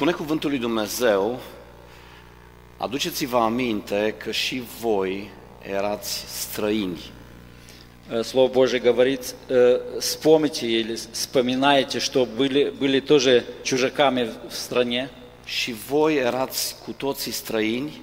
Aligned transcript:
Spune 0.00 0.11
cuvântul 0.11 0.49
lui 0.49 0.59
Dumnezeu, 0.59 1.39
aduceți-vă 2.77 3.37
aminte 3.37 4.15
că 4.17 4.31
și 4.31 4.63
voi 4.81 5.29
erați 5.61 6.25
străini. 6.27 7.11
Э, 8.11 8.21
Слово 8.23 8.47
Божье 8.51 8.79
говорит, 8.79 9.35
э, 9.49 9.79
вспомните 9.99 10.65
или 10.65 10.95
вспоминайте, 11.11 11.99
что 11.99 12.25
были, 12.25 12.71
были 12.79 12.99
тоже 12.99 13.43
чужаками 13.63 14.23
в 14.47 14.53
стране, 14.53 15.09
Și 15.45 15.73
voi 15.73 16.15
erați 16.15 16.75
cu 16.83 16.91
toții 16.91 17.31
străini, 17.31 18.01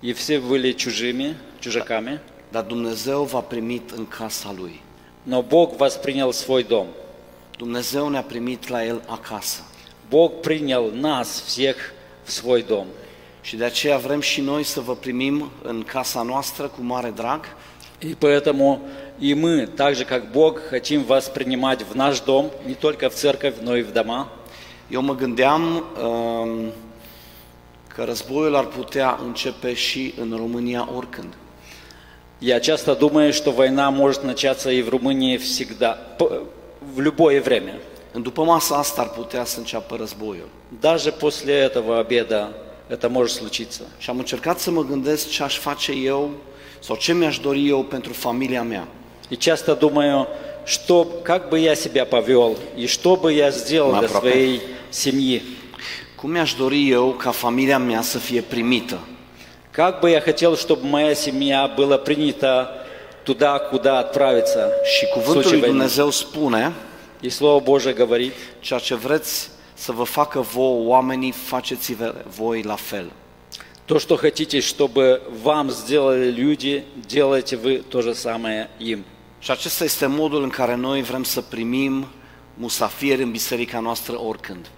и 0.00 0.12
все 0.12 0.38
были 0.38 0.74
чужими, 0.74 1.36
чужаками, 1.58 2.20
dar 2.50 2.62
Dumnezeu 2.62 3.22
v-a 3.22 3.40
primit 3.40 3.90
în 3.90 4.06
casa 4.06 4.54
Lui. 4.58 4.80
но 5.22 5.42
Бог 5.42 5.78
воспринял 5.78 6.32
свой 6.32 6.64
дом. 6.64 6.88
Dumnezeu 7.58 8.08
ne-a 8.08 8.22
primit 8.22 8.68
la 8.68 8.84
El 8.84 9.02
acasă. 9.06 9.62
Бог 10.11 10.41
принял 10.41 10.91
нас 10.91 11.43
всех 11.45 11.75
в 12.23 12.31
свой 12.31 12.63
дом. 12.63 12.85
Și 13.41 13.55
de 13.55 13.63
aceea 13.63 13.97
vrem 13.97 14.21
și 14.21 14.41
noi 14.41 14.63
să 14.63 14.79
vă 14.79 14.95
primim 14.95 15.51
în 15.63 15.83
casa 15.83 16.21
noastră 16.21 16.67
cu 16.67 16.81
mare 16.81 17.09
drag, 17.15 17.45
И 17.99 18.13
поэтому 18.13 18.81
и 19.19 19.33
мы, 19.33 19.65
так 19.65 19.95
же 19.95 20.05
как 20.05 20.31
Бог, 20.31 20.59
хотим 20.69 21.03
вас 21.03 21.29
принимать 21.29 21.81
в 21.81 21.95
наш 21.95 22.19
дом, 22.19 22.51
не 22.65 22.75
только 22.75 23.09
в 23.09 23.15
церковь, 23.15 23.55
но 23.61 23.75
и 23.75 23.81
в 23.81 23.91
дома. 23.91 24.31
Eu 24.89 25.01
mă 25.01 25.15
gândeam 25.15 25.83
um, 26.03 26.71
că 27.87 28.03
războiul 28.03 28.55
ar 28.55 28.65
putea 28.65 29.19
începe 29.25 29.73
și 29.73 30.13
în 30.19 30.35
România 30.37 30.89
oricând. 30.95 31.33
Я 32.39 32.59
часто 32.59 32.93
думаю, 32.93 33.33
что 33.33 33.51
война 33.51 33.89
может 33.89 34.23
начаться 34.23 34.69
и 34.69 34.81
в 34.83 34.89
Румынии 34.89 35.37
всегда, 35.37 35.97
п- 36.17 36.41
в 36.95 36.99
любое 37.01 37.41
время. 37.41 37.79
În 38.11 38.21
după 38.21 38.43
masa 38.43 38.75
asta 38.75 39.01
ar 39.01 39.09
putea 39.09 39.45
să 39.45 39.59
înceapă 39.59 39.95
războiul. 39.95 40.49
Даже 40.79 41.11
после 41.11 41.53
этого 41.53 41.97
обеда 41.97 42.51
это 42.89 43.07
может 43.09 43.35
случиться. 43.35 43.81
Și 43.97 44.09
am 44.09 44.17
încercat 44.17 44.59
să 44.59 44.71
mă 44.71 44.83
gândesc 44.83 45.29
ce 45.29 45.43
aș 45.43 45.57
face 45.57 45.91
eu 45.91 46.29
sau 46.79 46.95
ce 46.95 47.13
mi-aș 47.13 47.39
dori 47.39 47.67
eu 47.69 47.83
pentru 47.83 48.13
familia 48.13 48.63
mea. 48.63 48.87
И 49.29 49.35
часто 49.35 49.73
думаю, 49.75 50.27
что, 50.65 51.05
как 51.23 51.49
бы 51.49 51.59
я 51.59 51.75
себя 51.75 52.05
повел 52.05 52.57
и 52.75 52.85
что 52.87 53.15
бы 53.15 53.31
я 53.33 53.49
сделал 53.49 53.91
для 53.99 54.07
Aproape. 54.07 54.19
своей 54.19 54.61
семьи. 54.89 55.41
Cum 56.15 56.31
mi-aș 56.31 56.53
dori 56.53 56.89
eu 56.89 57.09
ca 57.11 57.31
familia 57.31 57.77
mea 57.77 58.01
să 58.01 58.17
fie 58.17 58.41
primită? 58.41 58.99
Как 59.71 59.99
бы 59.99 60.09
я 60.09 60.21
хотел, 60.21 60.55
чтобы 60.55 60.81
моя 60.87 61.13
семья 61.13 61.67
была 61.77 61.97
принята 61.97 62.53
туда, 63.23 63.59
куда 63.59 63.99
отправиться 63.99 64.69
Și 64.83 65.05
в 65.05 65.09
cuvântul 65.13 65.41
случае 65.41 65.51
lui 65.51 65.61
войны. 65.61 65.71
Dumnezeu 65.71 66.09
spune, 66.09 66.73
И 67.21 67.29
Слово 67.29 67.59
Божие 67.59 67.93
говорит, 67.93 68.33
ceea 68.59 68.79
ce 68.79 68.95
vreți 68.95 69.49
să 69.73 69.91
vă 69.91 70.03
facă 70.03 70.39
vouă 70.39 70.87
oamenii, 70.87 71.31
faceți-vă 71.31 72.15
voi 72.37 72.61
la 72.61 72.75
fel. 72.75 73.11
то, 73.87 73.99
что 73.99 74.17
хотите, 74.17 74.59
чтобы 74.59 75.21
вам 75.29 75.71
сделали 75.71 76.29
люди, 76.29 76.83
делайте 76.95 77.55
вы 77.55 77.77
то 77.77 78.01
же 78.01 78.13
самое 78.13 78.69
им. 78.79 79.05
Și 79.39 79.51
acesta 79.51 79.83
este 79.83 80.05
modul 80.05 80.43
în 80.43 80.49
care 80.49 80.75
noi 80.75 81.01
vrem 81.01 81.23
să 81.23 81.41
primim 81.41 82.07
musafieri 82.53 83.21
în 83.21 83.31
biserica 83.31 83.79
noastră 83.79 84.19
oricând. 84.19 84.69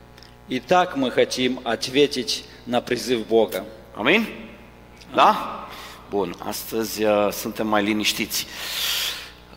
И 0.48 0.60
так 0.60 0.96
мы 0.96 1.12
хотим 1.12 1.60
ответить 1.64 2.44
на 2.64 2.82
призыв 2.82 3.28
Бога. 3.28 3.66
Amin? 3.96 4.28
Da? 5.14 5.68
Bun, 6.10 6.36
astăzi 6.40 7.04
uh, 7.04 7.32
suntem 7.32 7.68
mai 7.68 7.84
liniștiți. 7.84 8.46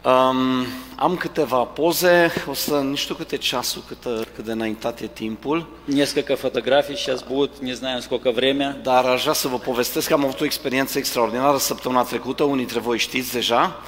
Um, 0.07 0.67
am 0.97 1.17
câteva 1.17 1.65
poze, 1.65 2.33
o 2.47 2.55
să, 2.55 2.75
nu 2.75 2.95
știu 2.95 3.15
cât 3.15 3.31
e 3.31 3.37
ceasul, 3.37 3.83
cât, 3.87 4.03
cât 4.35 4.45
de 4.45 4.53
înaintat 4.53 5.01
e 5.01 5.07
timpul, 5.07 5.67
Несколько 5.87 6.37
фотографий 6.37 6.97
сейчас 6.97 7.23
будут, 7.23 7.61
не 7.61 7.73
знаем 7.73 8.01
сколько 8.01 8.31
время. 8.33 8.77
dar 8.83 9.05
aș 9.05 9.21
vrea 9.21 9.33
să 9.33 9.49
vă 9.49 9.59
povestesc 9.59 10.09
că 10.09 10.15
am 10.15 10.25
avut 10.25 10.41
o 10.41 10.45
experiență 10.45 10.99
extraordinară 10.99 11.59
săptămâna 11.59 12.03
trecută, 12.03 12.43
unii 12.43 12.57
dintre 12.57 12.81
voi 12.81 12.99
știți 12.99 13.33
deja. 13.33 13.83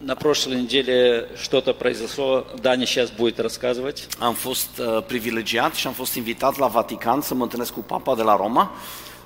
На 0.00 0.14
прошлой 0.14 0.56
неделе 0.56 1.28
что-то 1.36 1.72
произошло, 1.72 2.46
Даня 2.62 2.86
сейчас 2.86 3.10
будет 3.10 3.40
рассказывать. 3.40 4.06
Am 4.18 4.34
fost 4.34 4.68
uh, 4.78 5.02
privilegiat 5.06 5.74
și 5.74 5.86
am 5.86 5.92
fost 5.92 6.14
invitat 6.14 6.58
la 6.58 6.66
Vatican 6.66 7.20
să 7.20 7.34
mă 7.34 7.42
întâlnesc 7.42 7.72
cu 7.72 7.80
Papa 7.80 8.14
de 8.14 8.22
la 8.22 8.36
Roma. 8.36 8.70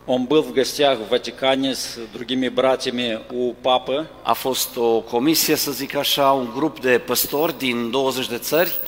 Он 0.06 0.26
был 0.26 0.42
в 0.42 0.52
гостях 0.52 0.98
в 0.98 1.08
Ватикане 1.10 1.74
с 1.74 1.98
другими 2.12 2.48
братьями 2.48 3.20
у 3.30 3.52
папы. 3.52 4.06
A 4.22 4.32
fost 4.32 4.76
o 4.76 5.00
comisie, 5.00 5.56
să 5.56 5.70
zic 5.70 5.94
așa, 5.94 6.30
un 6.30 6.50
grup 6.56 6.80
de 6.80 6.98
păstori 7.06 7.58
din 7.58 7.90
20 7.90 8.28
de 8.28 8.38
țări. 8.38 8.78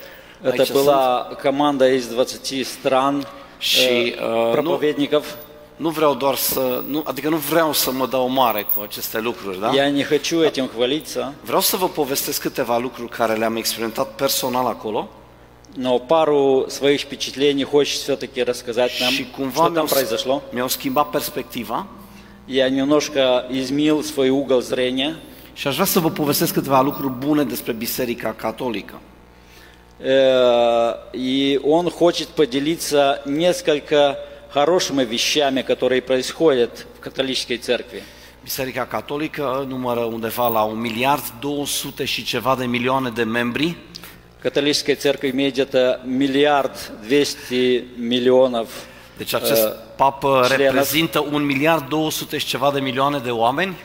Это 0.42 0.50
Aici 0.50 0.66
sunt. 0.66 0.78
была 0.78 1.36
команда 1.42 1.88
из 1.88 2.06
20 2.06 2.66
стран 2.66 3.26
Și, 3.58 4.14
э, 4.18 4.24
uh, 4.24 4.44
nu, 4.44 4.50
проповедников. 4.50 5.34
nu 5.76 5.88
vreau 5.88 6.14
doar 6.14 6.34
să, 6.34 6.82
nu, 6.88 7.02
adică 7.04 7.28
nu 7.28 7.36
vreau 7.36 7.72
să 7.72 7.90
mă 7.92 8.06
dau 8.06 8.28
mare 8.28 8.66
cu 8.74 8.82
aceste 8.82 9.20
lucruri, 9.20 9.60
da? 9.60 9.70
Я 9.74 9.90
не 9.90 10.04
хочу 10.04 10.42
этим 10.42 10.68
хвалиться, 10.74 11.32
Vreau 11.44 11.60
să 11.60 11.76
vă 11.76 11.88
povestesc 11.88 12.40
câteva 12.40 12.78
lucruri 12.78 13.08
care 13.08 13.34
le-am 13.34 13.56
experimentat 13.56 14.08
personal 14.14 14.66
acolo 14.66 15.08
но 15.76 15.98
пару 15.98 16.66
своих 16.68 17.00
впечатлений 17.00 17.64
хочешь 17.64 17.94
все-таки 17.94 18.42
рассказать 18.42 18.92
нам, 19.00 19.10
și 19.12 19.26
cumva 19.36 19.64
что 19.66 19.70
там 19.74 19.86
mi-au, 19.86 19.88
произошло. 19.88 20.42
mi-au 20.52 20.68
schimbat 20.68 21.10
perspectiva 21.10 21.86
Я 22.46 22.68
немножко 22.68 23.46
изменил 23.50 24.02
свой 24.02 24.28
угол 24.28 24.60
зрения. 24.60 25.16
și 25.54 25.66
aș 25.68 25.74
vrea 25.74 25.86
să 25.86 26.00
vă 26.00 26.10
povestesc 26.10 26.52
câteva 26.52 26.80
lucruri 26.80 27.12
bune 27.12 27.44
despre 27.44 27.72
Biserica 27.72 28.32
Catolică. 28.36 29.00
Э, 30.00 30.94
И 31.12 31.60
он 31.62 31.90
хочет 31.90 32.28
поделиться 32.28 33.22
несколько 33.26 34.18
хорошими 34.50 35.04
вещами, 35.04 35.62
которые 35.62 36.00
происходят 36.02 36.86
в 36.96 37.00
католической 37.00 37.56
церкви. 37.58 38.02
Biserica 38.42 38.86
Catolică 38.86 39.64
numără 39.68 40.00
undeva 40.00 40.48
la 40.48 40.62
un 40.62 40.80
miliard 40.80 41.22
200 41.40 42.04
și 42.04 42.22
ceva 42.24 42.54
de 42.58 42.64
milioane 42.64 43.10
de 43.10 43.22
membri 43.22 43.76
Католическая 44.41 44.95
церковь 44.95 45.31
имеет 45.31 45.53
где-то 45.53 45.99
миллиард 46.05 46.91
двести 47.03 47.85
миллионов. 47.97 48.67
Deci 49.17 49.33
acest 49.33 49.67
Uh, 49.67 49.73
papă 49.95 50.41
членов. 50.45 50.57
reprezintă 50.57 51.19
un 51.31 51.43
miliard 51.45 51.87
200 51.89 52.37
și 52.37 52.45
ceva 52.45 52.71
de 52.71 52.79
milioane 52.79 53.17
de 53.17 53.31
oameni 53.31 53.75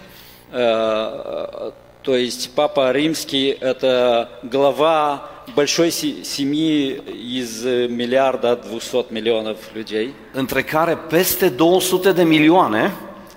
Э, 0.53 1.73
То 2.03 2.15
есть 2.17 2.51
Папа 2.55 2.93
Римский– 2.93 3.59
это 3.73 4.29
глава 4.51 5.23
большой 5.55 5.91
се- 5.91 6.23
семьи 6.23 7.01
из 7.39 7.65
миллиарда 7.89 8.57
двухсот 8.57 9.11
миллионов 9.11 9.57
людей, 9.75 10.13
între 10.33 10.63
care 10.63 10.97
peste 11.09 11.49
200 11.49 12.13
de 12.13 12.23
milioane 12.25 12.93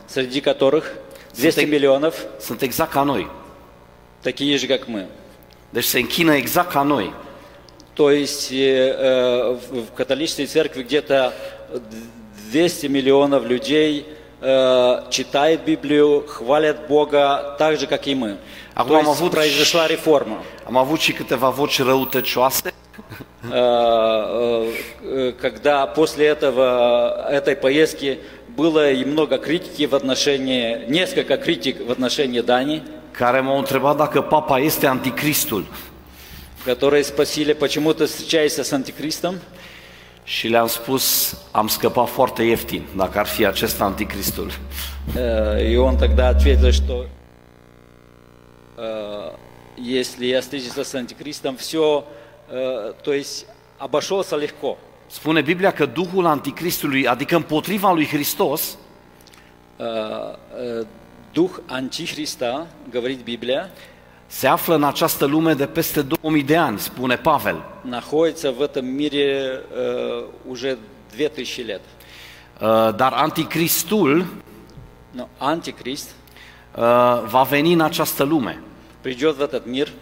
среди 0.06 0.42
которых 0.42 0.84
200 1.36 1.62
Sunt- 1.62 1.70
миллионов 1.70 2.26
sunt 2.40 2.62
exact 2.62 2.92
ca 2.92 3.04
noi. 3.04 3.28
такие 4.22 4.58
же, 4.58 4.68
как 4.68 4.88
мы. 4.88 5.06
Deci 5.70 5.84
se 5.84 6.00
închină 6.00 6.36
exact 6.36 6.72
ca 6.72 6.82
noi. 6.82 7.14
То 7.94 8.12
есть 8.12 8.52
э, 8.52 8.96
э, 9.00 9.56
в 9.72 9.92
католической 9.96 10.46
церкви 10.46 10.84
где-то 10.84 11.34
200 12.52 12.88
миллионов 12.88 13.46
людей 13.46 14.06
э, 14.42 15.10
читают 15.10 15.62
Библию, 15.66 16.24
хвалят 16.28 16.88
Бога 16.88 17.56
так 17.58 17.80
же, 17.80 17.88
как 17.88 18.06
и 18.08 18.14
мы. 18.16 18.38
А 18.76 18.84
То 18.86 18.98
есть 19.00 19.20
вот- 19.20 19.32
произошла 19.32 19.88
реформа. 19.88 20.44
Am 20.66 20.78
avut 20.78 21.00
și 21.00 21.12
câteva 21.14 21.50
voci 21.50 21.82
răutăcioase, 21.82 22.74
э, 23.52 25.34
Когда 25.42 25.88
после 25.88 26.28
этого, 26.28 27.28
этой 27.30 27.56
поездки 27.56 28.20
было 28.50 28.92
и 28.92 29.04
много 29.06 29.38
критики 29.38 29.86
в 29.86 29.96
отношении, 29.96 30.86
несколько 30.88 31.38
критик 31.38 31.86
в 31.88 31.92
отношении 31.92 32.42
Дании, 32.42 32.84
care 33.17 33.41
m-au 33.41 33.59
întrebat 33.59 33.97
dacă 33.97 34.21
papa 34.21 34.59
este 34.59 34.87
anticristul. 34.87 35.65
которые 36.65 37.03
спросили, 37.03 37.53
почему 37.55 37.93
ты 37.93 38.07
встречаешься 38.07 38.63
с 38.65 38.73
антикристом? 38.73 39.35
Și 40.25 40.49
le-am 40.49 40.67
spus, 40.67 41.37
am 41.51 41.69
scăpat 41.69 42.09
foarte 42.09 42.43
ieftin 42.43 42.87
dacă 42.97 43.19
ar 43.19 43.27
fi 43.27 43.47
acesta 43.47 43.85
anticristul. 43.85 44.51
Э, 45.17 45.71
И 45.71 45.77
он 45.77 45.97
тогда 45.97 46.29
ответил, 46.29 46.71
что 46.73 47.07
э, 48.77 49.33
если 49.77 50.27
я 50.27 50.41
встретился 50.41 50.85
с 50.85 50.95
антикристом, 50.95 51.57
все, 51.57 52.05
то 53.03 53.13
есть 53.13 53.47
обошелся 53.79 54.37
легко. 54.37 54.77
Spune 55.09 55.41
Biblia 55.43 55.73
că 55.73 55.87
Duhul 55.87 56.27
anticristului, 56.27 57.07
adică 57.07 57.37
împotriva 57.37 57.93
lui 57.93 58.07
Hristos, 58.07 58.79
Э, 61.37 61.37
э, 61.37 61.37
Дух 61.37 61.61
антихриста, 61.67 62.67
говорит 62.91 63.23
Библия, 63.25 63.71
se 64.27 64.47
află 64.47 64.75
în 64.75 64.85
această 64.85 65.25
lume 65.25 65.55
de 65.55 65.67
peste 65.67 66.03
2000 66.03 66.43
de 66.43 66.57
ani, 66.57 66.79
spune 66.79 67.17
Pavel. 67.17 67.63
находится 67.85 68.51
в 68.51 68.61
этом 68.63 68.87
мире 68.87 69.61
э, 69.75 70.25
уже 70.49 70.79
2000 71.17 71.63
лет. 71.63 71.81
Uh, 72.61 72.95
Dar 72.97 73.13
anticristul 73.13 74.27
Но 75.11 75.29
антикрист 75.39 76.09
uh, 76.09 76.83
va 77.27 77.43
veni 77.43 77.73
în 77.73 77.81
această 77.81 78.23
lume 78.23 78.63
придет 79.03 79.37
в 79.37 79.41
этот 79.41 79.67
мир, 79.67 79.93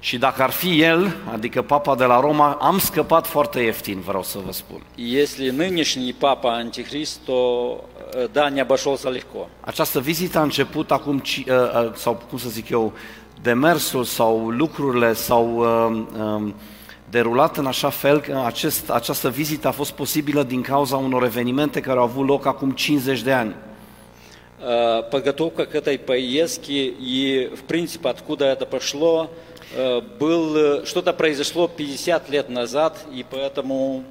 Și 0.00 0.18
dacă 0.18 0.42
ar 0.42 0.50
fi 0.50 0.80
el, 0.80 1.16
adică 1.32 1.62
papa 1.62 1.94
de 1.94 2.04
la 2.04 2.20
Roma, 2.20 2.58
am 2.60 2.78
scăpat 2.78 3.26
foarte 3.26 3.60
ieftin, 3.60 4.00
vreau 4.00 4.22
să 4.22 4.38
vă 4.44 4.52
spun. 4.52 4.82
И 4.94 5.16
Если 5.16 5.50
нынешний 5.50 6.12
папа 6.12 6.52
антихрист, 6.52 7.20
то 7.24 7.40
э, 7.95 7.95
да, 8.32 8.50
не 8.50 8.60
обошелся 8.60 9.10
легко. 9.10 9.48
Această 9.60 10.00
vizită 10.00 10.38
a 10.38 10.42
început 10.42 10.90
acum, 10.90 11.18
ci- 11.18 11.44
uh, 11.48 11.84
uh, 11.84 11.94
sau 11.94 12.22
cum 12.28 12.38
să 12.38 12.48
zic 12.48 12.68
eu, 12.68 12.92
demersul 13.42 14.04
sau 14.04 14.48
lucrurile 14.48 15.12
s-au 15.12 15.56
uh, 15.56 16.04
um, 16.22 16.54
derulat 17.10 17.56
în 17.56 17.66
așa 17.66 17.90
fel 17.90 18.20
că 18.20 18.42
acest, 18.46 18.90
această 18.90 19.28
vizită 19.30 19.68
a 19.68 19.70
fost 19.70 19.92
posibilă 19.92 20.42
din 20.42 20.62
cauza 20.62 20.96
unor 20.96 21.24
evenimente 21.24 21.80
care 21.80 21.98
au 21.98 22.04
avut 22.04 22.26
loc 22.26 22.46
acum 22.46 22.70
50 22.70 23.22
de 23.22 23.32
ani. 23.32 23.54
Э, 24.64 25.02
Подготовка 25.10 25.66
к 25.66 25.74
этой 25.74 25.98
поездке 25.98 26.86
и, 26.86 27.50
в 27.56 27.64
принципе, 27.64 28.08
откуда 28.08 28.44
это 28.46 28.64
пошло, 28.64 29.28
э, 29.74 30.00
был, 30.20 30.56
э, 30.56 30.86
что-то 30.86 31.12
произошло 31.12 31.66
50 31.66 32.30
лет 32.30 32.48
назад, 32.48 33.04
и 33.12 33.24
поэтому 33.28 34.04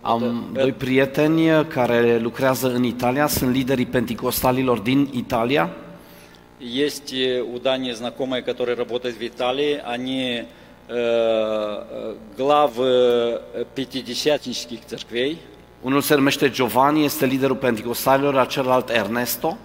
Am 0.00 0.50
doi 0.52 0.72
prieteni 0.72 1.66
care 1.66 2.18
lucrează 2.18 2.72
în 2.72 2.82
Italia, 2.82 3.26
sunt 3.26 3.54
liderii 3.54 3.86
penticostalilor 3.86 4.78
din 4.78 5.08
Italia 5.12 5.70
есть 6.64 7.12
э, 7.12 7.40
у 7.40 7.58
Дани 7.58 7.92
знакомые, 7.92 8.42
которые 8.42 8.76
работают 8.76 9.16
в 9.18 9.22
Италии, 9.22 9.80
они 9.84 10.44
э, 10.44 10.46
э, 10.88 12.14
главы 12.36 13.40
э, 13.52 13.64
пятидесятнических 13.74 14.84
церквей, 14.86 15.38
Unul 15.82 16.00
se 16.00 16.14
numește 16.14 16.50
Giovanni, 16.50 17.04
este 17.04 17.26
liderul 17.26 17.56
penticostalilor, 17.56 18.34
iar 18.34 18.46
celălalt 18.46 18.90
Ernesto. 18.90 19.58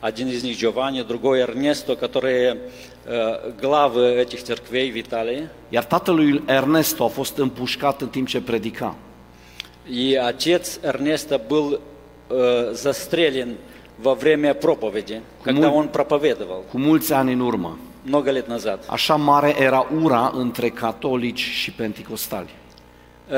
один 0.00 0.28
из 0.28 0.42
них 0.44 0.56
Giovanni, 0.56 1.02
другой 1.02 1.40
Эрнесто, 1.40 1.96
которые 1.96 2.58
э, 3.04 3.52
главы 3.60 4.02
этих 4.02 4.44
церквей 4.44 4.90
в 4.92 4.96
Италии. 4.96 5.48
Iar 5.70 5.84
tatălui 5.84 6.42
Ernesto 6.46 7.04
a 7.04 7.08
fost 7.08 7.38
împușcat 7.38 8.00
în 8.00 8.08
timp 8.08 8.28
ce 8.28 8.40
predica. 8.40 8.94
И 9.90 10.14
отец 10.14 10.78
Эрнеста 10.82 11.38
был 11.38 11.78
э, 12.30 12.72
застрелен 12.74 13.56
во 13.98 14.14
время 14.14 14.54
проповеди, 14.54 15.20
когда 15.44 15.68
Муль- 15.68 15.74
он 15.74 15.88
проповедовал 15.88 16.62
Cu 16.70 16.78
mulți 16.78 17.12
ani 17.12 17.32
în 17.32 17.40
urmă. 17.40 17.78
много 18.06 18.30
лет 18.30 18.46
назад. 18.48 18.84
Așa 18.86 19.14
mare 19.16 19.54
era 19.62 19.86
ura 20.02 20.32
între 20.34 20.68
catolici 20.68 21.40
și 21.40 21.70
penticostali. 21.72 22.48
Э, 23.30 23.36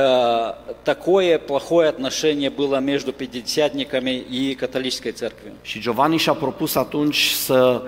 Такое 0.82 1.38
плохое 1.38 1.88
отношение 1.88 2.50
было 2.50 2.80
между 2.80 3.12
пятидесятниками 3.12 4.24
и 4.30 4.54
католической 4.54 5.12
церковью. 5.12 5.52
Și 5.62 5.80
Giovanni 5.80 6.16
și-a 6.16 6.32
propus 6.32 6.74
atunci 6.74 7.28
să 7.28 7.82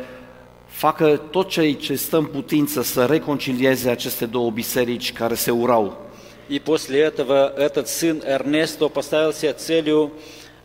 facă 0.67 1.21
tot 1.31 1.49
ce 1.49 1.73
ce 1.73 1.95
stă 1.95 2.17
în 2.17 2.25
putință 2.25 2.83
să 2.83 3.05
reconcilieze 3.05 3.91
aceste 3.91 4.27
două 4.27 4.50
biserici 4.50 5.12
care 5.12 5.35
se 5.35 5.50
urau. 5.50 6.06
И 6.49 6.59
после 6.61 7.00
этого 7.00 7.53
этот 7.59 7.89
сын 7.89 8.23
Эрнесто 8.25 8.89
поставил 8.89 9.33
себе 9.35 9.53
целью 9.53 10.11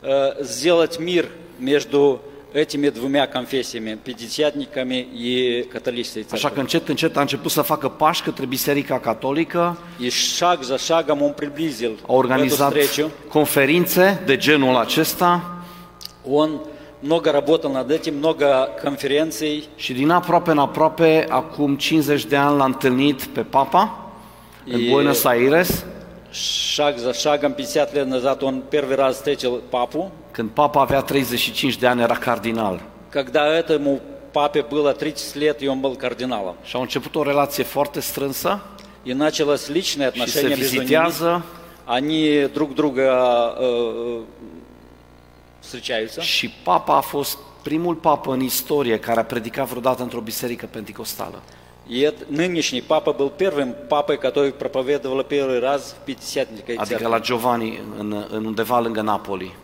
э, 0.01 0.43
сделать 0.43 0.97
мир 0.99 1.27
между 1.59 2.21
этими 2.53 2.89
двумя 2.89 3.25
конфессиями, 3.27 3.95
пятидесятниками 3.95 4.99
и 5.13 5.63
католической 5.71 6.23
Așa 6.31 6.49
că 6.49 6.53
церковью. 6.53 6.61
încet, 6.61 6.87
încet 6.87 7.17
a 7.17 7.21
început 7.21 7.51
să 7.51 7.61
facă 7.61 7.87
pași 7.89 8.23
către 8.23 8.45
Biserica 8.45 8.99
Catolică, 8.99 9.77
И 9.99 10.09
шаг 10.09 10.61
за 10.63 10.77
шагом 10.77 11.21
он 11.21 11.33
приблизил 11.33 11.97
a 12.07 12.13
organizat 12.13 12.73
эту 12.73 12.79
встречу. 12.85 13.09
conferințe 13.29 14.21
de 14.25 14.37
genul 14.37 14.75
acesta 14.75 15.41
Он 16.25 16.59
много 16.99 17.31
работал 17.31 17.71
над 17.71 17.91
этим, 17.91 18.15
много 18.15 18.69
конференций. 18.81 19.63
și 19.75 19.93
din 19.93 20.09
aproape 20.09 20.51
în 20.51 20.57
aproape, 20.57 21.25
acum 21.29 21.75
50 21.75 22.25
de 22.25 22.35
ani 22.35 22.57
l-a 22.57 22.65
întâlnit 22.65 23.23
pe 23.23 23.41
Papa 23.41 23.97
în 24.67 24.79
E- 24.79 24.89
Buenos 24.89 25.23
Aires, 25.25 25.85
Шаг 26.73 26.97
за 26.97 27.13
шагом, 27.13 27.53
50 27.53 27.93
лет 27.93 28.07
назад 28.07 28.41
он 28.41 28.61
первый 28.69 28.95
раз 28.95 29.15
встретил 29.15 29.61
папу. 29.69 30.11
când 30.31 30.49
Papa 30.49 30.81
avea 30.81 31.01
35 31.01 31.77
de 31.77 31.87
ani, 31.87 32.01
era 32.01 32.15
cardinal. 32.15 32.81
Когда 33.11 33.41
этому 33.63 33.99
папе 34.31 34.61
было 34.61 34.93
30 34.93 35.35
лет, 35.35 35.61
и 35.61 35.67
он 35.67 35.79
был 35.81 35.95
кардиналом. 35.95 36.55
Și 36.63 36.75
au 36.75 36.81
început 36.81 37.15
o 37.15 37.23
relație 37.23 37.63
foarte 37.63 37.99
strânsă 37.99 38.61
И 39.05 39.13
началось 39.13 39.67
личное 39.67 40.11
și 40.11 40.17
se 40.17 40.21
отношение 40.21 40.55
между 40.55 40.63
ними. 40.75 40.79
vizitează 40.79 41.43
Они 41.85 42.47
друг 42.53 42.73
друга 42.73 43.09
э, 43.59 44.19
встречаются. 45.59 46.21
și 46.21 46.49
Papa 46.63 46.95
a 46.95 47.01
fost 47.01 47.37
primul 47.63 47.95
papă 47.95 48.31
în 48.33 48.39
istorie 48.41 48.99
care 48.99 49.19
a 49.19 49.23
predicat 49.25 49.67
vreodată 49.67 50.01
într-o 50.01 50.19
biserică 50.19 50.67
penticostală. 50.71 51.41
И 51.87 51.99
это, 52.09 52.23
нынешний 52.29 52.81
папа 52.81 53.11
был 53.13 53.29
первым 53.29 53.73
папой, 53.89 54.17
который 54.17 54.51
проповедовал 54.51 55.21
первый 55.23 55.59
раз 55.59 55.95
в 56.01 56.05
Пятидесятниковой 56.05 56.77
Adică 56.77 56.97
церкви, 56.99 57.09
la 57.15 57.19
Giovanni, 57.19 57.81
în, 57.97 58.25
în 58.31 58.45
undeva 58.45 58.79
lângă 58.79 59.01
Napoli. 59.01 59.55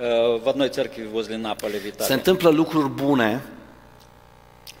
э, 0.00 0.40
в 0.42 0.46
одной 0.48 0.68
церкви 0.68 1.02
возле 1.12 1.36
Наполя, 1.36 1.78
в 1.78 1.82
Se 1.82 1.88
Италии. 1.88 2.14
întâmplă 2.14 2.50
lucruri 2.50 2.88
bune 2.88 3.42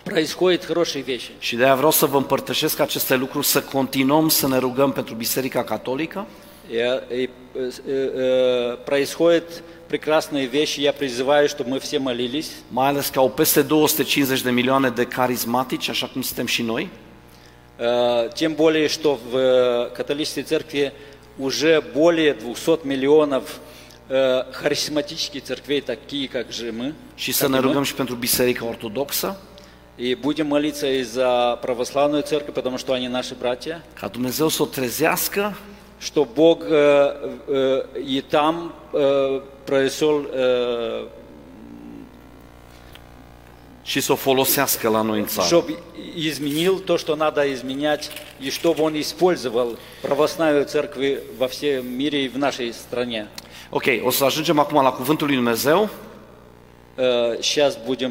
Происходят 0.04 0.64
хорошие 0.64 1.02
вещи. 1.02 1.30
și 1.38 1.56
de 1.56 1.64
aia 1.64 1.74
vreau 1.74 1.90
să 1.90 2.06
vă 2.06 2.16
împărtășesc 2.16 2.78
aceste 2.80 3.14
lucruri, 3.16 3.46
să 3.46 3.62
continuăm 3.62 4.28
să 4.28 4.48
ne 4.48 4.58
rugăm 4.58 4.92
pentru 4.92 5.14
Biserica 5.14 5.64
Catolică, 5.64 6.26
И, 6.70 6.76
и, 7.22 7.22
э, 7.22 7.72
э, 7.86 8.76
происходят 8.84 9.62
прекрасные 9.87 10.45
вещи. 10.47 10.79
Я 10.81 10.93
призываю, 10.93 11.47
чтобы 11.49 11.69
мы 11.71 11.79
все 11.79 11.99
молились. 11.99 12.51
mai 12.69 12.87
ales 12.87 13.09
că 13.09 13.19
au 13.19 13.29
peste 13.29 13.61
250 13.61 14.41
de 14.41 14.51
milioane 14.51 14.89
de 14.89 15.03
carismatici, 15.05 15.89
așa 15.89 16.07
cum 16.07 16.21
suntem 16.21 16.45
și 16.45 16.61
noi, 16.61 16.89
Э, 17.79 18.29
Тем 18.33 18.55
более, 18.55 18.87
что 18.89 19.19
в 19.31 19.37
э, 19.37 19.89
католической 19.95 20.41
церкви 20.41 20.93
уже 21.37 21.79
более 21.81 22.33
200 22.33 22.85
миллионов 22.85 23.59
э, 24.09 24.43
харизматических 24.51 25.43
церквей, 25.43 25.81
такие 25.81 26.27
как 26.27 26.51
же 26.51 26.71
мы. 26.71 26.93
și 27.15 27.31
să 27.31 27.47
ne 27.47 27.59
rugăm 27.59 27.83
și 27.83 27.93
pentru 27.93 28.15
Biserica 28.15 28.65
Ortodoxă, 28.65 29.37
И 29.99 30.13
будем 30.15 30.45
молиться 30.47 30.87
и 30.87 31.01
за 31.03 31.57
православную 31.61 32.21
церковь, 32.23 32.53
потому 32.53 32.77
что 32.77 32.93
они 32.93 33.07
наши 33.07 33.35
братья, 33.35 33.83
ca 33.93 34.07
Dumnezeu 34.07 34.47
să 34.47 34.61
o 34.61 34.65
trezească 34.65 35.57
что 35.99 36.25
Бог 36.25 36.63
э, 36.63 37.29
э, 37.47 37.81
и 38.05 38.21
там 38.21 38.73
э, 38.93 39.41
произошел 39.66 40.28
э, 40.34 41.08
și 43.82 44.00
să 44.00 44.12
o 44.12 44.14
folosească 44.14 44.88
la 44.88 45.02
noi 45.02 45.18
în 45.18 45.26
țară. 45.26 45.46
чтобы 45.46 45.72
изменил 46.16 46.78
то, 46.78 46.96
что 46.96 47.14
надо 47.16 47.42
изменять, 47.52 48.10
и 48.40 48.50
чтобы 48.50 48.82
он 48.82 48.94
использовал 48.94 49.78
православную 50.02 50.64
церковь 50.64 51.18
во 51.38 51.46
всем 51.46 51.86
мире 51.96 52.22
и 52.22 52.28
в 52.28 52.38
нашей 52.38 52.72
стране. 52.72 53.28
Ok, 53.70 53.84
o 54.04 54.10
să 54.10 54.24
ajungem 54.24 54.58
acum 54.58 54.82
la 54.82 54.90
Cuvântul 54.92 55.26
lui 55.26 55.36
Dumnezeu. 55.36 55.88
Э, 56.96 57.40
Сейчас 57.40 57.78
будем, 57.86 58.10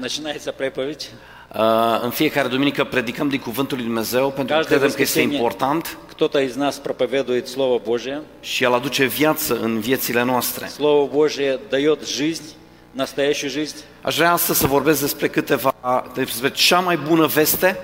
начинается 0.00 0.52
проповедь. 0.52 1.10
Uh, 1.54 2.00
În 2.02 2.10
fiecare 2.10 2.48
duminică 2.48 2.84
predicăm 2.84 3.28
din 3.28 3.40
Cuvântul 3.40 3.76
lui 3.76 3.86
Dumnezeu 3.86 4.30
pentru 4.30 4.44
că 4.44 4.52
Каждое 4.52 4.78
credem 4.78 4.96
că 4.96 5.02
este 5.02 5.18
воскресенье 5.18 5.36
important 5.36 5.98
кто-то 6.18 6.40
из 6.40 6.56
нас 6.56 6.76
проповедует 6.78 7.48
Слово 7.48 7.78
Божие. 7.78 8.22
și 8.40 8.64
El 8.64 8.72
aduce 8.72 9.04
viață 9.04 9.58
în 9.60 9.80
viețile 9.80 10.22
noastre. 10.22 10.66
Слово 10.66 11.06
Божие 11.06 11.58
дает 11.70 12.06
жизнь, 12.06 12.44
настоящую 12.92 13.50
жизнь. 13.50 13.76
Aș 14.02 14.16
vrea 14.16 14.32
astăzi 14.32 14.58
să 14.58 14.66
vorbesc 14.66 15.00
despre 15.00 15.28
câteva, 15.28 15.74
despre 16.14 16.50
cea 16.50 16.80
mai 16.80 16.96
bună 16.96 17.26
veste 17.26 17.78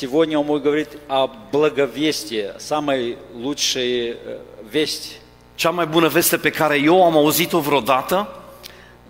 Сегодня 0.00 0.38
он 0.38 0.46
будет 0.46 0.62
говорить 0.62 0.92
о 1.08 1.26
благовестии, 1.50 2.44
самой 2.56 3.16
лучшей 3.42 4.10
э, 4.10 4.38
весть, 4.70 5.20
Cea 5.54 5.70
mai 5.70 5.86
bună 5.86 6.08
veste 6.08 6.36
pe 6.36 6.50
care 6.50 6.78
eu 6.78 7.04
am 7.04 7.16
auzit-o 7.16 7.58
vreodată 7.60 8.28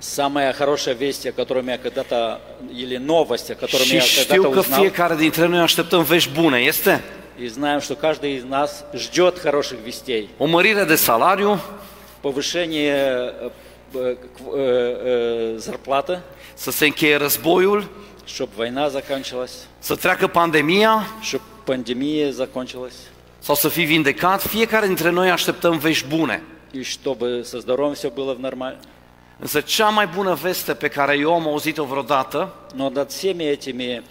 самая 0.01 0.53
хорошая 0.53 0.95
весть, 0.95 1.27
о 1.27 1.33
которой 1.33 1.65
я 1.67 1.79
когда-то, 1.79 2.41
или 2.73 2.97
новость, 2.97 3.51
о 3.51 3.55
которой 3.55 3.85
și 3.85 3.95
я 3.95 4.01
știu 4.01 4.43
когда-то 4.43 4.53
că 4.53 4.59
узнал. 4.59 4.81
fiecare 4.81 5.15
dintre 5.15 5.47
noi 5.47 5.59
așteptăm 5.59 6.03
vești 6.03 6.31
bune, 6.41 6.59
este 6.59 7.05
И 7.39 7.49
знаем, 7.49 7.81
что 7.81 7.95
каждый 7.97 8.37
из 8.37 8.45
нас 8.45 8.85
ждет 8.93 9.39
хороших 9.39 9.79
вестей. 9.81 10.29
o 10.39 10.47
mărire 10.47 10.85
de 10.85 10.97
salariu, 10.97 11.59
Повышение 12.23 12.95
э, 12.95 13.51
э, 13.95 14.17
к- 14.17 14.55
э, 14.55 15.55
э, 15.55 15.59
зарплаты, 15.59 16.21
să 16.55 16.71
se 16.71 16.85
încheie 16.85 17.17
războiul, 17.17 17.85
чтобы 18.27 18.51
война 18.57 18.89
закончилась, 18.89 19.53
să 19.79 19.95
treacă 19.97 20.27
pandemia 20.27 21.07
чтобы 21.23 21.43
пандемия 21.65 22.31
закончилась, 22.31 22.95
sau 23.39 23.55
să 23.55 23.69
fii 23.69 23.85
vindecat, 23.85 24.43
fiecare 24.43 24.87
dintre 24.87 25.11
noi 25.11 25.31
așteptăm 25.31 25.79
vești 25.79 26.07
bune. 26.09 26.43
и 26.73 26.83
чтобы 26.83 27.43
со 27.45 27.59
здоровьем 27.59 27.95
все 27.95 28.11
было 28.11 28.35
в 28.35 28.39
нормально. 28.41 28.79
Însă 29.39 29.61
cea 29.61 29.89
mai 29.89 30.07
bună 30.07 30.35
veste 30.35 30.75
pe 30.75 30.89
care 30.89 31.17
eu 31.19 31.35
am 31.35 31.47
auzit-o 31.49 31.85
vreodată 31.85 32.55
Но 32.75 32.89
над 32.91 33.11
всеми 33.11 33.45
этими 33.57 34.03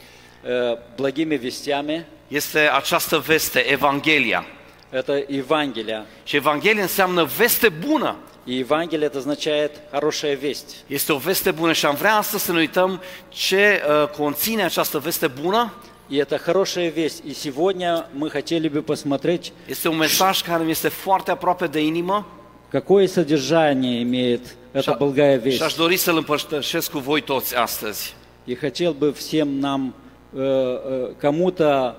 э, 0.43 0.77
благими 0.95 1.35
вестями 1.35 2.05
este 2.33 2.59
această 2.59 3.17
veste, 3.17 3.59
Evanghelia. 3.71 4.45
это 4.91 5.25
Евангелие. 5.27 6.05
Și 6.23 6.35
Evanghelia 6.35 6.81
înseamnă 6.81 7.23
veste 7.23 7.69
bună. 7.69 8.15
И 8.45 8.57
Евангелие 8.57 9.07
это 9.09 9.17
означает 9.17 9.71
хорошая 9.91 10.35
весть. 10.35 10.83
Este 10.87 11.11
o 11.11 11.17
veste 11.17 11.51
bună 11.51 11.73
și 11.73 11.85
am 11.85 11.95
vrea 11.95 12.15
astăzi 12.15 12.43
să 12.43 12.51
ne 12.51 12.57
uităm 12.57 13.01
ce 13.29 13.81
uh, 14.01 14.07
conține 14.07 14.63
această 14.63 14.99
veste 14.99 15.27
bună 15.27 15.73
И 16.11 16.17
это 16.17 16.37
хорошая 16.39 16.89
весть. 16.89 17.23
И 17.23 17.33
сегодня 17.33 18.07
мы 18.19 18.29
хотели 18.31 18.67
бы 18.67 18.81
посмотреть, 18.81 19.51
Este 19.67 19.87
un 19.87 19.97
mesaj 19.97 20.41
care 20.41 20.63
mi 20.63 20.71
este 20.71 20.87
foarte 20.87 21.31
aproape 21.31 21.67
de 21.67 21.81
inimă 21.81 22.25
какое 22.69 23.07
содержание 23.07 24.01
имеет 24.01 24.41
эта 24.73 24.93
благая 24.93 25.39
și 25.39 25.61
aș 25.63 25.73
весть. 25.73 25.77
dori 25.77 25.97
să-l 25.97 26.17
împărtășesc 26.17 26.91
cu 26.91 26.99
voi 26.99 27.21
toți 27.21 27.55
astăzi. 27.55 28.15
И 28.45 28.55
хотел 28.55 28.93
бы 28.93 29.13
всем 29.13 29.59
нам, 29.59 29.93
э, 30.35 30.39
э, 30.39 31.09
кому-то 31.19 31.95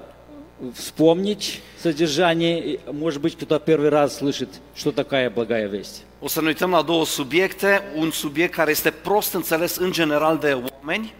вспомнить 0.75 1.61
содержание. 1.79 2.59
И, 2.75 2.81
Может 2.93 3.21
быть, 3.21 3.37
кто-то 3.37 3.59
первый 3.59 3.89
раз 3.89 4.17
слышит, 4.19 4.49
что 4.75 4.93
такая 4.93 5.31
благая 5.31 5.67
весть. 5.69 6.05
O 6.23 6.29
să 6.29 6.41
ne 6.41 6.47
uităm 6.47 6.71
la 6.71 6.83
două 6.83 7.05
subiecte, 7.05 7.83
un 7.97 8.11
subiect 8.11 8.55
care 8.55 8.71
este 8.71 8.91
prost 8.91 9.35
înțeles 9.35 9.77
în 9.77 9.93
general 9.93 10.39
de 10.39 10.53
oameni 10.83 11.15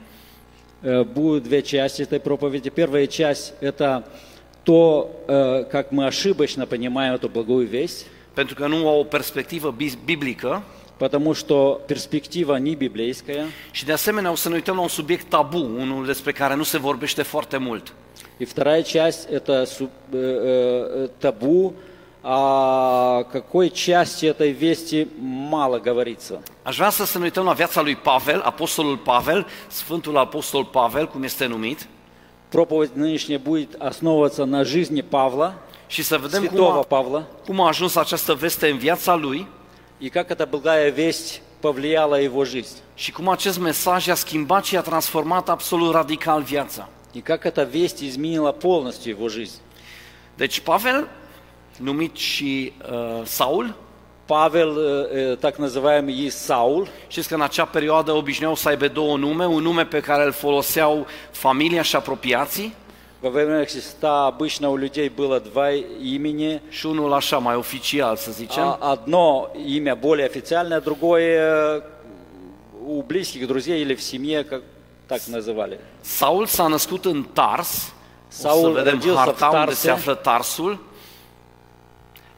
Э, 0.83 1.05
Будут 1.05 1.43
две 1.43 1.63
части 1.63 2.03
этой 2.03 2.19
проповеди. 2.21 2.71
Первая 2.71 3.07
часть – 3.07 3.61
это 3.61 4.03
то, 4.65 5.11
э, 5.29 5.65
как 5.71 5.93
мы 5.93 6.07
ошибочно 6.07 6.67
понимаем 6.67 7.15
эту 7.15 7.29
благую 7.29 7.67
весть, 7.69 8.07
pentru 8.35 8.55
că 8.55 8.67
nu 8.67 8.89
au 8.89 8.99
o 9.01 9.05
perspectivă 9.05 9.75
bi- 9.79 9.99
biblică 10.05 10.63
потому 10.97 11.33
что 11.35 11.81
перспектива 11.87 12.59
не 12.59 12.75
библейская. 12.75 13.45
și 13.71 13.85
de 13.85 13.93
asemenea 13.93 14.31
o 14.31 14.35
să 14.35 14.49
ne 14.49 14.55
uităm 14.55 14.75
la 14.77 14.81
un 14.83 14.89
subiect 14.89 15.29
tabu, 15.29 15.59
unul 15.59 16.07
despre 16.07 16.33
care 16.33 16.55
nu 16.55 16.63
se 16.63 16.79
vorbește 16.79 17.23
foarte 17.23 17.57
mult. 17.57 17.93
И 18.39 18.45
вторая 18.45 18.83
часть – 18.83 19.31
это 19.31 19.67
су- 19.67 19.91
э, 20.13 20.17
э, 20.17 21.09
табу, 21.21 21.75
о 22.23 23.25
какой 23.33 23.71
части 23.71 24.27
этой 24.27 24.53
вести 24.53 25.09
мало 25.19 25.79
говорится. 25.79 26.41
Aș 26.63 26.77
vrea 26.77 26.91
să, 26.91 27.05
să 27.05 27.19
ne 27.19 27.25
uităm 27.25 27.45
la 27.45 27.53
viața 27.53 27.81
lui 27.81 27.97
Pavel, 27.97 28.41
apostolul 28.41 28.97
Pavel, 28.97 29.47
Sfântul 29.69 30.17
Apostol 30.17 30.65
Pavel, 30.65 31.07
cum 31.09 31.23
este 31.23 31.47
numit, 31.47 31.87
Проповедь 32.51 32.97
нынешняя 32.97 33.39
будет 33.39 33.77
основываться 33.79 34.45
на 34.45 34.65
жизни 34.65 35.03
Павла, 35.03 35.55
și 35.87 36.03
să 36.03 36.19
vedem 36.19 36.41
cum 36.41 36.49
святого 36.49 36.79
a, 36.79 36.83
Павла, 36.83 37.27
cum 37.47 37.61
a 37.61 37.67
ajuns 37.69 37.97
această 37.97 38.35
veste 38.35 38.69
în 38.69 38.79
viața 38.79 39.15
lui 39.15 39.47
и 39.99 40.09
как 40.09 40.31
эта 40.31 40.47
благая 40.47 40.91
весть 40.91 41.43
повлияла 41.61 42.21
его 42.21 42.45
жизнь. 42.45 42.77
și 42.95 43.13
cum 43.13 43.29
acest 43.29 43.59
mesaj 43.59 44.07
i-a 44.07 44.15
schimbat 44.15 44.65
și 44.65 44.77
a 44.77 44.81
transformat 44.81 45.49
absolut 45.49 45.93
radical 45.93 46.43
viața. 46.43 46.89
И 47.16 47.22
как 47.22 47.46
эта 47.46 47.64
весть 47.64 48.04
изменила 48.04 48.52
полностью 48.52 49.10
его 49.12 49.30
жизнь. 49.30 49.60
Deci 50.38 50.60
Pavel, 50.60 51.08
numit 51.80 52.16
și 52.16 52.74
uh, 52.82 53.24
Saul, 53.24 53.74
Павел, 54.26 54.78
э, 54.78 55.08
э, 55.12 55.38
так 55.38 55.60
называемый 55.60 56.26
и 56.26 56.30
Саул, 56.30 56.88
știți 57.08 57.28
că 57.28 57.36
în 57.36 57.42
acea 57.42 57.66
perioadă 57.66 58.12
obișnuiau 58.12 58.56
să 58.56 58.70
aibă 58.70 58.88
două 58.88 59.18
nume, 59.18 59.46
un 59.46 59.62
nume 59.62 59.86
pe 59.86 60.00
care 60.00 60.26
îl 60.26 60.32
foloseau 60.32 61.08
familia 61.32 61.82
și 61.82 61.96
apropiații 61.96 62.74
во 63.22 63.32
время 63.32 63.66
Христа 63.66 64.28
обычно 64.28 64.70
у 64.70 64.78
людей 64.78 65.10
было 65.10 65.40
два 65.40 65.72
имени. 66.02 66.62
și 66.70 66.86
unul 66.86 67.14
așa 67.14 67.38
mai 67.38 67.56
oficial, 67.56 68.16
să 68.16 68.32
zicem. 68.32 68.64
А 68.64 68.92
Одно 68.92 69.52
имя 69.66 69.96
более 69.96 70.26
официальное, 70.26 70.80
другое 70.80 71.40
э, 71.40 71.82
у 72.86 73.02
близких 73.02 73.48
друзей 73.48 73.82
или 73.82 73.96
в 73.96 74.02
семье, 74.02 74.44
как 74.44 74.62
так 75.07 75.27
называли. 75.27 75.79
Saul 76.01 76.47
s-a 76.47 76.67
născut 76.67 77.05
în 77.05 77.23
Tars, 77.23 77.87
o 77.87 77.93
Saul 78.29 78.75
să 78.75 78.83
vedem 78.83 78.93
родился 78.93 79.21
harta 79.21 79.49
в 79.49 79.53
unde 79.53 79.65
Tarse. 79.65 79.81
se 79.81 79.91
află 79.91 80.15
Tarsul. 80.15 80.79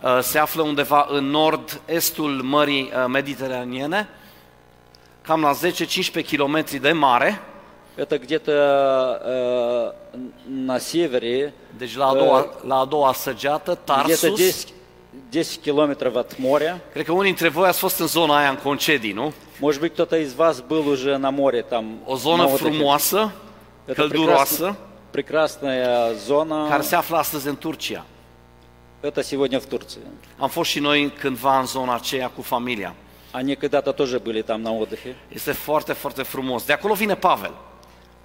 Uh, 0.02 0.18
Se 0.20 0.38
află 0.38 0.62
undeva 0.62 1.06
în 1.11 1.30
nord-estul 1.30 2.30
Mării 2.42 2.82
uh, 2.82 3.04
Mediteraniene, 3.08 4.08
cam 5.22 5.40
la 5.40 5.52
10-15 6.22 6.26
km 6.30 6.80
de 6.80 6.92
mare, 6.92 7.40
Это 7.94 8.18
где-то 8.18 8.52
э, 9.22 9.92
на 10.46 10.80
севере, 10.80 11.52
deci 11.78 11.94
la 11.96 12.06
a 12.06 12.14
doua, 12.14 12.46
la 12.66 12.78
a 12.78 12.84
doua 12.84 13.12
săgeată, 13.12 13.78
где-то 13.84 14.26
Tarsus. 14.26 14.37
10, 14.37 14.72
10 15.30 15.58
километров 15.61 16.16
от 16.16 16.38
моря. 16.38 16.80
Cred 16.92 17.04
că 17.04 17.12
unii 17.12 17.25
dintre 17.25 17.49
voi 17.49 17.68
ați 17.68 17.78
fost 17.78 17.99
în 17.99 18.06
zona 18.06 18.37
aia 18.37 18.49
în 18.49 18.56
concedii, 18.56 19.12
nu? 19.12 19.32
Может 19.61 19.80
быть, 19.80 19.92
кто-то 19.92 20.16
из 20.16 20.32
вас 20.34 20.61
был 20.61 20.87
уже 20.88 21.16
на 21.16 21.30
море 21.30 21.62
там. 21.62 21.84
O 22.04 22.16
zonă 22.16 22.42
на 22.42 22.49
отдыхе. 22.49 22.68
frumoasă, 22.70 23.32
Это 23.88 23.94
călduroasă, 23.94 24.76
прекрасная 25.11 26.12
зона. 26.26 26.68
care 26.68 26.82
se 26.82 26.94
află 26.94 27.16
astăzi 27.16 27.49
în 27.49 27.56
Turcia. 27.56 28.04
Это 29.02 29.20
сегодня 29.22 29.58
в 29.58 29.64
Турции. 29.64 30.00
Am 30.38 30.49
fost 30.49 30.70
și 30.70 30.78
noi 30.78 31.12
cândva 31.18 31.58
în 31.58 31.66
zona 31.66 31.94
aceea 31.94 32.28
cu 32.28 32.42
familia. 32.42 32.94
Они 33.32 33.56
когда-то 33.56 33.92
тоже 33.92 34.18
были 34.18 34.42
там 34.42 34.61
на 34.62 34.70
отдыхе. 34.70 35.14
Este 35.28 35.52
foarte, 35.52 35.92
foarte 35.92 36.22
frumos. 36.22 36.64
De 36.64 36.72
acolo 36.72 36.94
vine 36.94 37.14
Pavel. 37.16 37.52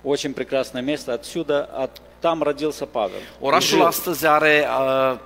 Очень 0.03 0.33
прекрасное 0.33 0.81
место. 0.83 1.11
Отсюда, 1.13 1.69
от, 1.83 2.01
там 2.21 2.43
родился 2.43 2.85
Павел. 2.85 3.19
И 3.19 3.37
Orașul 3.39 3.77
жил. 3.77 3.85
astăzi 3.85 4.25
are 4.27 4.67
uh, 4.67 5.17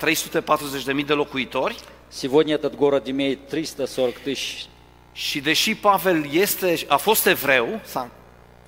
340.000 1.00 1.06
de 1.06 1.14
locuitori 1.14 1.76
Сегодня 2.08 2.54
этот 2.54 2.76
город 2.76 3.08
имеет 3.08 3.48
340 3.48 4.24
тысяч. 4.24 4.66
și 5.14 5.40
deși 5.40 5.76
Pavel 5.76 6.26
este, 6.32 6.78
a 6.88 6.98
fost 6.98 7.26
evreu, 7.26 7.80
s-a, 7.84 8.10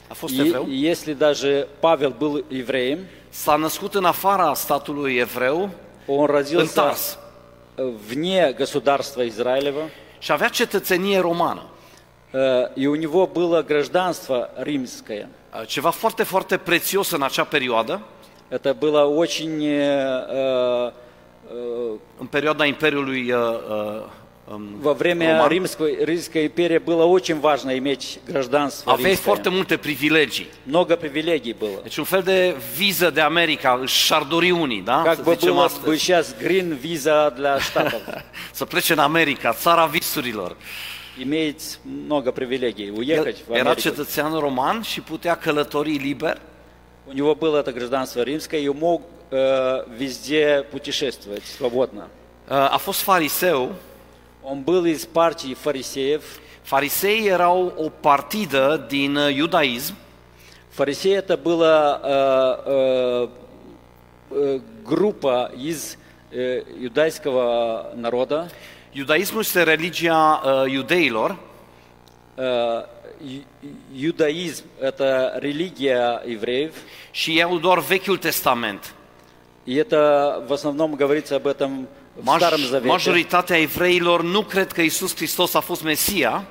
a 0.08 0.14
fost 0.14 0.34
И, 0.34 0.40
evreu, 0.40 0.66
и 0.70 0.90
если 0.90 1.14
даже 1.14 1.68
Павел 1.80 2.14
был 2.20 2.44
евреем, 2.52 3.00
s-a 3.30 3.56
născut 3.56 3.96
în 3.96 4.06
afara 4.06 4.54
statului 4.54 5.16
evreu, 5.16 5.70
он 6.08 6.20
în 6.20 6.26
родился 6.26 6.82
Tars, 6.82 7.18
э, 7.78 7.84
вне 8.08 8.54
государства 8.58 9.24
Израилева, 9.24 9.82
și 10.20 10.32
avea 10.32 10.48
cetățenie 10.48 11.20
romană. 11.20 11.64
э, 12.34 12.72
и 12.76 12.88
у 12.88 12.96
него 12.96 13.28
было 13.28 13.62
гражданство 13.64 14.50
римское. 14.56 15.30
Uh, 15.54 15.68
Ceva 15.68 15.90
foarte, 15.90 16.24
foarte 16.24 16.58
prețios 16.58 17.12
în 17.12 17.22
acea 17.22 17.44
perioadă, 17.44 18.02
Это 18.50 18.74
было 18.74 19.02
очень 19.06 19.64
э, 19.64 20.24
э, 20.30 20.92
în 22.20 22.26
perioada 22.28 22.66
Imperiului 22.66 23.32
uh, 23.32 23.36
uh, 23.36 24.04
um, 24.54 24.62
во 24.82 24.94
время 24.94 25.32
Роман. 25.32 25.48
Римской, 25.50 25.98
Римской 26.04 26.46
империи 26.46 26.78
было 26.78 27.04
очень 27.04 27.40
важно 27.40 27.72
иметь 27.78 28.20
гражданство 28.28 28.92
aveai 28.94 29.12
римское. 29.14 29.24
foarte 29.26 29.50
multe 29.50 29.78
privilegii. 29.78 30.48
Много 30.64 30.96
привилегий 30.96 31.54
было. 31.54 31.82
Deci 31.84 31.98
un 31.98 32.04
fel 32.04 32.22
de 32.22 32.56
viză 32.78 33.10
de 33.10 33.22
America 33.22 33.80
își 33.82 33.96
și-ar 33.96 34.24
dori 34.24 34.52
unii, 34.52 34.82
da? 34.82 35.02
Как 35.06 35.16
Să 35.16 35.22
бы 35.22 35.34
zicem 35.36 35.54
было 35.54 35.62
бы 35.62 35.64
astăzi. 35.66 35.98
сейчас 35.98 36.36
green 36.38 36.78
виза 36.80 37.34
для 37.36 37.60
штатов. 37.60 38.02
Să 38.52 38.66
plece 38.66 38.94
în 38.94 39.00
America, 39.00 39.54
țara 39.54 39.86
visurilor. 39.86 40.56
Иметь 41.22 41.62
много 42.06 42.32
привилегий, 42.32 42.86
El 42.88 42.94
уехать 42.98 43.38
в 43.48 43.52
era 43.52 43.60
Америку. 43.60 43.80
cetățean 43.82 44.40
roman 44.40 44.82
și 44.82 45.02
putea 45.02 45.36
călători 45.36 45.92
liber. 45.92 46.38
У 47.09 47.13
него 47.13 47.35
было 47.35 47.61
это 47.61 47.73
гражданство 47.73 48.21
римское, 48.21 48.61
и 48.61 48.69
он 48.69 48.77
мог 48.77 49.03
э, 49.31 49.85
везде 49.89 50.63
путешествовать 50.71 51.43
свободно. 51.45 52.09
Uh, 52.47 52.69
A 52.75 52.79
fost 52.79 53.03
fariseu. 53.03 53.73
Он 54.43 54.63
был 54.63 54.85
из 54.85 55.07
партии 55.07 55.55
фарисеев. 55.55 56.23
Fariseii 56.65 57.29
erau 57.29 57.73
o 57.77 57.89
partidă 57.89 58.87
din 58.89 59.17
uh, 59.17 59.35
iudaism 59.35 59.95
Фарисеи 60.69 61.15
это 61.15 61.39
была 61.39 62.01
э, 62.03 62.59
э, 62.67 63.29
э, 64.31 64.61
группа 64.85 65.51
из 65.57 65.97
э, 66.31 66.63
юдайского 66.79 67.93
народа. 67.95 68.51
Iudaismul 68.93 69.41
este 69.41 69.65
religia 69.65 70.41
uh, 70.45 70.67
iudeilor 70.69 71.37
Э, 72.41 72.85
Юдаизм– 73.93 74.65
это 74.81 75.39
религия 75.41 76.23
евреев, 76.27 76.73
și 77.11 77.31
ei 77.31 77.43
au 77.43 77.59
doar 77.59 77.79
Vechiul 77.89 78.19
Testament. 78.19 78.93
и 79.65 79.75
это 79.77 80.45
в 80.49 80.53
основном 80.53 80.95
говорится 80.97 81.35
об 81.37 81.47
этом 81.47 81.87
в 82.17 82.25
Старом 82.37 82.61
Maj- 82.61 82.69
Завете. 82.69 82.89
majoritatea 82.89 83.57
evreilor 83.59 84.23
nu 84.23 84.43
cred 84.43 84.73
că 84.73 84.81
Isus 84.83 85.15
Hristos 85.17 85.55
a 85.55 85.61
fost 85.61 85.83
Mesia, 85.83 86.45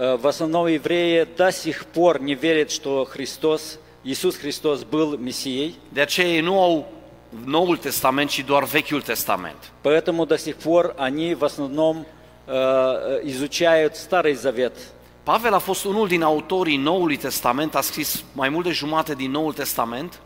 Э, 0.00 0.16
В 0.16 0.26
основном 0.26 0.66
евреи 0.66 1.26
до 1.36 1.50
сих 1.50 1.84
пор 1.86 2.20
не 2.20 2.34
верят, 2.34 2.70
что 2.70 3.04
Христос, 3.10 3.78
Иисус 4.04 4.36
Христос 4.36 4.84
был 4.84 5.18
Мессией, 5.18 5.74
de 5.92 6.00
aceea 6.00 6.28
ei 6.34 6.40
nu 6.40 6.54
au 6.60 6.84
Noul 7.44 7.76
Testament, 7.78 8.30
ci 8.30 8.42
doar 8.44 8.64
Vechiul 8.64 9.02
Testament. 9.02 9.58
поэтому 9.82 10.24
до 10.26 10.36
сих 10.38 10.56
пор 10.56 10.94
они 10.98 11.34
в 11.34 11.44
основном 11.44 12.06
э, 12.46 12.52
э, 12.52 13.20
изучают 13.28 13.96
Старый 13.96 14.34
Завет. 14.34 14.74
Pavel 15.27 15.53
a 15.53 15.59
fost 15.59 15.85
unul 15.85 16.07
din 16.07 16.21
autorii 16.21 16.77
Noului 16.77 17.17
Testament, 17.17 17.75
a 17.75 17.81
scris 17.81 18.23
mai 18.33 18.49
mult 18.49 18.65
de 18.65 18.71
jumate 18.71 19.13
din 19.15 19.31
Noul 19.31 19.53
Testament 19.53 20.19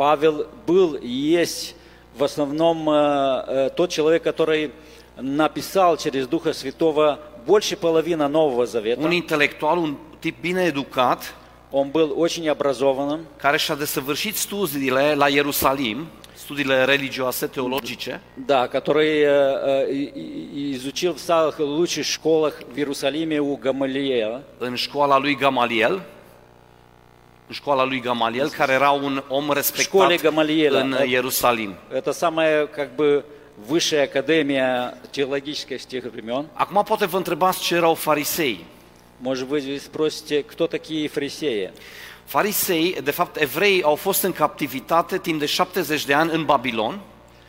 Павел 0.00 0.46
был 0.66 0.94
и 0.94 1.10
есть 1.10 1.76
в 2.16 2.24
основном 2.24 2.88
э, 2.88 3.44
э, 3.48 3.70
тот 3.76 3.90
человек, 3.90 4.22
который 4.22 4.72
написал 5.20 5.98
через 5.98 6.26
Духа 6.26 6.54
Святого 6.54 7.18
больше 7.46 7.76
половины 7.76 8.26
Нового 8.26 8.64
Завета. 8.64 9.02
un 9.02 9.12
intelectual, 9.12 9.76
un 9.76 9.98
tip 10.22 10.36
bine 10.40 10.64
educat, 10.64 11.34
Он 11.70 11.90
был 11.90 12.14
очень 12.16 12.48
образованным, 12.48 13.26
care 13.36 13.56
și-a 13.56 13.74
desăvârșit 13.74 14.36
studiile 14.36 15.14
la 15.14 15.28
Ierusalim, 15.28 16.06
studiile 16.34 16.84
religioase, 16.84 17.46
teologice, 17.48 18.20
да, 18.46 18.66
который 18.68 19.10
э, 19.22 19.28
э, 19.28 19.92
и- 19.92 20.12
и- 20.60 20.72
изучил 20.76 21.12
в 21.14 21.20
самых 21.20 21.58
лучших 21.58 22.04
школах 22.06 22.54
в 22.72 22.76
Иерусалиме 22.76 23.38
у 23.40 23.56
Гамалиея. 23.56 24.42
în 24.58 24.74
școala 24.74 25.18
lui 25.18 25.34
Gamaliel 25.36 26.02
în 27.48 27.54
școala 27.56 27.84
lui 27.84 28.00
Gamaliel, 28.00 28.48
care 28.48 28.72
era 28.72 28.90
un 28.90 29.22
om 29.28 29.42
школе 29.42 29.54
respectat 29.60 30.20
Гамалиэля. 30.22 30.80
în 30.80 30.96
Это- 30.96 31.06
Ierusalim. 31.06 31.74
Это 31.92 32.10
самая 32.12 32.66
как 32.66 32.88
бы 32.96 33.22
высшая 33.68 34.02
академия 34.04 34.94
теологическая 35.10 35.78
с 35.78 35.84
тех 35.86 36.04
времен. 36.12 36.44
Acum 36.54 36.82
poate 36.84 37.06
vă 37.06 37.16
întrebați 37.16 37.62
ce 37.62 37.74
erau 37.74 37.94
farisei. 37.94 38.64
Может 39.22 39.46
быть, 39.48 39.64
вы 39.64 39.78
спросите, 39.78 40.44
кто 40.52 40.66
такие 40.66 41.08
фарисеи? 41.08 41.70
Farisei, 42.24 42.96
de 43.02 43.10
fapt, 43.10 43.36
evrei 43.40 43.82
au 43.82 43.94
fost 43.94 44.22
în 44.22 44.32
captivitate 44.32 45.18
timp 45.18 45.38
de 45.38 45.46
70 45.46 46.04
de 46.04 46.14
ani 46.14 46.30
în 46.32 46.44
Babilon, 46.44 47.00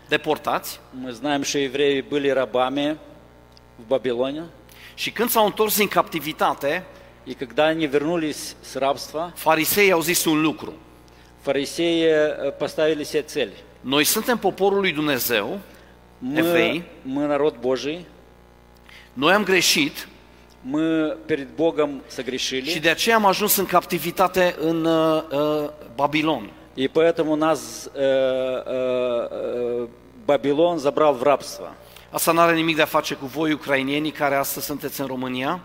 deportați, 0.08 0.80
Мы 1.06 1.12
знаем, 1.12 1.44
что 1.44 1.58
евреи 1.58 2.02
были 2.02 2.30
рабами 2.34 2.98
в 3.76 3.88
Вавилоне. 3.88 4.44
și 4.96 5.12
când 5.12 5.30
s-au 5.30 5.46
întors 5.46 5.78
din 5.78 5.88
captivitate, 5.88 6.84
И 7.26 7.34
когда 7.34 7.66
они 7.68 7.86
вернулись 7.88 8.56
с 8.62 8.76
рабства, 8.76 9.32
farisei 9.36 9.92
au 9.92 10.02
zis 10.02 10.26
un 10.26 10.42
lucru. 10.42 10.74
фарисеи 11.42 12.04
э, 12.04 12.52
поставили 12.58 13.04
себе 13.04 13.22
цель. 13.24 13.52
Noi 13.82 14.04
suntem 14.04 14.38
poporul 14.38 14.80
lui 14.80 14.92
Dumnezeu, 14.92 15.60
Мы, 16.20 16.38
Евреи. 16.40 16.84
мы 17.04 17.26
народ 17.28 17.56
Божий, 17.60 18.06
noi 19.14 19.34
am 19.34 19.44
greșit 19.44 20.08
мы 20.66 21.18
перед 21.26 21.48
Богом 21.56 22.02
și 22.08 22.16
согрешили, 22.16 22.80
de 22.80 22.90
aceea 22.90 23.16
am 23.16 23.26
ajuns 23.26 23.56
în 23.56 23.66
captivitate 23.66 24.56
în 24.60 24.86
uh, 24.86 25.24
uh, 25.32 25.70
Babilon. 25.96 26.50
и 26.76 26.88
поэтому 26.88 27.36
нас 27.36 27.90
э, 27.94 28.00
э, 28.66 29.28
э, 29.32 29.88
Вавилон 30.26 30.80
забрал 30.80 31.14
в 31.14 31.24
рабство. 31.24 31.76
Asta 32.12 32.32
nu 32.32 32.40
are 32.40 32.56
nimic 32.56 32.76
de 32.76 32.82
a 32.82 32.86
face 32.86 33.14
cu 33.14 33.26
voi, 33.26 33.52
ucrainienii, 33.52 34.12
care 34.12 34.36
astăzi 34.36 34.66
sunteți 34.66 35.02
în 35.02 35.08
România, 35.08 35.62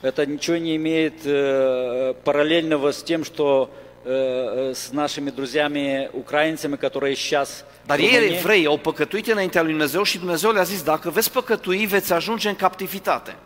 Это 0.00 0.24
ничего 0.26 0.56
не 0.56 0.76
имеет 0.76 1.22
э, 1.24 2.14
параллельного 2.22 2.92
с 2.92 3.02
тем, 3.02 3.24
что 3.24 3.68
э, 4.04 4.70
э, 4.70 4.74
с 4.74 4.92
нашими 4.92 5.30
друзьями 5.30 6.08
украинцами, 6.12 6.76
которые 6.76 7.16
сейчас 7.16 7.64
в 7.84 7.88
dar 7.88 7.98
ei, 7.98 8.06
Румынии. 8.06 8.36
evrei, 8.36 8.66
au 8.66 8.78
păcătuit 8.78 9.26
înaintea 9.26 9.62
lui 9.62 9.70
Dumnezeu 9.70 10.02
și 10.02 10.18
Dumnezeu 10.18 10.50
le-a 10.50 10.62
zis, 10.62 10.82
dacă 10.82 11.10
veți 11.10 11.32
păcătui, 11.32 11.86
veți 11.86 12.12
ajunge 12.12 12.48
în 12.48 12.54
captivitate. 12.54 13.36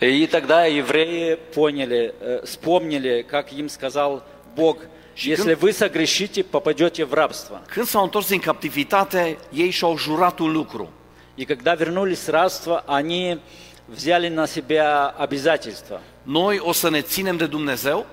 И 0.00 0.26
тогда 0.26 0.64
евреи 0.66 1.38
поняли, 1.54 2.14
э, 2.20 2.42
вспомнили, 2.44 3.22
как 3.28 3.52
им 3.52 3.68
сказал 3.68 4.22
Бог, 4.54 4.78
если 5.16 5.54
вы 5.54 5.72
согрешите, 5.72 6.44
попадете 6.44 7.04
в 7.04 7.12
рабство. 7.12 7.60
Când 7.66 7.86
s-au 7.86 8.04
întors 8.04 8.28
din 8.28 8.40
captivitate, 8.40 9.38
ei 9.52 9.70
și-au 9.70 9.96
jurat 9.98 10.38
un 10.38 10.52
lucru. 10.52 10.88
И 11.36 11.44
когда 11.44 11.74
вернулись 11.74 12.20
с 12.20 12.28
рабства, 12.28 12.84
они 12.86 13.38
взяли 13.86 14.28
на 14.28 14.46
себя 14.46 15.14
обязательства. 15.16 16.00
Noi 16.22 16.58
o 16.58 16.72
să 16.72 16.90
ne 16.90 17.00
ținem 17.00 17.36
de 17.36 17.46
Dumnezeu 17.46 18.06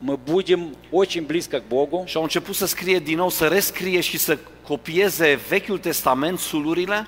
Мы 0.00 0.16
будем 0.16 0.76
очень 0.92 1.26
близко 1.26 1.60
к 1.60 1.64
Богу, 1.68 2.04
și 2.06 2.16
au 2.16 2.22
început 2.22 2.54
să 2.54 2.66
scrie 2.66 2.98
din 2.98 3.16
nou, 3.16 3.30
să 3.30 3.46
rescrie 3.46 4.00
și 4.00 4.18
să 4.18 4.38
copieze 4.62 5.40
Vechiul 5.48 5.78
Testament, 5.78 6.38
sulurile, 6.38 7.06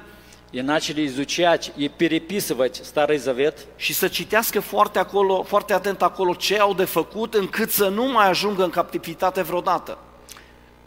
И 0.56 0.62
начали 0.62 1.06
изучать 1.06 1.72
и 1.76 1.90
переписывать 1.90 2.82
Старый 2.86 3.18
Завет, 3.18 3.58
și 3.76 3.94
să 3.94 4.08
citească 4.08 4.60
foarte, 4.60 5.00
acolo, 5.00 5.44
foarte 5.44 5.74
atent 5.74 6.02
acolo 6.02 6.34
ce 6.34 6.60
au 6.60 6.74
de 6.74 6.84
făcut 6.84 7.34
încât 7.34 7.72
să 7.72 7.88
nu 7.88 8.06
mai 8.06 8.30
ajungă 8.30 8.64
în 8.64 8.70
captivitate 8.70 9.42
vreodată. 9.42 9.98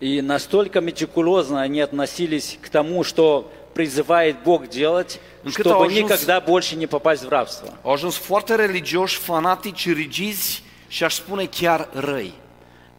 И 0.01 0.21
настолько 0.21 0.81
метикулозно 0.81 1.61
они 1.61 1.81
относились 1.83 2.57
к 2.61 2.69
тому, 2.69 3.03
что 3.03 3.45
призывает 3.75 4.37
Бог 4.45 4.69
делать, 4.69 5.21
Încât 5.45 5.65
чтобы 5.65 5.87
ajuns- 5.87 5.99
никогда 6.01 6.41
больше 6.41 6.77
не 6.77 6.87
попасть 6.87 7.25
в 7.25 7.29
рабство. 7.29 7.69
Au 7.83 7.93
ajuns 7.93 8.17
foarte 8.17 8.55
religioși, 8.55 9.17
fanatici, 9.17 9.93
rigizi 9.93 10.63
și 10.89 11.05
aș 11.05 11.15
spune 11.15 11.45
chiar 11.45 11.89
răi. 11.93 12.33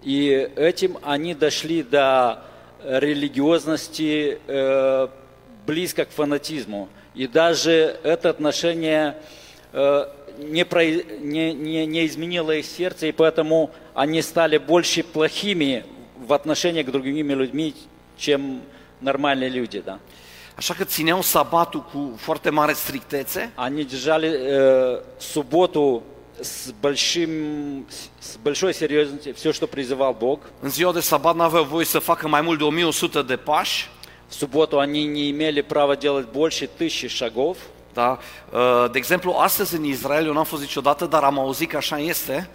И 0.03 0.47
этим 0.55 0.99
они 1.01 1.33
дошли 1.33 1.83
до 1.89 2.38
религиозности 2.83 4.38
э, 4.47 5.07
близко 5.69 6.05
к 6.05 6.11
фанатизму. 6.11 6.89
И 7.13 7.27
даже 7.27 7.99
это 8.03 8.29
отношение 8.29 9.15
э, 9.71 10.05
не, 10.39 10.65
про- 10.65 10.83
не- 11.33 11.53
не- 11.53 11.85
не 11.85 12.05
изменило 12.05 12.51
их 12.51 12.65
сердце, 12.65 13.07
и 13.07 13.11
поэтому 13.11 13.69
они 13.93 14.21
стали 14.21 14.58
больше 14.58 15.03
плохими 15.03 15.86
в 16.27 16.34
отношении 16.34 16.84
к 16.84 16.89
другими 16.91 17.34
людьми, 17.34 17.75
чем 18.17 18.62
нормальные 19.01 19.49
люди. 19.49 19.79
Да? 19.86 19.99
Așa 20.55 20.73
că 20.73 20.84
țineau 20.84 21.21
sabatul 21.21 21.82
cu 21.82 22.13
foarte 22.17 22.49
mare 22.49 22.73
strictețe 22.73 23.51
Они 23.55 23.84
держали 23.84 24.27
э, 24.27 24.99
субботу 25.17 26.03
с, 26.41 26.73
большим, 26.82 27.29
с 28.19 28.38
большой 28.41 28.73
серьезностью, 28.73 29.34
все, 29.34 29.51
что 29.51 29.67
призывал 29.67 30.15
Бог. 30.19 30.39
În 30.62 30.69
ziua 30.69 30.91
de 30.93 30.99
sabat 30.99 31.36
n-aveau 31.36 31.63
voie 31.63 31.86
să 31.86 31.99
facă 31.99 32.27
mai 32.27 32.41
mult 32.41 32.58
de 32.58 32.63
1100 32.63 33.21
de 33.21 33.36
pași, 33.36 33.89
В 34.29 34.33
субботу 34.33 34.79
они 34.79 35.05
не 35.05 35.29
имели 35.31 35.61
права 35.61 35.95
делать 35.95 36.27
больше 36.27 36.67
tысячи 36.67 37.07
шагов. 37.07 37.57
da? 37.93 38.19
Uh, 38.51 38.91
De 38.91 38.97
exemplu, 38.97 39.35
astăzi 39.37 39.75
în 39.75 39.83
Israel, 39.83 40.25
eu 40.25 40.33
n-am 40.33 40.43
fost 40.43 40.61
niciodată, 40.61 41.05
dar 41.05 41.23
am 41.23 41.39
auzit 41.39 41.69
că 41.69 41.77
așa 41.77 41.99
este, 41.99 42.49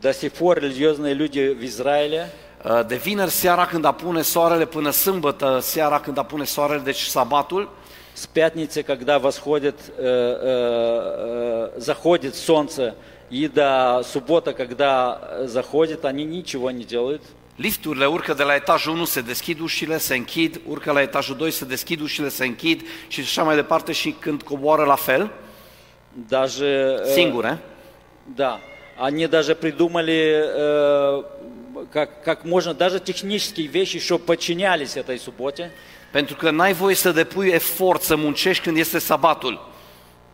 До 0.00 0.12
сих 0.12 0.32
пор 0.32 0.58
религиозные 0.58 1.14
люди 1.14 1.48
в 1.48 1.62
Израиле 1.62 2.32
de 2.86 2.96
vineri 2.96 3.30
seara 3.30 3.66
când 3.66 3.84
apune 3.84 4.22
soarele 4.22 4.66
până 4.66 4.90
sâmbătă 4.90 5.58
seara 5.62 6.00
când 6.00 6.18
apune 6.18 6.44
soarele, 6.44 6.80
deci 6.80 7.02
sabatul, 7.02 7.68
с 8.12 8.26
пятницы, 8.26 8.82
когда 8.82 9.18
восходит, 9.18 9.76
э, 9.88 9.92
э, 9.96 11.70
э, 11.76 11.80
заходит 11.80 12.34
солнце, 12.34 12.94
и 13.30 13.48
до 13.48 14.02
суббота, 14.04 14.52
когда 14.52 15.46
заходит, 15.46 16.04
они 16.04 16.24
ничего 16.24 16.70
не 16.70 16.84
делают. 16.84 17.22
lifturile 17.59 18.05
urcă 18.05 18.33
de 18.33 18.43
la 18.43 18.55
etajul 18.55 18.93
1, 18.93 19.05
se 19.05 19.21
deschid 19.21 19.59
ușile, 19.59 19.97
se 19.97 20.15
închid, 20.15 20.61
urcă 20.67 20.91
la 20.91 21.01
etajul 21.01 21.35
2, 21.35 21.51
se 21.51 21.65
deschid 21.65 22.01
ușile, 22.01 22.29
se 22.29 22.45
închid 22.45 22.81
și 23.07 23.19
așa 23.19 23.43
mai 23.43 23.55
departe 23.55 23.91
și 23.91 24.15
când 24.19 24.41
coboară 24.41 24.83
la 24.83 24.95
fel, 24.95 25.31
Даже, 26.29 26.65
э, 27.03 27.13
singure. 27.13 27.59
да, 28.35 28.59
они 28.97 29.27
даже 29.27 29.53
придумали, 29.55 30.43
э, 30.57 31.23
как, 31.91 32.23
как 32.23 32.45
можно, 32.45 32.73
даже 32.73 32.99
технические 32.99 33.67
вещи, 33.67 33.99
чтобы 33.99 34.23
подчинялись 34.23 34.95
этой 34.95 35.17
субботе. 35.17 35.71
Pentru 36.11 36.35
că 36.35 36.49
n-ai 36.51 36.73
voie 36.73 36.95
să 36.95 37.11
depui 37.11 37.47
efort, 37.47 38.01
să 38.01 38.15
muncești 38.15 38.63
când 38.63 38.77
este 38.77 38.99
sabatul. 38.99 39.69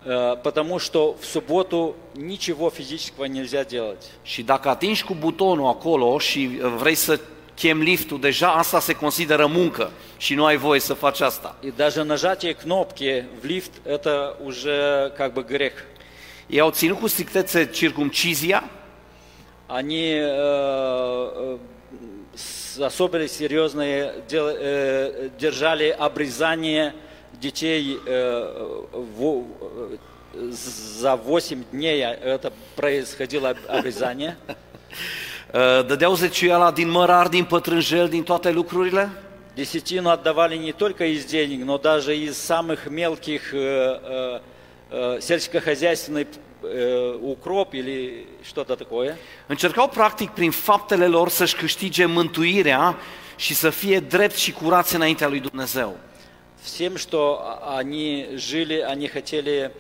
Э, 0.07 0.37
Потому 0.42 0.79
что 0.79 1.16
в 1.21 1.25
субботу 1.27 1.97
ничего 2.14 2.71
физического 2.71 3.25
нельзя 3.25 3.64
делать. 3.64 4.05
Și 4.23 4.42
dacă 4.42 4.69
atingi 4.69 5.05
cu 5.05 5.14
butonul 5.14 5.66
acolo 5.66 6.19
și 6.19 6.51
uh, 6.62 6.75
vrei 6.79 6.95
să 6.95 7.21
chem 7.55 7.81
liftul, 7.81 8.21
deja 8.21 8.53
asta 8.53 8.81
se 8.81 8.92
consideră 8.92 9.47
muncă 9.47 9.90
și 10.16 10.35
nu 10.35 10.45
ai 10.45 10.57
voie 10.57 10.81
să 10.81 10.95
faci 10.95 11.21
asta. 11.21 11.57
И 11.61 11.71
даже 11.77 12.03
нажатие 12.03 12.53
кнопки 12.53 13.25
в 13.40 13.45
лифт– 13.45 13.71
это 13.97 14.37
уже 14.45 15.12
как 15.16 15.33
бы 15.33 15.45
грех. 15.45 15.73
Ei 16.47 16.61
au 16.61 16.71
ținut 16.71 16.99
cu 17.01 17.07
strictețe 17.07 17.66
circumcizia, 17.66 18.71
Они 19.69 20.12
э, 20.12 21.59
э, 22.79 22.85
особенно 22.85 23.27
серьезно 23.27 23.83
э, 23.83 25.31
держали 25.38 25.88
обрезание 25.88 26.95
детей 27.40 27.98
э, 28.06 28.42
во- 29.18 29.44
э, 29.92 29.98
за 31.00 31.16
8 31.16 31.66
дней 31.72 32.02
это 32.24 32.52
происходило 32.76 33.50
об- 33.50 33.68
обрезание. 33.68 34.38
uh, 35.54 35.86
dădeau 35.88 36.16
zeciuiala 36.16 36.72
din 36.72 36.90
mărar, 36.90 37.28
din 37.28 37.44
pătrânjel, 37.44 38.08
din 38.10 38.24
toate 38.24 38.52
lucrurile 38.52 39.10
Десятину 39.56 40.10
отдавали 40.10 40.56
не 40.58 40.72
только 40.72 41.04
из 41.06 41.26
денег, 41.26 41.66
но 41.66 41.78
даже 41.78 42.16
из 42.16 42.38
самых 42.38 42.88
мелких 42.90 43.54
э, 43.54 43.58
э, 43.58 44.40
э, 44.92 45.20
сельскохозяйственный 45.20 46.26
э, 46.64 47.18
укроп 47.22 47.74
или 47.74 48.28
что-то 48.44 48.76
такое. 48.78 49.18
Încercau 49.48 49.88
practic 49.90 50.30
prin 50.30 50.52
faptele 50.52 51.08
lor 51.08 51.30
să-și 51.30 51.56
câștige 51.56 52.06
mântuirea 52.06 52.96
și 53.36 53.54
să 53.54 53.70
fie 53.70 54.00
drept 54.00 54.36
și 54.36 54.52
curați 54.52 54.96
înaintea 54.96 55.28
lui 55.28 55.40
Dumnezeu. 55.40 55.98
Всем, 56.62 56.99
что 56.99 57.61
они 57.79 58.29
жили, 58.35 58.81
они 58.81 59.09
хотели 59.09 59.73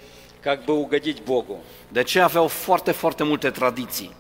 как 0.42 0.64
бы 0.64 0.74
угодить 0.74 1.22
Богу. 1.22 1.60
De 1.90 2.00
aceea 2.00 2.24
aveau 2.26 2.48
foarte, 2.48 2.92
foarte 2.92 3.24
multe 3.24 3.50
tradiții. 3.50 4.10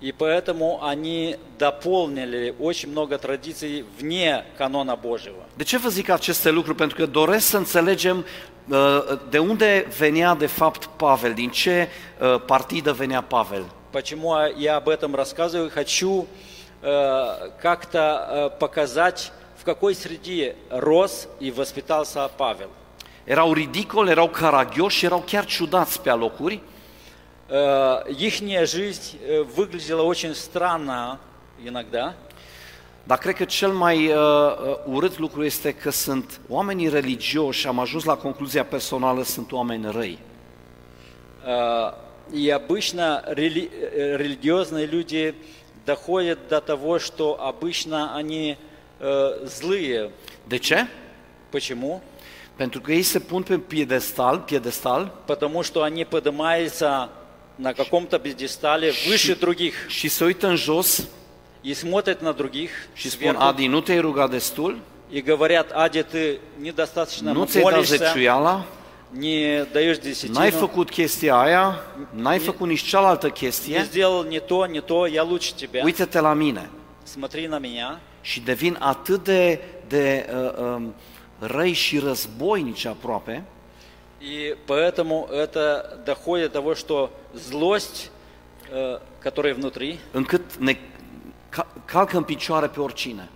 И 0.00 0.12
поэтому 0.12 0.78
они 0.84 1.36
дополнили 1.58 2.54
очень 2.60 2.90
много 2.90 3.18
традиций 3.18 3.84
вне 3.98 4.44
канона 4.56 4.96
Божьего. 4.96 5.44
De 5.56 5.64
ce 5.64 5.78
vă 5.78 5.88
zic 5.88 6.08
aceste 6.08 6.50
lucruri? 6.50 6.76
Pentru 6.76 6.96
că 6.96 7.06
doresc 7.06 7.46
să 7.46 7.56
înțelegem 7.56 8.24
uh, 8.68 8.78
de 9.30 9.38
unde 9.38 9.86
venea 9.98 10.34
de 10.34 10.46
fapt 10.46 10.84
Pavel, 10.96 11.34
din 11.34 11.50
ce 11.50 11.88
uh, 12.20 12.40
partidă 12.46 12.92
venea 12.92 13.22
Pavel. 13.22 13.64
Почему 13.90 14.34
я 14.58 14.76
об 14.76 14.88
этом 14.88 15.14
рассказываю? 15.14 15.70
Хочу 15.70 16.26
э, 16.82 17.50
как-то 17.60 17.98
э, 17.98 18.58
показать, 18.58 19.32
какой 19.68 19.94
среде 19.94 20.56
рос 20.70 21.28
и 21.40 21.50
воспитался 21.50 22.26
Павел. 22.38 22.70
Erau 23.26 23.52
ridicoli, 23.52 24.10
erau 24.10 24.28
caragioși, 24.28 25.04
erau 25.04 25.22
chiar 25.26 25.44
ciudați 25.44 26.00
pe 26.02 26.10
alocuri 26.10 26.62
Э, 27.50 28.02
Ихняя 28.08 28.66
жизнь 28.66 29.18
э, 29.20 29.42
выглядела 29.42 30.02
очень 30.02 30.34
странно 30.34 31.18
иногда. 31.64 32.14
Dar 33.06 33.18
cred 33.18 33.34
că 33.34 33.44
cel 33.44 33.72
mai 33.72 34.06
uh, 34.06 34.14
uh, 34.14 34.94
urât 34.94 35.18
lucru 35.18 35.44
este 35.44 35.72
că 35.72 35.90
sunt 35.90 36.40
oamenii 36.48 36.88
religioși, 36.88 37.66
am 37.66 37.78
ajuns 37.78 38.04
la 38.04 38.16
concluzia 38.16 38.64
personală, 38.64 39.22
sunt 39.22 39.52
oameni 39.52 39.90
răi. 39.90 40.18
А, 41.44 41.94
И 42.32 42.50
обычно 42.50 43.22
рели- 43.26 43.70
э, 43.72 44.16
религиозные 44.16 44.86
люди 44.86 45.34
доходят 45.86 46.38
до 46.48 46.60
того, 46.60 46.98
что 46.98 47.24
обычно 47.40 48.14
они 48.14 48.50
э, 48.52 48.67
злые. 49.45 50.09
De 50.47 50.57
ce? 50.57 50.87
Почему? 51.49 52.01
Pentru 52.55 52.81
că 52.81 52.91
ei 52.91 53.01
se 53.01 53.19
pun 53.19 53.41
pe 53.41 53.57
piedestal, 53.57 54.39
piedestal 54.39 55.11
Потому 55.25 55.63
что 55.63 55.81
они 55.81 56.05
поднимаются 56.05 57.09
на 57.55 57.73
каком-то 57.73 58.19
пьедестале 58.19 58.91
выше 59.07 59.35
других 59.35 59.87
și 59.87 60.07
se 60.07 60.23
uită 60.23 60.47
în 60.47 60.55
jos 60.55 61.03
и 61.61 61.73
смотрят 61.73 62.21
на 62.21 62.31
других 62.31 62.69
și 62.93 63.09
spun, 63.09 63.19
сверху, 63.19 63.43
Adi, 63.43 63.67
nu 63.67 63.81
te-ai 63.81 63.99
rugat 63.99 64.29
destul? 64.29 64.77
и 65.11 65.21
говорят, 65.21 65.71
Ади, 65.71 66.03
ты 66.03 66.39
недостаточно 66.59 67.33
Nu 67.33 67.45
ți-ai 67.45 67.63
dat 67.63 67.71
молишься, 67.73 67.97
zeciuiala? 67.97 68.65
не 69.11 69.65
даешь 69.73 69.97
N-ai 69.97 70.49
десятину, 70.49 70.67
făcut 70.67 70.89
chestia 70.89 71.35
aia? 71.35 71.79
N-ai 72.15 72.39
făcut 72.39 72.67
nici 72.67 72.83
cealaltă 72.83 73.27
не 73.27 73.33
chestie? 73.33 73.83
сделал 73.83 74.25
не 74.25 74.39
то, 74.39 74.65
не 74.65 74.81
то, 74.81 75.05
я 75.07 75.23
лучше 75.23 75.53
тебя. 75.53 75.83
Uite-te 75.83 76.19
la 76.19 76.33
mine. 76.33 76.69
Смотри 77.03 77.47
на 77.47 77.59
меня. 77.59 77.99
Și 78.27 78.39
devin 78.41 78.75
atât 78.79 79.23
de, 79.23 79.59
de 79.87 80.29
uh, 80.33 80.51
um, 80.59 80.93
răi 81.39 81.73
și 81.73 81.99
războinici 81.99 82.85
aproape, 82.85 83.43
И 84.19 84.55
поэтому 84.65 85.27
это 85.31 85.99
доходит 86.05 86.51
до 86.51 86.59
того, 86.59 86.73
что 86.75 87.09
злость, 87.33 88.09
э, 88.71 88.99
которая 89.19 89.53
внутри, 89.53 89.99
încât 90.11 90.55
ne 90.55 90.77
ca- 91.49 91.67
calcă 91.85 92.17
în 92.17 92.23
picioare 92.23 92.67
pe 92.67 92.79
oricine. 92.79 93.29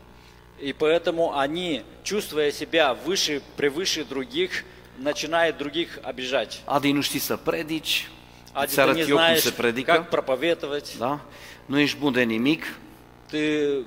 и 0.60 0.74
поэтому 0.74 1.34
они, 1.38 1.84
чувствуя 2.04 2.52
себя 2.52 2.94
выше, 3.06 3.42
prevыше 3.58 4.06
других, 4.06 4.64
начинают 4.98 5.58
других 5.58 6.00
обижать. 6.04 6.62
Adi, 6.66 6.92
nu 6.92 7.02
știi 7.02 7.20
să 7.20 7.36
predici, 7.36 8.10
А 8.54 8.64
îți 8.64 8.76
ты 8.76 8.82
arăt 8.82 8.96
не 8.96 9.02
eu 9.02 9.08
cum 9.08 9.18
знаешь, 9.18 9.42
se 9.42 9.52
predică, 9.52 9.92
как 9.92 10.10
проповедовать, 10.10 10.98
da? 10.98 11.20
nu 11.66 11.80
ești 11.80 11.98
bun 11.98 12.12
de 12.14 12.22
nimic. 12.24 12.64
ты 13.30 13.84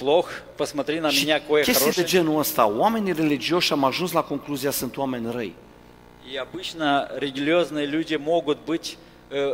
плох, 0.00 0.28
посмотри 0.56 1.00
на 1.00 1.10
Și 1.10 1.24
меня, 1.24 1.38
какой 1.40 1.60
я 1.60 1.64
chestii 1.64 1.86
de 1.86 1.92
хороший. 1.92 2.04
genul 2.04 2.38
ăsta, 2.38 2.66
oamenii 2.66 3.12
religioși 3.12 3.72
am 3.72 3.84
ajuns 3.84 4.12
la 4.12 4.22
concluzia 4.22 4.70
sunt 4.70 4.96
oameni 4.96 5.30
răi. 5.32 5.54
И 6.32 6.36
обычно 6.46 7.08
религиозные 7.18 7.86
люди 7.86 8.16
могут 8.16 8.58
быть 8.70 8.96
э, 9.30 9.52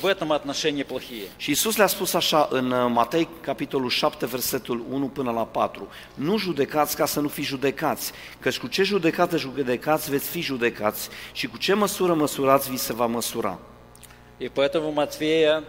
в 0.00 0.06
этом 0.06 0.30
отношении 0.32 0.82
плохие. 0.84 1.26
Și 1.36 1.50
Isus 1.50 1.76
le-a 1.76 1.86
spus 1.86 2.14
așa 2.14 2.48
în 2.50 2.70
uh, 2.70 2.90
Matei, 2.92 3.28
capitolul 3.40 3.88
7, 3.90 4.26
versetul 4.26 4.84
1 4.90 5.06
până 5.06 5.30
la 5.30 5.44
4. 5.44 5.88
Nu 6.14 6.36
judecați 6.38 6.96
ca 6.96 7.06
să 7.06 7.20
nu 7.20 7.28
fiți 7.28 7.46
judecați, 7.48 8.12
căci 8.40 8.58
cu 8.58 8.66
ce 8.66 8.82
judecată 8.82 9.36
judecați 9.36 10.10
veți 10.10 10.28
fi 10.28 10.40
judecați 10.40 11.08
și 11.32 11.46
cu 11.46 11.56
ce 11.58 11.74
măsură 11.74 12.14
măsurați 12.14 12.70
vi 12.70 12.76
se 12.76 12.92
va 12.92 13.06
măsura. 13.06 13.58
И 14.40 14.48
поэтому 14.48 14.90
Матфея 14.92 15.62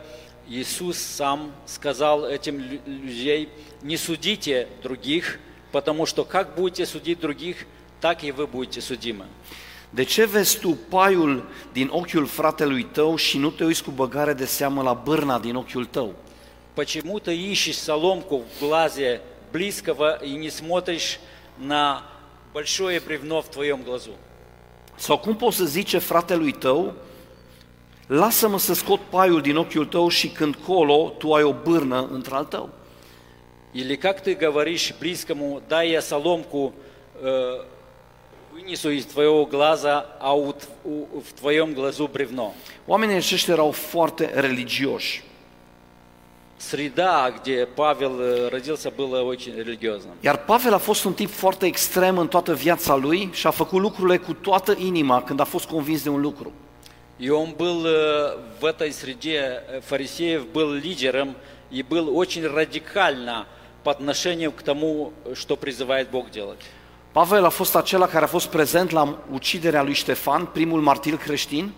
Иисус 0.51 0.97
сам 1.19 1.39
сказал 1.75 2.17
этим 2.37 2.55
лю- 2.69 2.81
людей, 3.05 3.47
не 3.83 3.97
судите 3.97 4.67
других, 4.81 5.39
потому 5.71 6.05
что 6.05 6.23
как 6.23 6.55
будете 6.55 6.85
судить 6.85 7.19
других, 7.19 7.65
так 8.01 8.23
и 8.23 8.31
вы 8.31 8.47
будете 8.47 8.81
судимы. 8.81 9.25
De 9.91 10.03
ce 10.03 10.25
vezi 10.25 10.59
tu 10.59 10.77
paiul 10.89 11.43
din 11.73 11.89
ochiul 11.91 12.25
fratelui 12.25 12.83
tău 12.83 13.15
și 13.15 13.37
nu 13.37 13.49
te 13.49 13.63
uiți 13.63 13.83
cu 13.83 13.91
băgare 13.91 14.33
de 14.33 14.45
seamă 14.45 14.81
la 14.81 14.93
bârna 14.93 15.39
din 15.39 15.55
ochiul 15.55 15.85
tău? 15.85 16.13
Почему 16.75 17.19
ты 17.19 17.33
ищешь 17.33 17.77
соломку 17.77 18.37
в 18.37 18.59
глазе 18.59 19.21
близкого 19.51 20.19
и 20.23 20.35
не 20.35 20.49
смотришь 20.49 21.19
на 21.57 22.03
большое 22.53 22.99
бревно 22.99 23.41
в 23.41 23.49
твоем 23.49 23.83
глазу? 23.83 24.15
Sau 24.95 25.17
cum 25.17 25.35
poți 25.35 25.57
să 25.57 25.65
zice 25.65 25.97
fratelui 25.97 26.51
tău, 26.51 26.93
lasă-mă 28.07 28.59
să 28.59 28.73
scot 28.73 28.99
paiul 28.99 29.41
din 29.41 29.57
ochiul 29.57 29.85
tău 29.85 30.07
și 30.07 30.27
când 30.27 30.55
colo 30.55 31.13
tu 31.17 31.33
ai 31.33 31.43
o 31.43 31.53
bârnă 31.63 32.07
într-al 32.11 32.45
tău? 32.45 32.69
Или 33.73 33.95
как 33.95 34.21
ты 34.21 34.33
говоришь 34.33 34.93
близкому, 34.99 35.61
дай 35.69 35.89
я 35.91 36.01
соломку 36.01 36.73
э, 37.21 37.61
вынесу 38.53 38.89
из 38.89 39.05
твоего 39.05 39.45
глаза, 39.45 40.05
а 40.19 40.33
у 40.33 40.53
т- 40.53 40.65
у- 40.83 41.21
в 41.21 41.33
твоем 41.39 41.73
глазу 41.73 42.07
бревно? 42.07 42.53
Oamenii 42.87 43.15
aceștia 43.15 43.53
erau 43.53 43.71
foarte 43.71 44.31
religioși. 44.33 45.23
Среда, 46.57 47.31
где 47.31 47.65
Павел 47.65 48.19
э, 48.19 48.49
родился, 48.49 48.91
была 48.91 49.21
очень 49.23 49.55
религиозна. 49.55 50.11
Iar 50.21 50.37
Pavel 50.45 50.73
a 50.73 50.77
fost 50.77 51.03
un 51.05 51.13
tip 51.13 51.29
foarte 51.29 51.65
extrem 51.65 52.17
în 52.17 52.27
toată 52.27 52.53
viața 52.53 52.95
lui 52.95 53.29
și 53.33 53.47
a 53.47 53.51
făcut 53.51 53.79
lucrurile 53.81 54.17
cu 54.17 54.33
toată 54.33 54.75
inima 54.79 55.23
când 55.23 55.39
a 55.39 55.43
fost 55.43 55.65
convins 55.67 56.03
de 56.03 56.09
un 56.09 56.21
lucru. 56.21 56.51
И 57.17 57.29
он 57.29 57.53
был 57.57 57.85
э, 57.85 58.35
в 58.59 58.65
этой 58.65 58.91
среде 58.91 59.39
э, 59.39 59.79
фарисеев, 59.81 60.41
был 60.53 60.73
лидером 60.73 61.35
и 61.69 61.81
был 61.83 62.17
очень 62.17 62.45
радикально 62.47 63.45
по 63.83 63.91
отношению 63.91 64.51
к 64.51 64.61
тому, 64.61 65.11
что 65.33 65.55
призывает 65.55 66.09
Бог 66.09 66.29
делать. 66.31 66.59
Pavel 67.13 67.45
a 67.45 67.49
fost 67.49 67.75
acela 67.75 68.07
care 68.07 68.23
a 68.25 68.27
fost 68.27 68.47
prezent 68.49 68.91
la 68.91 69.17
uciderea 69.31 69.81
lui 69.83 69.93
Ștefan, 69.93 70.45
primul 70.45 70.81
martir 70.81 71.15
creștin, 71.17 71.73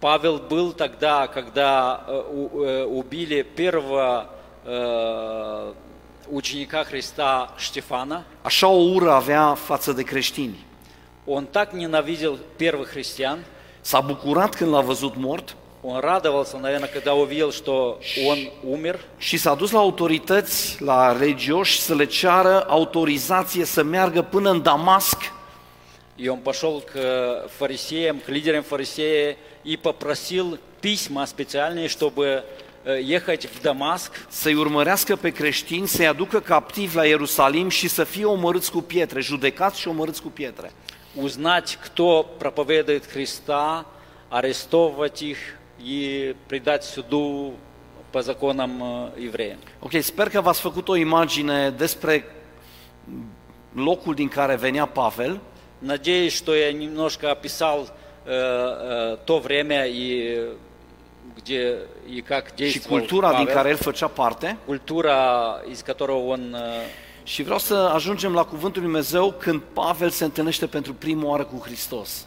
Павел 0.00 0.36
был 0.48 0.72
тогда, 0.74 1.26
когда 1.28 2.04
э, 2.06 2.22
у- 2.34 2.62
э, 2.64 2.84
убили 2.84 3.42
первого 3.42 4.26
э, 4.66 5.72
ученика 6.30 6.84
Христа 6.84 7.52
Штефана. 7.56 8.24
așa 8.42 8.66
o 8.68 8.82
ură 8.94 9.10
avea 9.12 9.54
față 9.54 9.92
de 9.92 10.02
creștini. 10.02 10.58
Он 11.26 11.46
так 11.46 11.72
ненавидел 11.72 12.38
первых 12.58 12.88
христиан, 12.88 13.38
S-a 13.80 14.00
bucurat 14.00 14.54
când 14.54 14.70
l-a 14.70 14.80
văzut 14.80 15.16
mort 15.16 15.56
он 15.82 16.00
радовался, 16.00 16.56
наверное, 16.58 16.88
когда 16.88 17.14
увидел, 17.14 17.52
что 17.52 17.98
он 18.26 18.38
умер, 18.62 19.00
și 19.18 19.36
s-a 19.36 19.54
dus 19.54 19.70
la 19.70 19.78
autorități, 19.78 20.82
la 20.82 21.16
religioși, 21.18 21.80
să 21.80 21.94
le 21.94 22.04
ceară 22.04 22.64
autorizație 22.68 23.64
să 23.64 23.82
meargă 23.82 24.22
până 24.22 24.50
în 24.50 24.62
Damasc 24.62 25.32
и 26.16 26.28
он 26.28 26.40
пошел 26.40 26.80
к 26.80 26.92
э, 26.94 27.48
фарисеям, 27.58 28.20
к 28.20 28.28
лидерам 28.28 28.62
фарисея 28.62 29.36
и 29.64 29.76
попросил 29.76 30.58
письма 30.80 31.26
специальные, 31.26 31.88
чтобы 31.88 32.44
э, 32.84 33.00
ехать 33.02 33.46
в 33.46 33.60
Дамаск, 33.62 34.12
să-i 34.28 34.54
urmărească 34.54 35.16
pe 35.16 35.30
creștini, 35.30 35.86
să-i 35.86 36.06
aducă 36.06 36.40
captivi 36.40 36.96
la 36.96 37.04
Ierusalim 37.04 37.68
și 37.68 37.88
să 37.88 38.04
fie 38.04 38.24
omorâți 38.24 38.70
cu 38.70 38.80
pietre, 38.80 39.20
judecați 39.20 39.80
și 39.80 39.88
omorâți 39.88 40.22
cu 40.22 40.28
pietre. 40.28 40.70
узнать, 41.16 41.78
кто 41.80 42.24
проповедует 42.38 43.06
Христа, 43.06 43.86
арестовывать 44.28 45.20
их 45.20 45.38
и 45.78 46.34
предать 46.46 46.84
суду 46.84 47.54
по 48.12 48.22
законам 48.22 48.82
э, 48.82 49.20
еврея. 49.24 49.56
Ok, 49.80 49.92
sper 50.00 50.28
că 50.28 50.40
v-ați 50.40 50.60
făcut 50.60 50.88
o 50.88 50.96
imagine 50.96 51.70
despre 51.70 52.24
locul 53.72 54.14
din 54.14 54.28
care 54.28 54.56
venea 54.56 54.86
Pavel 54.86 55.40
Надеюсь, 55.78 56.32
что 56.32 56.54
я 56.54 56.72
немножко 56.72 57.30
описал 57.30 57.88
э, 58.24 58.30
э, 58.30 59.16
то 59.24 59.38
время 59.38 59.84
и 59.84 60.56
где 61.36 61.78
и 62.06 62.20
как 62.20 62.46
și 62.48 62.54
действовал 62.54 62.98
cultura 62.98 63.28
din 63.28 63.46
Павел, 63.46 63.54
care 63.54 63.68
el 63.68 63.76
făcea 63.76 64.06
parte 64.06 64.56
культура, 64.66 65.62
из 65.70 65.82
которого 65.82 66.26
он 66.26 66.54
э, 66.54 66.86
și 67.24 67.42
vreau 67.42 67.58
să 67.58 67.74
ajungem 67.74 68.34
la 68.34 68.44
cuvântul 68.44 68.82
lui 68.82 68.90
Dumnezeu 68.90 69.32
când 69.38 69.60
Pavel 69.72 70.10
se 70.10 70.24
întâlnește 70.24 70.66
pentru 70.66 70.94
prima 70.94 71.28
oară 71.28 71.44
cu 71.44 71.62
Hristos. 71.64 72.26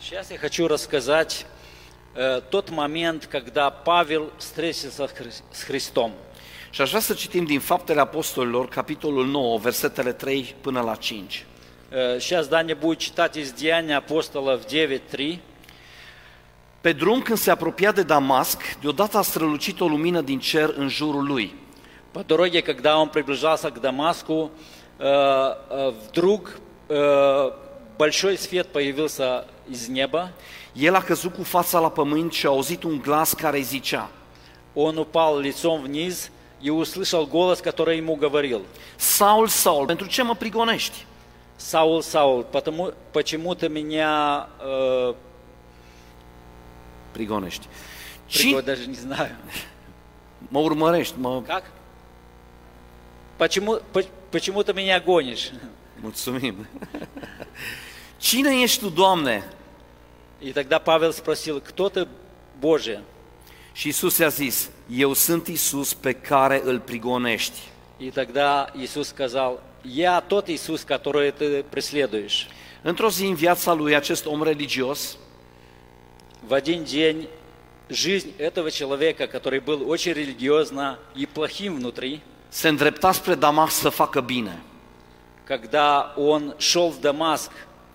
Сейчас 0.00 0.30
я 0.30 0.38
хочу 0.38 0.66
рассказать 0.66 1.32
э, 1.32 1.55
тот 2.50 2.70
момент, 2.70 3.26
когда 3.26 3.70
Павел 3.70 4.30
встретился 4.38 5.06
с 5.06 5.12
Хри- 5.12 5.42
с 5.50 5.62
Христом. 5.62 6.12
Și 6.70 6.80
aș 6.80 6.88
vrea 6.88 7.00
să 7.00 7.14
citim 7.14 7.44
din 7.44 7.60
Faptele 7.60 8.00
Apostolilor, 8.00 8.68
capitolul 8.68 9.26
9, 9.26 9.58
versetele 9.58 10.12
3 10.12 10.54
până 10.60 10.80
la 10.80 10.94
5. 10.94 11.46
Э, 11.90 12.18
Сейчас 12.18 12.48
Даня 12.48 12.74
будет 12.74 12.98
читать 12.98 13.36
из 13.36 13.52
Деяния 13.52 13.96
апостолов 13.96 14.60
9.3. 14.64 15.38
Pe 16.80 16.92
drum, 16.92 17.22
când 17.22 17.38
se 17.38 17.50
apropia 17.50 17.92
de 17.92 18.02
Damasc, 18.02 18.78
deodată 18.80 19.18
a 19.18 19.22
strălucit 19.22 19.80
o 19.80 19.86
lumină 19.86 20.20
din 20.20 20.38
cer 20.38 20.74
în 20.76 20.88
jurul 20.88 21.26
lui. 21.26 21.54
По 22.12 22.22
дороге, 22.22 22.60
когда 22.60 22.98
он 22.98 23.08
приближался 23.08 23.70
к 23.70 23.80
Дамаску, 23.80 24.50
э, 24.98 25.04
э, 25.04 25.92
вдруг 26.08 26.58
э, 26.88 27.52
большой 27.96 28.36
свет 28.36 28.66
появился 28.68 29.46
из 29.70 29.88
неба. 29.88 30.32
El 30.76 30.94
a 30.94 31.02
căzut 31.02 31.34
cu 31.34 31.42
fața 31.42 31.78
la 31.78 31.90
pământ 31.90 32.32
și 32.32 32.46
a 32.46 32.48
auzit 32.48 32.82
un 32.82 32.98
glas 33.02 33.32
care 33.32 33.56
îi 33.56 33.62
zicea, 33.62 34.10
Он 34.74 34.96
упал 34.96 35.38
лицом 35.40 35.82
вниз 35.82 36.30
и 36.62 36.70
услышал 36.70 37.26
голос, 37.26 37.60
который 37.60 37.96
ему 38.00 38.14
говорил, 38.16 38.60
Saul, 38.96 39.48
Saul, 39.48 39.86
pentru 39.86 40.06
ce 40.06 40.22
mă 40.22 40.34
prigonești? 40.34 41.06
«Саул, 41.56 42.02
Саул, 42.02 42.42
потому, 42.50 42.92
почему 43.12 43.54
ты 43.54 43.68
меня...» 43.68 44.48
э, 44.60 45.14
Prigonești. 47.12 47.66
приго- 48.28 48.60
Ci 48.60 48.64
даже 48.64 48.86
не 48.86 48.94
знаю. 48.98 49.36
mă 50.48 50.58
urmărești, 50.58 51.14
mă, 51.18 51.42
Как? 51.46 51.62
почему, 53.36 53.80
по- 53.92 54.08
почему 54.30 54.62
ты 54.62 54.72
меня 54.74 55.00
гонишь? 55.04 55.50
Mulțumim. 56.00 56.66
Cine 58.16 58.60
ești 58.62 58.80
tu, 58.80 58.88
Doamne? 58.88 59.44
И 60.40 60.52
тогда 60.52 60.78
Павел 60.78 61.12
спросил, 61.12 61.60
кто 61.60 61.88
ты 61.88 62.06
Божий? 62.60 62.98
Și 63.72 63.88
Isus 63.88 64.18
i-a 64.18 64.28
zis, 64.28 64.70
eu 64.90 65.12
sunt 65.12 65.46
Isus 65.46 65.94
pe 65.94 66.12
care 66.12 66.62
îl 66.64 66.80
prigonești. 66.80 67.58
И 67.98 68.10
тогда 68.10 68.70
Иисус 68.74 69.08
сказал, 69.08 69.60
я 69.84 70.20
тот 70.20 70.48
Иисус, 70.48 70.82
который 70.84 71.30
ты 71.32 71.64
преследуешь. 71.70 72.48
Într-o 72.82 73.08
zi 73.10 73.26
în 73.26 73.34
viața 73.34 73.72
lui, 73.72 73.94
acest 73.94 74.26
om 74.26 74.42
religios 74.42 75.16
В 76.48 76.52
один 76.52 76.84
день 76.84 77.28
жизнь 77.88 78.32
этого 78.38 78.70
человека, 78.70 79.26
который 79.26 79.60
был 79.60 79.88
очень 79.88 80.12
религиозно 80.12 80.98
и 81.14 81.26
плохим 81.26 81.74
внутри, 81.76 82.20
se 82.48 82.68
îndrepta 82.68 83.12
spre 83.12 83.34
Damas 83.34 83.74
să 83.74 83.88
facă 83.88 84.20
bine. 84.20 84.62
когда 85.44 86.12
он 86.16 86.54
шел 86.58 86.90
в 86.90 87.00
Дамаск, 87.00 87.50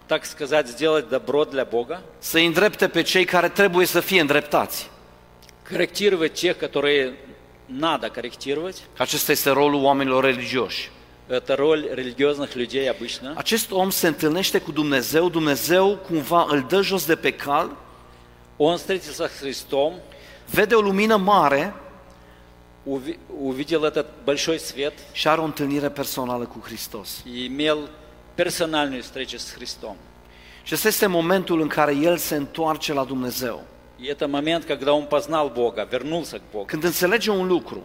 так 0.08 0.25
сказать, 0.25 0.67
сделать 0.67 1.10
добро 1.10 1.45
для 1.45 1.63
Бога, 1.63 2.01
Să 2.19 2.38
îi 2.38 2.45
îndrepte 2.45 2.88
pe 2.88 3.01
cei 3.01 3.25
care 3.25 3.49
trebuie 3.49 3.86
să 3.86 3.99
fie 3.99 4.19
îndreptați. 4.21 4.89
корректировать 5.69 6.34
тех, 6.34 6.58
которые 6.58 7.13
надо 7.65 8.10
корректировать. 8.10 8.77
Acesta 8.97 9.32
este 9.32 9.49
rolul 9.49 9.84
oamenilor 9.84 10.23
religioși. 10.23 10.91
Это 11.30 11.56
роль 11.56 11.86
религиозных 11.93 12.56
людей 12.56 12.88
обычно. 12.89 13.34
Acest 13.36 13.71
om 13.71 13.89
se 13.89 14.08
întâlnește 14.08 14.60
cu 14.60 14.71
Dumnezeu, 14.71 15.30
Dumnezeu 15.30 15.95
cumva 15.95 16.45
îl 16.49 16.65
dă 16.69 16.82
jos 16.82 17.06
de 17.06 17.15
pe 17.15 17.32
cal, 17.32 17.75
Он 18.58 18.77
встретился 18.77 19.27
с 19.27 19.38
Христом, 19.39 19.93
vede 20.49 20.75
o 20.75 20.82
lumină 20.82 21.15
mare 21.17 21.73
уви- 22.84 23.17
увидел 23.41 23.84
этот 23.84 24.06
большой 24.23 24.58
свет 24.58 24.93
și 25.12 25.27
are 25.27 25.41
o 25.41 25.43
întâlnire 25.43 25.89
personală 25.89 26.45
cu 26.45 26.60
Hristos. 26.63 27.23
и 27.25 27.45
имел 27.45 27.89
персональную 28.36 29.01
встречу 29.01 29.38
с 29.38 29.51
Христом. 29.51 29.95
Și 30.63 30.73
ăsta 30.73 30.88
este 30.88 31.06
momentul 31.08 31.62
în 31.62 31.67
care 31.67 31.95
el 31.95 32.17
se 32.17 32.36
întoarce 32.36 32.93
la 32.93 33.03
Dumnezeu. 33.03 33.63
И 34.01 34.08
это 34.13 34.27
момент, 34.27 34.63
когда 34.65 34.91
он 34.93 35.06
познал 35.06 35.51
Бога, 35.53 35.88
вернулся 35.89 36.38
к 36.38 36.41
Богу. 36.51 36.65
Când 36.65 36.84
înțelege 36.84 37.30
un 37.32 37.47
lucru, 37.47 37.84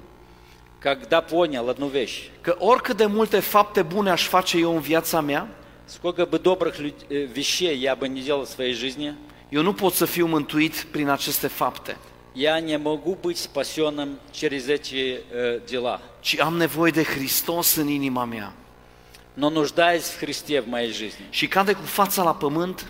Когда 0.81 1.21
понял 1.21 1.69
одну 1.69 1.87
вещь. 1.87 2.31
că 2.41 2.57
oricât 2.59 2.97
de 2.97 3.07
multe 3.07 3.41
fapte 3.41 3.83
bune 3.83 4.11
aș 4.11 4.27
face 4.27 4.59
eu 4.59 4.75
în 4.75 4.81
viața 4.81 5.21
mea, 5.21 5.49
Сколько 5.89 6.27
бы 6.29 6.39
добрых 6.41 6.75
люд- 6.79 7.07
э, 7.11 7.27
вещей 7.33 7.81
я 7.83 7.95
бы 7.97 8.07
не 8.07 8.21
делал 8.21 8.45
в 8.45 8.49
своей 8.49 8.73
жизни, 8.73 9.15
eu 9.49 9.63
nu 9.63 9.73
pot 9.73 9.93
să 9.93 10.05
fiu 10.05 10.27
mântuit 10.27 10.87
prin 10.91 11.09
aceste 11.09 11.47
fapte, 11.47 11.97
я 12.33 12.61
не 12.61 12.77
могу 12.79 13.19
быть 13.23 13.37
спасенным 13.37 14.09
через 14.31 14.67
эти 14.69 14.95
э, 14.97 15.61
дела. 15.67 16.01
ci 16.21 16.39
am 16.41 16.57
nevoie 16.57 16.91
de 16.91 17.03
Hristos 17.03 17.77
în 17.77 17.89
inima 17.89 18.25
mea. 18.25 18.53
Но 19.37 19.51
нуждаясь 19.51 20.05
в 20.05 20.19
Христе 20.19 20.61
в 20.61 20.69
моей 20.69 20.91
жизни. 20.91 21.25
Și 21.31 21.47
cade 21.47 21.73
cu 21.73 21.85
fața 21.85 22.23
la 22.23 22.35
pământ 22.35 22.87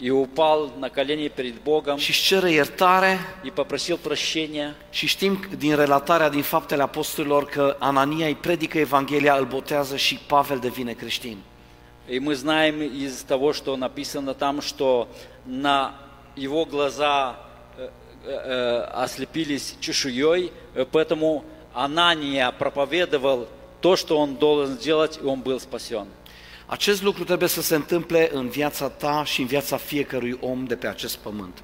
И 0.00 0.10
упал 0.10 0.72
на 0.78 0.88
колени 0.88 1.28
перед 1.28 1.54
Богом 1.62 1.96
și 1.96 2.10
își 2.10 2.22
cere 2.22 2.50
iertare 2.50 3.18
и 3.42 3.50
попросил 3.50 3.96
прощения. 3.96 4.74
și 4.90 5.06
știm 5.06 5.48
din 5.56 5.76
relatarea 5.76 6.28
din 6.28 6.42
faptele 6.42 6.82
apostolilor 6.82 7.44
că 7.44 7.76
Anania 7.78 8.26
îi 8.26 8.34
predică 8.34 8.78
Evanghelia, 8.78 9.34
îl 9.34 9.44
botează 9.44 9.96
și 9.96 10.18
Pavel 10.26 10.58
devine 10.58 10.92
creștin. 10.92 11.38
И 12.08 12.20
мы 12.20 12.36
знаем 12.36 12.80
из 12.80 13.22
того, 13.22 13.52
что 13.52 13.76
написано 13.76 14.32
там, 14.32 14.62
что 14.62 15.08
на 15.44 15.94
его 16.36 16.64
глаза 16.64 17.36
э, 17.76 17.88
э, 18.24 18.80
ослепились 19.04 19.76
чешуей, 19.78 20.52
э, 20.74 20.86
поэтому 20.90 21.44
Анания 21.74 22.50
проповедовал 22.52 23.46
то, 23.83 23.97
что 23.97 24.17
он 24.17 24.29
должен 24.37 24.77
сделать, 24.79 25.19
и 25.21 25.25
он 25.25 25.41
был 25.41 25.59
спасен. 25.59 26.07
Acest 26.65 27.01
lucru 27.01 27.23
trebuie 27.23 27.49
să 27.49 27.61
se 27.61 27.75
întâmple 27.75 28.29
în 28.33 28.49
viața 28.49 28.89
ta 28.89 29.23
și 29.25 29.41
în 29.41 29.47
viața 29.47 29.77
fiecărui 29.77 30.37
om 30.41 30.65
de 30.65 30.75
pe 30.75 30.87
acest 30.87 31.17
pământ. 31.17 31.63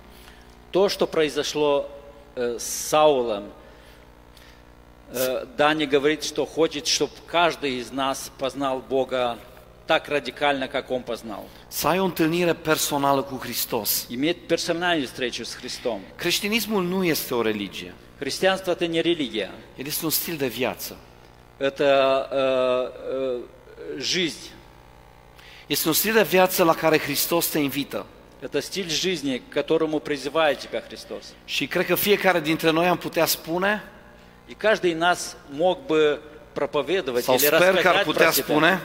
То, 0.70 0.88
что 0.88 1.06
произошло 1.06 1.86
э, 2.36 2.58
с 2.58 2.88
Саулом, 2.90 3.44
э, 5.14 5.46
Дани 5.56 5.86
говорит, 5.86 6.24
что 6.24 6.46
хочет, 6.46 6.86
чтобы 6.86 7.14
каждый 7.26 7.72
из 7.80 7.90
нас 7.92 8.32
познал 8.38 8.84
Бога 8.88 9.38
так 9.86 10.08
радикально, 10.10 10.68
как 10.68 10.90
он 10.90 11.02
познал. 11.02 11.44
Să 11.68 11.88
ai 11.88 12.00
o 12.00 12.04
întâlnire 12.04 12.54
personală 12.54 13.22
cu 13.22 13.40
Hristos. 13.42 14.08
Иметь 14.10 14.48
персональную 14.48 15.06
встречу 15.06 15.44
с 15.44 15.54
Христом. 15.54 16.00
Creștinismul 16.16 16.84
nu 16.84 17.04
este 17.04 17.34
o 17.34 17.42
religie, 17.42 17.94
Христианство– 18.20 18.72
это 18.74 18.88
не 18.88 19.02
религия, 19.02 19.52
el 19.78 19.86
este 19.86 20.06
un 20.06 20.12
stil 20.12 20.38
de 20.38 20.48
viață. 20.48 20.98
это 21.59 22.29
э, 22.31 22.91
э, 23.13 23.99
жизнь, 23.99 24.53
Este 25.67 25.89
un 25.89 25.95
stil 25.95 26.13
de 26.13 26.23
viață 26.23 26.63
la 26.65 26.75
care 26.75 26.99
Hristos 26.99 27.47
te 27.47 27.59
invită. 27.59 28.07
это 28.41 28.61
стиль 28.61 28.91
жизни, 28.91 29.39
к 29.39 29.55
которому 29.55 29.99
призывает 30.01 30.59
тебя 30.59 30.81
Христос. 30.81 31.33
Și 31.45 31.67
cred 31.67 31.87
că 31.87 31.95
fiecare 31.95 32.41
dintre 32.41 32.71
noi 32.71 32.87
am 32.87 32.97
putea 32.97 33.27
spune, 33.27 33.83
И 34.47 34.55
каждый 34.55 34.91
из 34.91 34.99
нас 34.99 35.37
мог 35.51 35.79
бы 35.87 36.21
проповедовать 36.53 37.25
sau 37.25 37.35
или 37.35 37.47
sper 37.47 37.59
că 37.59 37.89
ar 37.89 37.95
рассказать 37.95 38.05
putea 38.05 38.27
про 38.27 38.33
себя. 38.33 38.45
spune, 38.45 38.83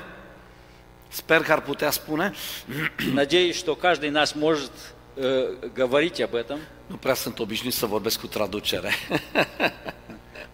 sper 1.09 1.41
că 1.41 1.51
ar 1.51 1.61
putea 1.61 1.91
spune, 1.91 2.33
Надеюсь, 3.13 3.57
что 3.57 3.75
каждый 3.75 4.07
из 4.07 4.13
нас 4.13 4.33
может 4.35 4.71
э, 5.17 5.55
говорить 5.73 6.21
об 6.21 6.33
этом. 6.35 6.59
nu 6.87 6.95
prea 6.95 7.13
sunt 7.13 7.39
obișnuit 7.39 7.73
să 7.73 7.85
vorbesc 7.85 8.19
cu 8.19 8.27
traducere. 8.27 8.91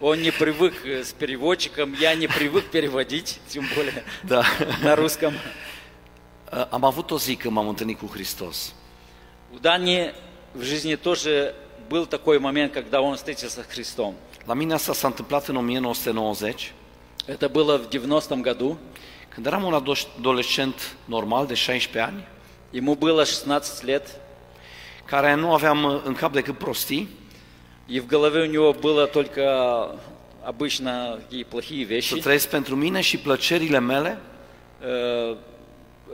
Он 0.01 0.19
не 0.21 0.31
привык 0.31 0.73
э, 0.85 1.03
с 1.03 1.13
переводчиком, 1.13 1.93
я 1.93 2.15
не 2.15 2.27
привык 2.27 2.65
переводить, 2.71 3.39
тем 3.47 3.67
более 3.75 4.03
da. 4.23 4.43
на 4.83 4.95
русском. 4.95 5.33
Am 6.51 6.83
avut 6.83 7.11
o 7.11 7.17
zi 7.17 7.35
când 7.35 7.53
m-am 7.53 7.67
întâlnit 7.67 7.97
cu 7.99 8.05
Hristos. 8.13 8.73
У 9.53 9.57
Дани 9.59 10.11
в 10.53 10.61
жизни 10.63 10.95
тоже 10.95 11.53
был 11.89 12.05
такой 12.07 12.39
момент, 12.39 12.73
когда 12.73 13.01
он 13.01 13.15
встретился 13.15 13.61
с 13.63 13.65
Христом. 13.73 14.15
La 14.47 14.53
mine 14.55 14.73
asta 14.73 14.93
s-a 14.93 15.07
întâmplat 15.07 15.47
în 15.47 15.55
1990, 15.55 16.71
Это 17.27 17.47
было 17.49 17.77
в 17.77 17.87
90-м 17.87 18.41
году. 18.41 18.77
când 19.29 19.45
eram 19.45 19.63
un 19.63 19.73
ado- 19.73 20.07
adolescent 20.17 20.95
normal 21.05 21.45
de 21.45 21.53
16 21.53 21.99
ani, 21.99 22.27
Ему 22.73 22.95
было 22.95 23.23
16 23.25 23.83
лет, 23.85 24.07
care 25.05 25.35
nu 25.35 25.53
aveam 25.53 25.83
uh, 25.83 26.01
în 26.03 26.13
cap 26.15 26.31
decât 26.33 26.57
prostii 26.57 27.09
и 27.90 28.00
в 28.00 28.06
голове 28.06 28.42
у 28.42 28.46
него 28.46 28.72
было 28.72 29.06
только 29.06 29.96
обычно 30.44 31.18
такие 31.22 31.44
плохие 31.44 31.84
să 31.84 31.92
вещи. 31.92 32.20
trăiesc 32.20 32.48
pentru 32.48 32.76
mine 32.76 33.00
și 33.00 33.16
plăcerile 33.18 33.78
mele 33.78 34.18
Э, 34.82 35.34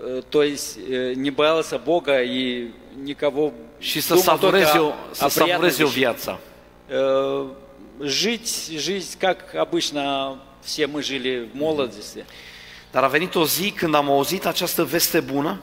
э, 0.07 0.23
То 0.29 0.43
есть 0.43 0.79
э, 0.91 1.13
не 1.15 1.31
боялся 1.31 1.79
Бога 1.79 2.21
и 2.23 2.67
никого 3.05 3.53
și 3.79 4.01
să 4.01 4.15
думал 4.15 4.39
savurez 4.39 4.63
только 4.65 4.77
eu, 4.77 4.87
о 5.11 5.15
să 5.15 5.43
приятных 5.43 5.73
savurez 5.73 5.79
eu 5.79 5.87
вещах. 5.87 5.95
viața. 5.95 6.39
Э, 6.91 7.45
Жить, 8.05 8.49
жизнь, 8.79 9.17
как 9.19 9.55
обычно 9.55 10.39
все 10.63 10.87
мы 10.87 11.03
жили 11.03 11.49
в 11.53 11.57
молодости. 11.57 12.25
Dar 12.93 13.05
a 13.05 13.09
venit 13.09 13.35
o 13.35 13.45
zi 13.47 13.71
când 13.71 13.95
am 13.95 14.11
auzit 14.11 14.47
această 14.47 14.85
veste 14.85 15.21
bună, 15.21 15.61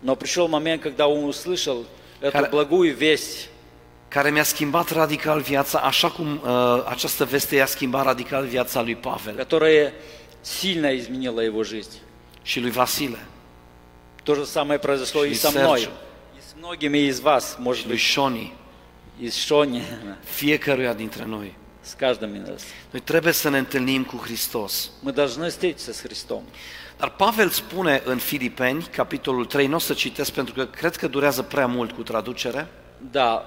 Но 0.00 0.14
пришел 0.14 0.46
момент, 0.48 0.82
когда 0.82 1.06
он 1.06 1.24
услышал 1.24 1.84
эту 2.20 2.36
Care- 2.36 2.50
благую 2.50 2.94
весть, 2.96 3.48
care 4.08 4.30
mi-a 4.30 4.42
schimbat 4.42 4.90
radical 4.90 5.40
viața, 5.40 5.78
așa 5.78 6.10
cum 6.10 6.40
uh, 6.44 6.84
această 6.88 7.24
veste 7.24 7.54
i-a 7.54 7.66
schimbat 7.66 8.04
radical 8.04 8.44
viața 8.46 8.82
lui 8.82 8.94
Pavel 8.96 9.34
которая 9.34 9.92
сильно 10.44 10.90
изменила 10.96 11.40
его 11.42 11.62
жизнь. 11.62 11.96
și 12.42 12.60
lui 12.60 12.70
Vasile 12.70 13.18
То 14.24 14.34
же 14.34 14.44
самое 14.46 14.78
произошло 14.78 15.24
и 15.24 15.30
И 15.30 15.34
со 15.34 15.50
мной, 15.50 15.78
Серджио. 15.80 15.90
и 16.38 16.40
с 16.48 16.54
многими 16.62 16.98
из 16.98 17.20
вас, 17.20 17.56
может 17.58 17.82
și 17.82 17.88
lui 17.88 17.96
быть, 17.96 18.12
Shoni, 18.12 18.52
и 19.20 19.28
с 19.30 19.36
Шони, 19.46 19.82
fiecăruia 20.24 20.92
dintre 20.94 21.24
noi. 21.24 21.54
с 21.84 21.94
каждым 21.94 22.34
из 22.34 22.48
нас. 22.48 22.62
Noi 22.90 23.00
trebuie 23.04 23.32
să 23.32 23.48
ne 23.48 23.58
întâlnim 23.58 24.04
cu 24.04 24.16
Hristos. 24.16 24.90
Мы 25.04 25.12
должны 25.12 25.48
встретиться 25.48 25.92
с 25.92 26.00
Христом. 26.00 26.42
Dar 26.98 27.10
Pavel 27.10 27.48
spune 27.48 28.02
în 28.04 28.18
Filipeni, 28.18 28.82
capitolul 28.82 29.44
3, 29.46 29.66
nu 29.66 29.74
o 29.74 29.78
să 29.78 29.92
citesc 29.92 30.30
pentru 30.32 30.54
că 30.54 30.64
cred 30.64 30.96
că 30.96 31.08
durează 31.08 31.42
prea 31.42 31.66
mult 31.66 31.92
cu 31.92 32.02
traducere, 32.02 32.66
Да, 33.10 33.42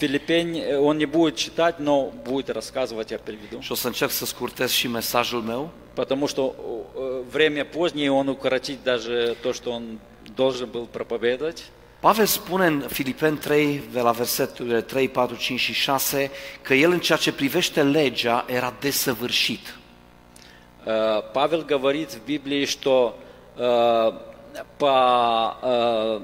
Филиппень, 0.00 0.58
э, 0.58 0.78
он 0.78 0.98
не 0.98 1.06
будет 1.06 1.36
читать, 1.36 1.78
но 1.78 2.10
будет 2.24 2.50
рассказывать, 2.50 3.10
я 3.10 3.18
переведу. 3.18 3.60
și 3.60 3.72
o 3.72 3.74
să 3.74 3.86
încerc 3.86 4.10
să 4.10 4.24
scurtez 4.24 4.70
și 4.70 4.88
mesajul 4.88 5.40
meu. 5.40 5.70
Потому 5.94 6.26
что 6.26 6.54
э, 6.54 7.22
время 7.30 7.64
позднее, 7.64 8.10
он 8.10 8.28
укоротить 8.28 8.82
даже 8.82 9.36
то, 9.42 9.52
что 9.52 9.70
он 9.70 9.98
должен 10.34 10.68
был 10.70 10.86
проповедовать. 10.90 11.62
Pavel 12.00 12.26
spune 12.26 12.66
în 12.66 12.80
Filipeni 12.88 13.36
3, 13.36 13.82
de 13.92 14.00
la 14.00 14.10
verseturile 14.10 14.80
3, 14.80 15.08
4, 15.08 15.36
5 15.36 15.60
și 15.60 15.72
6, 15.72 16.30
că 16.62 16.74
el 16.74 16.90
în 16.90 16.98
ceea 16.98 17.18
ce 17.18 17.32
privește 17.32 17.82
legea 17.82 18.44
era 18.48 18.74
desăvârșit. 18.80 19.76
Э, 20.86 21.22
Павел 21.32 21.64
говорит 21.64 22.10
в 22.12 22.24
Библии, 22.24 22.64
что 22.64 23.16
э, 23.58 24.12
по 24.76 25.56
э, 25.62 26.20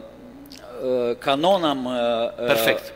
э, 0.83 1.15
канонам, 1.19 1.89
э, 1.89 2.33
э, 2.39 2.47
Perfect. 2.47 2.93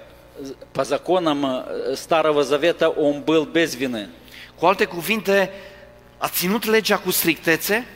по 0.73 0.85
законам 0.85 1.47
э, 1.47 1.95
Старого 1.97 2.45
Завета 2.45 2.89
он 2.89 3.23
был 3.23 3.47
без 3.47 3.75
вины. 3.75 4.09
Cu 4.59 4.67
alte 4.67 4.85
cuvinte, 4.85 5.51
a 6.19 6.29
ținut 6.29 6.65
legea 6.65 6.99
cu 6.99 7.11
strictețe 7.11 7.87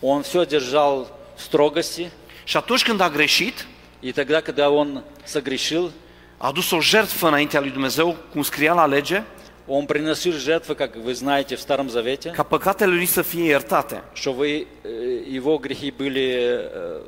он 0.00 0.22
все 0.22 0.44
держал 0.44 1.06
в 1.36 1.40
строгости, 1.40 2.10
și 2.44 2.56
atunci 2.56 2.82
când 2.82 3.00
a 3.00 3.08
greșit, 3.08 3.66
и 4.00 4.12
тогда, 4.12 4.40
когда 4.40 4.70
он 4.70 5.02
согрешил, 5.24 5.90
a 6.38 6.46
adus 6.46 6.70
o 6.70 6.80
jertfă 6.80 7.26
înaintea 7.26 7.60
lui 7.60 7.70
Dumnezeu, 7.70 8.16
cum 8.32 8.42
scria 8.42 8.72
la 8.72 8.86
lege, 8.86 9.24
он 9.66 9.86
приносил 9.86 10.32
жертвы, 10.32 10.74
как 10.74 10.96
вы 10.96 11.14
знаете, 11.14 11.56
в 11.56 11.60
Старом 11.60 11.88
Завете, 11.88 12.30
ca 12.30 12.42
păcatele 12.42 12.94
lui 12.94 13.06
să 13.06 13.22
fie 13.22 13.44
iertate. 13.44 14.02
что 14.14 14.32
вы, 14.32 14.66
э, 14.82 15.40
его 15.40 15.58
gрехи 15.58 15.90
были 15.90 16.32
э, 16.32 17.00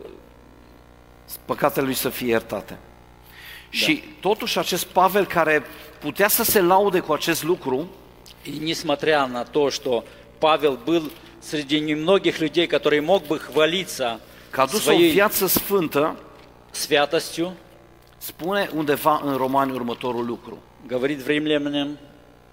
Păcatele 1.44 1.86
lui 1.86 1.94
să 1.94 2.08
fie 2.08 2.28
iertate. 2.28 2.78
Și 3.74 4.02
totuși 4.20 4.58
acest 4.58 4.84
Pavel 4.84 5.26
care 5.26 5.62
putea 5.98 6.28
să 6.28 6.44
se 6.44 6.60
laude 6.60 6.98
cu 7.00 7.12
acest 7.12 7.42
lucru, 7.42 7.88
И 8.44 8.58
несмотря 8.58 9.26
на 9.26 9.44
то, 9.44 9.70
что 9.70 10.04
Павел 10.38 10.78
был 10.86 11.10
среди 11.40 11.78
немногих 11.80 12.40
людей, 12.40 12.66
который 12.66 13.00
мог 13.00 13.26
бы 13.26 13.38
хвалиться 13.38 14.20
că 14.50 14.60
a 14.60 14.66
dus 14.66 14.74
o 14.74 14.78
своей 14.78 15.10
viață 15.10 15.46
sfântă, 15.46 16.16
святостью, 16.70 17.52
spune 18.18 18.70
undeva 18.74 19.20
în 19.24 19.36
Romani 19.36 19.72
următorul 19.72 20.26
lucru. 20.26 20.62
говорит 20.86 21.22
в 21.22 21.28
Римлянам 21.28 21.98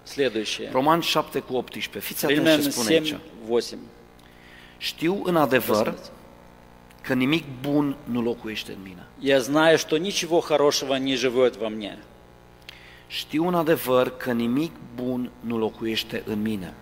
следующее. 0.02 0.70
Romani 0.72 1.02
7 1.02 1.38
cu 1.38 1.56
18. 1.56 1.98
Fiți 1.98 2.24
atenți 2.24 2.42
ce 2.42 2.50
Римлянам 2.50 2.70
spune 2.70 2.94
aici. 2.94 3.06
7, 3.06 3.20
8. 3.48 3.76
Știu 4.78 5.22
în 5.24 5.36
adevăr 5.36 5.94
că 7.02 7.14
nimic 7.14 7.44
bun 7.60 7.96
nu 8.04 8.22
locuiește 8.22 8.72
în 8.72 8.78
mine. 8.82 9.06
Я 9.20 9.38
знаю, 9.40 9.78
что 9.78 9.96
ничего 9.98 10.40
хорошего 10.40 10.96
не 10.98 11.14
живет 11.16 11.56
во 11.56 11.68
мне. 11.68 11.98
Știu 13.06 13.46
în 13.46 13.54
adevăr 13.54 14.16
că 14.16 14.32
nimic 14.32 14.72
bun 14.94 15.30
nu 15.40 15.58
locuiește 15.58 16.22
în 16.26 16.42
mine. 16.42 16.74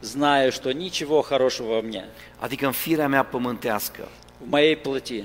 Знаю, 0.00 0.50
что 0.50 0.70
ничего 0.72 1.22
хорошего 1.22 1.68
во 1.68 1.80
мне, 1.80 2.04
Adică 2.38 2.66
în 2.66 2.72
firea 2.72 3.08
mea 3.08 3.22
pământească. 3.24 4.08
в 4.46 4.50
моей 4.50 4.76
плоти. 4.76 5.24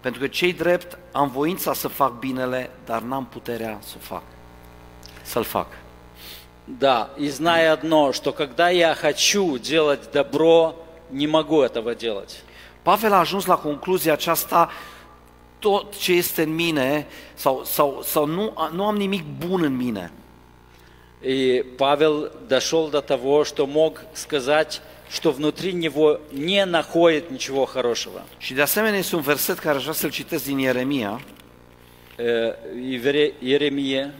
Pentru 0.00 0.20
că 0.20 0.26
cei 0.26 0.52
drept 0.52 0.98
am 1.12 1.28
voința 1.30 1.72
să 1.72 1.88
fac 1.88 2.18
binele, 2.18 2.70
dar 2.84 3.02
n-am 3.02 3.26
puterea 3.26 3.78
să 3.82 3.94
o 3.96 4.00
fac. 4.00 4.22
Să-l 5.22 5.44
fac. 5.44 5.66
Да, 6.78 7.10
и 7.18 7.28
зная 7.28 7.72
одно, 7.72 8.12
что 8.12 8.32
когда 8.32 8.68
я 8.70 8.94
хочу 8.94 9.58
делать 9.58 10.10
добро, 10.12 10.74
не 11.10 11.26
могу 11.26 11.62
этого 11.62 11.94
делать. 11.94 12.32
Pavel 12.86 13.12
a 13.12 13.18
ajuns 13.18 13.46
la 13.46 13.54
concluzia 13.56 14.12
aceasta, 14.12 14.70
tot 15.58 15.96
ce 15.96 16.12
este 16.12 16.42
în 16.42 16.54
mine, 16.54 17.06
sau, 17.34 17.62
sau, 17.64 18.00
sau 18.04 18.26
nu, 18.26 18.52
nu 18.72 18.84
am 18.86 18.96
nimic 18.96 19.22
bun 19.46 19.62
în 19.62 19.76
mine. 19.76 20.12
И 21.24 21.62
Павел 21.76 22.32
дошел 22.48 22.88
до 22.90 23.00
того, 23.00 23.44
что 23.44 23.66
мог 23.66 24.02
сказать, 24.12 24.80
что 25.08 25.30
внутри 25.30 25.72
него 25.72 26.18
не 26.32 26.64
находит 26.64 27.30
ничего 27.30 27.64
хорошего. 27.64 28.24
Și 28.38 28.54
de 28.54 28.62
asemenea 28.62 28.98
este 28.98 29.16
un 29.16 29.22
verset 29.22 29.58
care 29.58 29.76
aș 29.76 29.82
vrea 29.82 29.94
să-l 29.94 30.10
citesc 30.10 30.44
din 30.44 30.58
Ieremia, 30.58 31.20
Э, 32.16 32.54
И 32.90 32.98
в 32.98 33.04
Иере- 33.04 33.32
Иеремии, 33.38 34.10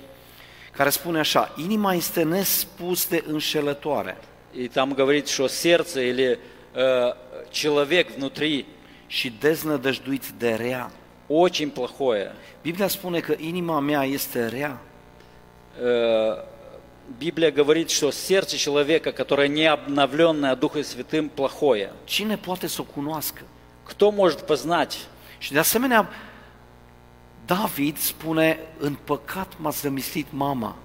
care 0.73 0.91
spune 0.91 1.19
așa, 1.19 1.55
inima 1.57 1.95
este 1.95 2.23
nespus 2.23 3.09
de 3.09 3.25
înșelătoare 3.27 4.17
и 4.55 4.69
там 4.69 4.93
говорит, 4.95 5.27
что 5.29 5.47
сердце 5.47 6.01
или 6.09 6.39
э, 6.77 7.15
человек 7.51 8.11
внутри 8.11 8.67
și 9.07 9.33
deznădăjduit 9.41 10.29
de 10.39 10.55
rea. 10.55 10.91
очень 11.29 11.71
плохое. 11.71 12.35
Biblia 12.63 12.89
spune 12.89 13.21
că 13.21 13.35
inima 13.39 13.81
mea 13.81 14.05
este 14.05 14.47
rea. 14.47 14.81
Э, 15.81 16.45
Библия 17.19 17.51
говорит, 17.51 17.91
что 17.91 18.11
сердце 18.11 18.57
человека, 18.57 19.13
которое 19.13 19.49
не 19.49 19.67
обновленное 19.67 20.55
Духом 20.55 20.85
Святым, 20.85 21.29
плохое. 21.29 21.93
Cine 22.05 22.37
poate 22.37 22.67
să 22.67 22.81
o 22.81 22.85
cunoască? 22.85 23.43
Кто 23.85 24.11
может 24.11 24.41
познать? 24.41 24.97
Și 25.39 25.53
de 25.53 25.59
asemenea, 25.59 26.09
David 27.47 27.99
spune, 27.99 28.59
în 28.79 28.95
păcat 29.05 29.53
m-a 29.57 29.71
zămislit 29.71 30.27
mama. 30.31 30.77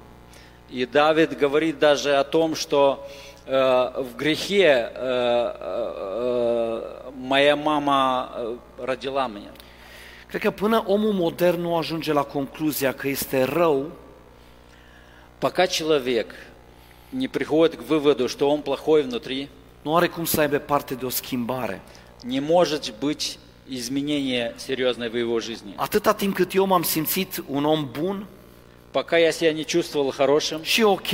И 0.69 0.85
Давид 0.85 1.37
говорит 1.37 1.79
даже 1.79 2.13
о 2.15 2.23
том, 2.23 2.53
что 2.55 2.99
э, 2.99 3.30
в 3.51 4.15
грехе 4.17 4.91
э, 4.93 5.53
э, 5.59 7.11
моя 7.15 7.55
мама 7.55 8.29
э, 8.35 8.57
родила 8.79 9.27
меня. 9.27 9.51
Cred 10.27 10.41
că 10.41 10.51
până 10.51 10.83
omul 10.87 11.13
modern 11.13 11.61
nu 11.61 11.75
ajunge 11.75 12.13
la 12.13 12.23
concluzia 12.23 12.93
că 12.93 13.07
este 13.07 13.43
rău, 13.43 13.91
Пока 15.39 15.67
человек 15.67 16.33
не 17.11 17.27
приходит 17.27 17.75
к 17.75 17.83
выводу, 17.83 18.27
что 18.27 18.49
он 18.49 18.61
плохой 18.61 19.03
внутри, 19.03 19.49
nu 19.83 19.95
are 19.95 20.07
cum 20.07 20.25
să 20.25 20.39
aibă 20.39 20.57
parte 20.57 20.95
de 20.95 21.05
o 21.05 21.09
schimbare. 21.09 21.81
не 22.23 22.39
может 22.39 22.93
быть 22.99 23.37
изменения 23.67 24.53
серьезное 24.57 25.09
в 25.09 25.15
его 25.15 25.39
жизни. 25.39 25.75
Atâta 25.75 26.13
timp 26.13 26.35
cât 26.35 26.53
eu 26.53 26.65
m-am 26.65 26.83
simțit 26.83 27.43
un 27.47 27.65
om 27.65 27.89
bun 27.91 28.25
Пока 28.91 29.17
я 29.17 29.31
себя 29.31 29.53
не 29.53 29.63
чувствовал 29.63 30.11
хорошим, 30.11 30.61
și 30.61 30.81
ok 30.81 31.11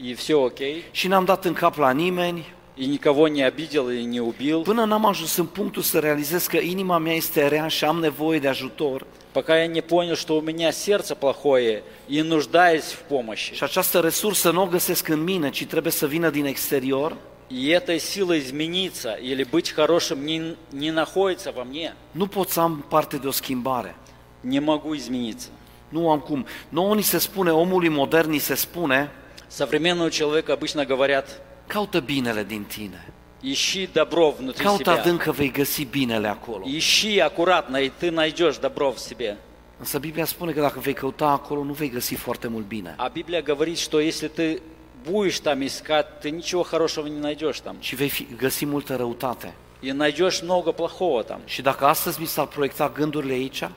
и 0.00 0.14
все 0.14 0.34
окей, 0.34 0.82
și 0.90 1.08
n-am 1.08 1.24
dat 1.24 1.44
în 1.44 1.52
cap 1.52 1.76
la 1.76 1.90
nimeni, 1.90 2.54
и 2.78 2.86
никого 2.86 3.28
не 3.28 3.42
обидел 3.46 3.88
и 3.90 4.04
не 4.04 4.20
убил, 4.20 4.62
până 4.62 4.84
n-am 4.84 5.04
ajuns 5.06 5.36
în 5.36 5.46
punctul 5.46 5.82
să 5.82 5.98
realizez 5.98 6.46
că 6.46 6.56
inima 6.56 6.98
mea 6.98 7.14
este 7.14 7.48
rea 7.48 7.68
și 7.68 7.84
am 7.84 7.98
nevoie 7.98 8.38
de 8.38 8.48
ajutor 8.48 9.06
пока 9.32 9.56
я 9.58 9.66
не 9.66 9.82
понял, 9.82 10.16
что 10.16 10.32
у 10.36 10.40
меня 10.40 10.70
сердце 10.72 11.14
плохое 11.14 11.82
и 12.08 12.22
нуждаюсь 12.22 12.90
в 12.92 13.00
помощи. 13.08 13.54
și 13.54 13.62
această 13.62 14.00
resursă 14.00 14.50
nu 14.50 14.62
o 14.62 14.66
găsesc 14.66 15.08
în 15.08 15.22
mine, 15.22 15.50
ci 15.50 15.64
trebuie 15.66 15.92
să 15.92 16.06
vină 16.06 16.30
din 16.30 16.44
exterior, 16.44 17.16
И 17.48 17.70
этой 17.70 17.98
силой 17.98 18.38
измениться 18.38 19.10
или 19.22 19.44
быть 19.44 19.70
хорошим 19.72 20.24
не, 20.24 20.56
не 20.70 20.90
находится 20.90 21.52
во 21.54 21.62
мне. 21.62 21.94
nu 22.10 22.26
pot 22.26 22.48
să 22.48 22.60
am 22.60 22.84
parte 22.88 23.16
de 23.16 23.26
o 23.26 23.30
schimbare. 23.30 23.94
Не 24.40 24.60
могу 24.60 24.94
измениться. 24.94 25.48
Nu 25.88 26.10
am 26.10 26.18
cum. 26.18 26.46
Nouă 26.68 26.94
ni 26.94 27.02
se 27.02 27.18
spune, 27.18 27.50
omului 27.50 27.88
modern 27.88 28.30
ni 28.30 28.38
se 28.38 28.54
spune, 28.54 29.10
Современному 29.50 30.10
человеку 30.10 30.52
обычно 30.52 30.84
говорят, 30.84 31.40
caută 31.66 32.00
binele 32.00 32.44
din 32.44 32.64
tine. 32.64 33.00
ищи 33.42 33.88
добро 33.92 34.30
внутри 34.30 34.64
Caută 34.64 34.90
себя. 34.90 35.00
adânc 35.00 35.22
că 35.22 35.30
vei 35.32 35.50
găsi 35.52 35.84
binele 35.84 36.28
acolo. 36.28 36.64
Ищи 36.66 37.18
аккуратно, 37.18 37.76
и 37.76 37.90
ты 38.00 38.10
найдешь 38.10 38.58
добро 38.58 38.90
в 38.90 38.98
себе. 38.98 39.36
Însă 39.78 39.98
Biblia 39.98 40.24
spune 40.24 40.52
că 40.52 40.60
dacă 40.60 40.78
vei 40.80 40.92
căuta 40.92 41.26
acolo, 41.26 41.62
nu 41.64 41.72
vei 41.72 41.88
găsi 41.90 42.14
foarte 42.14 42.48
mult 42.48 42.66
bine, 42.66 42.94
А 42.96 43.08
Библия 43.08 43.42
говорит, 43.42 43.78
что 43.78 44.00
если 44.00 44.28
ты 44.28 44.60
будешь 45.04 45.38
там 45.40 45.60
искать, 45.64 46.06
ты 46.20 46.30
ничего 46.30 46.62
хорошего 46.62 47.06
не 47.06 47.18
найдешь 47.20 47.60
там. 47.60 47.76
ci 47.80 47.94
vei 47.94 48.08
fi, 48.08 48.26
găsi 48.36 48.66
multă 48.66 48.96
răutate. 48.96 49.54
И 49.80 49.90
найдешь 49.92 50.40
много 50.42 50.72
плохого 50.72 51.22
там. 51.22 51.40
Și 51.44 51.62
dacă 51.62 51.84
astăzi 51.84 52.20
mi 52.20 52.26
s-ar 52.26 52.46
proiecta 52.46 52.88
gândurile 52.94 53.32
aici, 53.32 53.68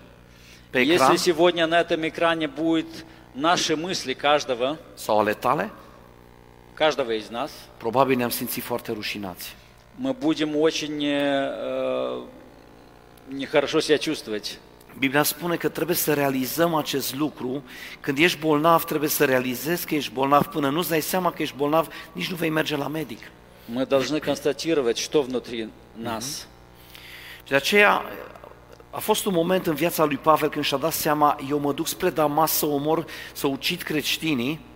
pe 0.70 0.80
ecran, 0.80 0.90
Если 1.12 1.16
сегодня 1.18 1.66
на 1.68 1.80
этом 1.80 2.02
экране 2.04 2.48
будет 2.48 3.06
наши 3.34 3.76
мысли 3.76 4.14
каждого, 4.14 4.78
sau 4.96 5.20
ale 5.20 5.34
tale, 5.34 5.70
каждого 6.76 7.12
из 7.12 7.30
нас, 7.30 7.52
probabil 7.78 8.18
ne-am 8.18 8.30
simțit 8.30 8.64
foarte 8.64 8.92
rușinați. 8.92 9.56
мы 10.00 10.14
будем 10.14 10.56
очень 10.56 11.04
э, 11.04 12.22
нехорошо 13.28 13.82
себя 13.82 13.98
чувствовать. 13.98 14.60
Biblia 14.98 15.24
spune 15.24 15.56
că 15.56 15.70
trebuie 15.70 15.96
să 15.96 16.14
realizăm 16.14 16.76
acest 16.76 17.16
lucru. 17.16 17.64
Când 18.00 18.18
ești 18.18 18.40
bolnav, 18.40 18.84
trebuie 18.84 19.10
să 19.10 19.26
realizezi 19.26 19.86
că 19.86 19.96
ești 19.96 20.12
bolnav. 20.12 20.46
Până 20.46 20.70
nu-ți 20.70 20.90
dai 20.90 21.02
seama 21.02 21.32
că 21.32 21.42
ești 21.42 21.56
bolnav, 21.56 21.88
nici 22.12 22.30
nu 22.30 22.36
vei 22.36 22.50
merge 22.50 22.76
la 22.76 22.88
medic. 22.88 23.32
Мы 23.76 23.86
должны 23.86 24.20
констатировать, 24.20 24.98
что 24.98 25.22
внутри 25.22 25.70
нас. 25.96 26.48
Și 27.44 27.50
de 27.50 27.56
aceea 27.56 28.02
a 28.94 29.00
fost 29.00 29.26
un 29.26 29.34
moment 29.34 29.68
în 29.68 29.74
viața 29.74 30.04
lui 30.06 30.18
Pavel 30.18 30.50
când 30.50 30.66
și-a 30.66 30.78
dat 30.78 30.92
seama, 30.92 31.38
eu 31.50 31.60
mă 31.60 31.74
duc 31.74 31.88
spre 31.88 32.10
Damas 32.10 32.52
să 32.52 32.66
omor, 32.66 33.06
să 33.34 33.48
ucid 33.48 33.82
creștinii, 33.82 34.68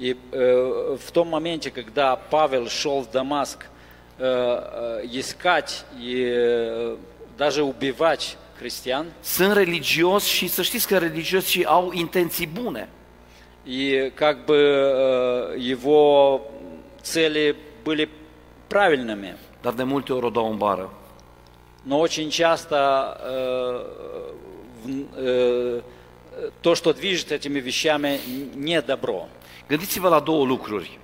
И 0.00 0.10
э, 0.10 0.96
в 1.06 1.10
том 1.10 1.28
моменте, 1.28 1.70
когда 1.70 2.14
Павел 2.30 2.68
шел 2.68 3.00
в 3.00 3.10
Дамаск 3.10 3.58
э, 3.62 4.22
э, 4.22 5.18
искать 5.18 5.84
и 6.00 6.22
э, 6.22 6.96
даже 7.36 7.62
убивать 7.62 8.36
христиан, 8.58 9.06
sunt 9.22 9.52
religios 9.52 10.24
și 10.24 10.46
să 10.48 10.62
știți 10.62 10.86
că 10.86 10.98
religioții 10.98 11.64
au 11.64 11.90
intenții 11.92 12.46
bune. 12.46 12.88
и 13.64 14.10
как 14.14 14.44
бы 14.44 14.56
э, 14.56 15.58
его 15.58 16.40
цели 17.02 17.54
были 17.84 18.08
правильными, 18.68 19.36
Dar 19.62 19.72
de 19.72 19.82
multe 19.82 20.12
ori 20.12 20.24
o 20.26 20.30
dau 20.30 20.50
în 20.50 20.56
bară. 20.56 20.92
но 21.82 21.98
очень 21.98 22.30
часто 22.30 22.76
э, 23.20 23.82
в- 24.84 25.06
э, 25.16 25.82
то, 26.60 26.74
что 26.74 26.92
движет 26.92 27.30
этими 27.32 27.60
вещами, 27.60 28.18
не 28.56 28.80
добро. 28.80 29.28
Gândiți-vă 29.68 30.08
la 30.08 30.20
două 30.20 30.44
lucruri. 30.46 30.98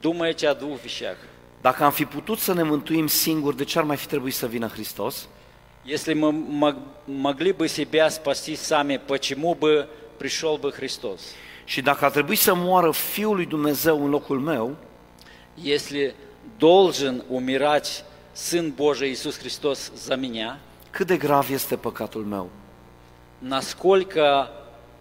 Думайте 0.00 0.46
о 0.48 0.54
двух 0.54 0.80
вещах. 0.82 1.16
Dacă 1.60 1.84
am 1.84 1.90
fi 1.90 2.04
putut 2.04 2.38
să 2.38 2.52
ne 2.54 2.62
mântuim 2.62 3.06
singuri, 3.06 3.56
de 3.56 3.64
ce 3.64 3.78
ar 3.78 3.84
mai 3.84 3.96
fi 3.96 4.06
trebuit 4.06 4.34
să 4.34 4.46
vină 4.46 4.66
Hristos? 4.66 5.28
Если 5.86 6.14
мы 6.14 6.30
мог- 6.32 6.82
могли 7.04 7.52
бы 7.52 7.66
себя 7.68 8.08
спасти 8.08 8.54
сами, 8.54 8.96
почему 9.06 9.54
бы 9.54 9.86
пришел 10.16 10.56
бы 10.60 10.70
Христос? 10.72 11.20
Și 11.64 11.80
dacă 11.82 12.04
ar 12.04 12.10
trebui 12.10 12.36
să 12.36 12.54
moară 12.54 12.90
Fiul 12.90 13.34
lui 13.34 13.46
Dumnezeu 13.46 14.04
în 14.04 14.10
locul 14.10 14.40
meu, 14.40 14.76
Если 15.62 16.14
должен 16.58 17.24
умирать 17.28 18.04
Сын 18.38 18.72
Божий 18.72 19.10
Иисус 19.10 19.36
Христос 19.36 19.90
за 19.94 20.16
меня, 20.16 20.58
cât 20.90 21.06
de 21.06 21.16
grav 21.16 21.50
este 21.50 21.76
păcatul 21.76 22.24
meu, 22.24 22.50
насколько 23.40 24.48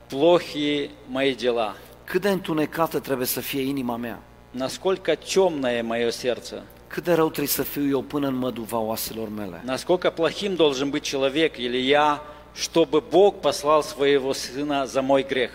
плохи 0.10 0.90
мои 1.08 1.34
дела, 1.36 1.76
cât 2.06 2.22
de 2.22 2.30
întunecată 2.30 3.00
trebuie 3.00 3.28
să 3.28 3.40
fie 3.40 3.62
inima 3.62 3.96
mea, 3.98 4.20
насколько 4.52 5.16
темное 5.16 5.82
мое 5.82 6.10
сердце, 6.10 6.64
cât 6.88 7.04
de 7.04 7.14
rău 7.14 7.28
trebuie 7.28 7.48
să 7.48 7.64
fiu 7.64 7.88
eu 7.88 8.02
până 8.02 8.28
în 8.28 8.36
măduva 8.36 8.78
oaselor 8.78 9.30
mele. 9.30 9.62
насколько 9.66 10.12
плохим 10.12 10.56
должен 10.56 10.90
быть 10.90 11.04
человек 11.04 11.58
или 11.58 11.78
я, 11.78 12.22
чтобы 12.56 13.02
Бог 13.02 13.42
послал 13.42 13.82
своего 13.84 14.34
Сына 14.34 14.86
за 14.86 15.02
мой 15.02 15.24
грех. 15.24 15.52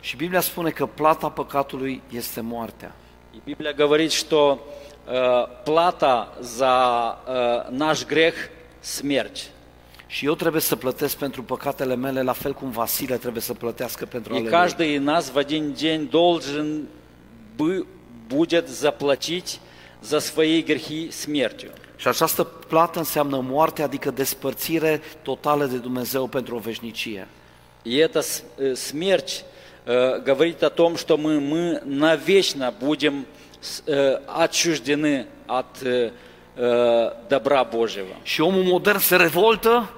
Și 0.00 0.16
Biblia 0.16 0.40
spune 0.40 0.70
că 0.70 0.86
plata 0.86 1.28
păcatului 1.28 2.02
este 2.10 2.40
moartea. 2.40 2.94
И 3.34 3.40
Библия 3.44 3.72
говорит, 3.72 4.10
что 4.12 4.58
э, 5.06 5.46
плата 5.64 6.28
за 6.40 7.16
э, 7.26 7.70
наш 7.70 8.06
грех – 8.06 8.80
смерть. 8.80 9.50
Și 10.10 10.26
eu 10.26 10.34
trebuie 10.34 10.60
să 10.60 10.76
plătesc 10.76 11.16
pentru 11.16 11.42
păcatele 11.42 11.94
mele, 11.96 12.22
la 12.22 12.32
fel 12.32 12.52
cum 12.52 12.70
Vasile 12.70 13.16
trebuie 13.16 13.42
să 13.42 13.54
plătească 13.54 14.06
pentru 14.06 14.32
И 14.32 14.36
ale 14.36 14.42
lui. 14.48 14.50
каждый 14.58 14.94
из 14.94 15.00
нас 15.02 15.30
в 15.30 15.36
один 15.36 15.72
день 15.72 16.08
должен 16.10 16.88
бы, 17.56 17.84
будет 18.28 18.68
заплатить 18.68 19.58
за 20.00 20.18
свои 20.18 20.62
грехи 20.62 21.08
смертью. 21.10 21.70
Și 21.96 22.08
această 22.08 22.44
plată 22.44 22.98
înseamnă 22.98 23.40
moarte, 23.48 23.82
adică 23.82 24.10
despărțire 24.10 25.00
totală 25.22 25.64
de 25.66 25.76
Dumnezeu 25.76 26.26
pentru 26.26 26.54
o 26.56 26.58
veșnicie. 26.58 27.28
И 27.84 27.98
эта 28.00 28.20
с- 28.20 28.42
э, 28.58 28.72
смерть 28.74 29.44
э, 29.86 30.22
говорит 30.24 30.62
о 30.62 30.68
том, 30.70 30.96
что 30.96 31.16
мы, 31.16 31.40
мы 31.52 31.80
навечно 31.84 32.72
будем 32.78 33.14
с- 33.14 33.24
э, 33.24 33.41
отчуждены 34.26 35.26
от 35.46 35.82
э, 35.82 36.10
э, 36.56 37.10
добра 37.28 37.64
Божьего. 37.64 38.14
Și 38.22 38.40
omul 38.40 38.62
modern 38.62 38.98
se 38.98 39.16
revoltă 39.16 39.90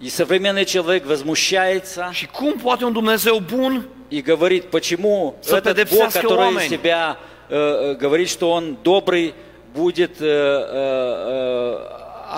И 0.00 0.08
современный 0.08 0.64
человек 0.64 1.04
возмущается 1.04 2.10
și 2.12 2.26
cum 2.26 2.52
poate 2.52 2.84
un 2.84 2.92
Dumnezeu 2.92 3.38
bun 3.40 3.88
и 4.08 4.20
говорит, 4.20 4.64
почему 4.70 5.34
Să 5.40 5.56
этот 5.56 5.64
Бог, 5.64 5.74
pedepsească 5.74 6.20
который 6.20 6.44
oameni. 6.44 6.68
себя 6.68 7.16
э, 7.48 7.56
э, 7.56 7.96
говорит, 7.96 8.28
что 8.28 8.50
Он 8.50 8.76
добрый, 8.82 9.34
будет 9.74 10.20
э, 10.20 10.24
э, 10.24 10.62
э, 11.30 11.76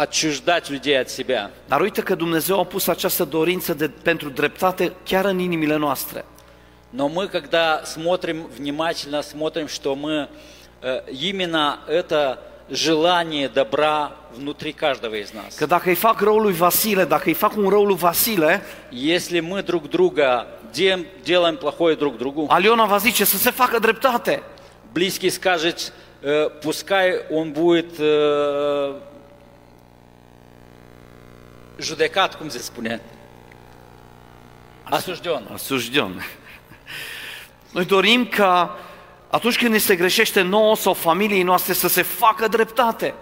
отчуждать 0.02 0.70
людей 0.70 0.98
от 0.98 1.08
себя. 1.08 1.50
Dar 1.68 1.80
uite 1.80 2.00
că 2.02 2.14
Dumnezeu 2.14 2.58
a 2.58 2.64
pus 2.64 2.86
această 2.86 3.24
dorință 3.24 3.74
de, 3.74 3.90
pentru 4.02 4.28
dreptate 4.28 4.92
chiar 5.04 5.24
în 5.24 5.38
inimile 5.38 5.76
noastre. 5.76 6.24
Но 6.92 7.08
мы, 7.08 7.28
когда 7.28 7.82
смотрим 7.84 8.48
внимательно, 8.58 9.20
смотрим, 9.22 9.68
что 9.68 9.94
мы 9.94 10.12
э, 10.12 10.28
именно 11.11 11.79
это 11.87 12.39
желание 12.69 13.47
добра 13.49 14.11
внутри 14.33 14.73
каждого 14.73 15.15
из 15.15 15.31
нас. 15.33 15.55
Că 15.55 15.65
dacă 15.65 15.89
îi 15.89 15.95
fac 15.95 16.19
rău 16.21 16.37
lui 16.39 16.53
Vasile, 16.53 17.05
dacă 17.05 17.23
îi 17.25 17.33
fac 17.33 17.55
un 17.55 17.69
rău 17.69 17.85
lui 17.85 17.95
Vasile, 17.95 18.61
Если 18.91 19.39
мы 19.39 19.61
друг 19.63 19.89
друга 19.89 20.47
дем- 20.73 21.05
делаем 21.23 21.57
плохое 21.57 21.95
друг 21.95 22.17
другу, 22.17 22.45
Aliona 22.49 22.85
va 22.85 22.97
zice 22.97 23.23
să 23.25 23.37
se 23.37 23.51
facă 23.51 23.79
dreptate. 23.79 24.41
близкий 24.93 25.29
скажет, 25.29 25.91
э, 26.21 26.49
пускай 26.61 27.25
он 27.29 27.51
будет 27.51 27.99
э, 27.99 28.93
жудекат, 31.77 32.35
cum 32.35 32.49
se 32.49 32.59
spune, 32.59 32.99
осужден. 34.83 35.43
Asujdion. 35.53 36.21
Noi 37.73 37.85
dorim 37.85 38.25
ca 38.27 38.77
atunci 39.30 39.58
când 39.58 39.72
ne 39.72 39.78
se 39.78 39.96
greșește 39.96 40.42
nouă 40.42 40.76
sau 40.76 40.92
familiei 40.92 41.42
noastre 41.42 41.72
să 41.72 41.88
se 41.88 42.02
facă 42.02 42.48
dreptate. 42.48 43.14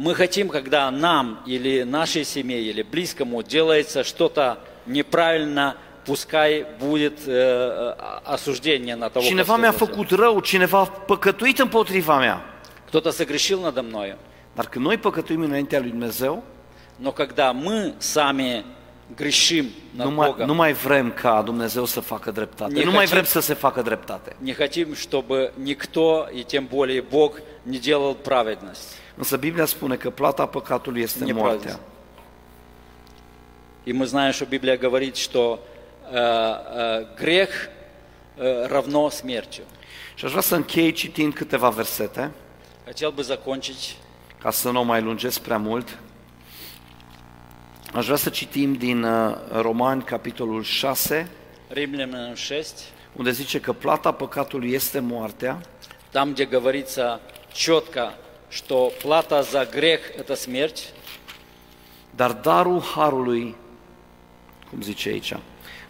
Мы 0.00 0.14
хотим, 0.14 0.46
когда 0.48 0.90
нам 0.92 1.42
или 1.44 1.82
нашей 1.82 2.24
семье, 2.24 2.60
или 2.60 2.82
близкому 2.82 3.42
делается 3.42 4.04
что-то 4.04 4.60
неправильно, 4.86 5.76
пускай 6.06 6.64
будет 6.78 7.18
э, 7.26 7.32
э, 7.32 7.94
осуждение 8.24 8.94
на 8.94 9.10
того, 9.10 9.24
Cineva 9.26 9.54
кто 9.54 9.60
mi-a 9.62 9.72
совершил. 9.72 9.86
făcut 9.86 10.10
rău, 10.10 10.40
cineva 10.40 10.78
a 10.78 10.84
păcătuit 10.84 11.58
împotriva 11.58 12.18
mea. 12.18 12.44
Кто-то 12.86 13.10
согрешил 13.10 13.60
надо 13.60 13.82
мною. 13.82 14.16
Dar 14.54 14.66
când 14.68 14.84
noi 14.84 14.96
păcătuim 14.96 15.40
înaintea 15.40 15.80
lui 15.80 15.90
Dumnezeu, 15.90 16.42
Но 17.00 17.12
когда 17.12 17.52
мы 17.52 17.94
сами 17.98 18.64
грешим 19.16 19.70
над 19.96 20.06
nu 20.06 20.14
mai, 20.14 20.28
Богом, 20.28 20.46
nu 20.46 20.54
mai 20.54 20.72
vrem 20.72 21.10
ca 21.12 21.42
Dumnezeu 21.42 21.84
să 21.84 22.00
facă 22.00 22.30
dreptate. 22.30 22.72
Ne 22.72 22.84
Nu 22.84 22.90
mai 22.90 23.06
facem- 23.06 23.10
vrem 23.10 23.24
să 23.24 23.40
se 23.40 23.54
facă 23.54 23.82
dreptate. 23.82 24.36
не 24.44 24.52
хотим, 24.54 24.94
чтобы 24.94 25.52
никто, 25.62 26.28
и 26.34 26.42
тем 26.44 26.66
более 26.66 27.00
Бог, 27.00 27.40
не 27.62 27.78
делал 27.78 28.14
праведность. 28.14 28.94
Însă 29.16 29.36
Biblia 29.36 29.64
spune 29.66 29.96
că 29.96 30.10
plata 30.10 30.46
păcatului 30.46 31.00
este 31.02 31.24
Nepravda. 31.24 31.48
moartea. 31.48 31.78
И 33.84 33.92
мы 33.92 34.04
знаем, 34.06 34.32
что 34.32 34.44
Библия 34.44 34.76
говорит, 34.76 35.16
что 35.16 35.58
э, 36.12 36.16
э, 36.16 37.06
грех 37.16 37.48
э, 38.38 38.66
равно 38.68 39.08
смертью. 39.08 39.62
Și 40.14 40.24
aș 40.24 40.30
vrea 40.30 40.42
să 40.42 40.54
închei 40.54 40.92
citind 40.92 41.34
câteva 41.34 41.68
versete, 41.68 42.30
Хотел 42.86 43.10
бы 43.12 43.22
закончить 43.22 43.96
ca 44.38 44.50
să 44.50 44.70
nu 44.70 44.80
o 44.80 44.82
mai 44.82 45.02
lungesc 45.02 45.40
prea 45.40 45.58
mult. 45.58 45.98
Aș 47.94 48.04
vrea 48.04 48.16
să 48.16 48.28
citim 48.28 48.72
din 48.72 49.02
uh, 49.02 49.34
Romani, 49.60 50.02
capitolul 50.02 50.62
6, 50.62 51.30
Римлянам 51.68 52.34
6, 52.34 52.74
unde 53.16 53.30
zice 53.30 53.60
că 53.60 53.72
plata 53.72 54.12
păcatului 54.12 54.72
este 54.72 54.98
moartea, 54.98 55.60
там, 56.10 56.32
где 56.32 56.46
говорится 56.46 57.20
четко, 57.52 58.14
что 58.50 58.92
плата 59.02 59.42
за 59.42 59.66
грех – 59.66 60.18
это 60.20 60.34
смерть, 60.34 60.92
dar 62.16 62.32
darul 62.32 62.82
harului, 62.82 63.56
cum 64.70 64.82
zice 64.82 65.08
aici, 65.08 65.36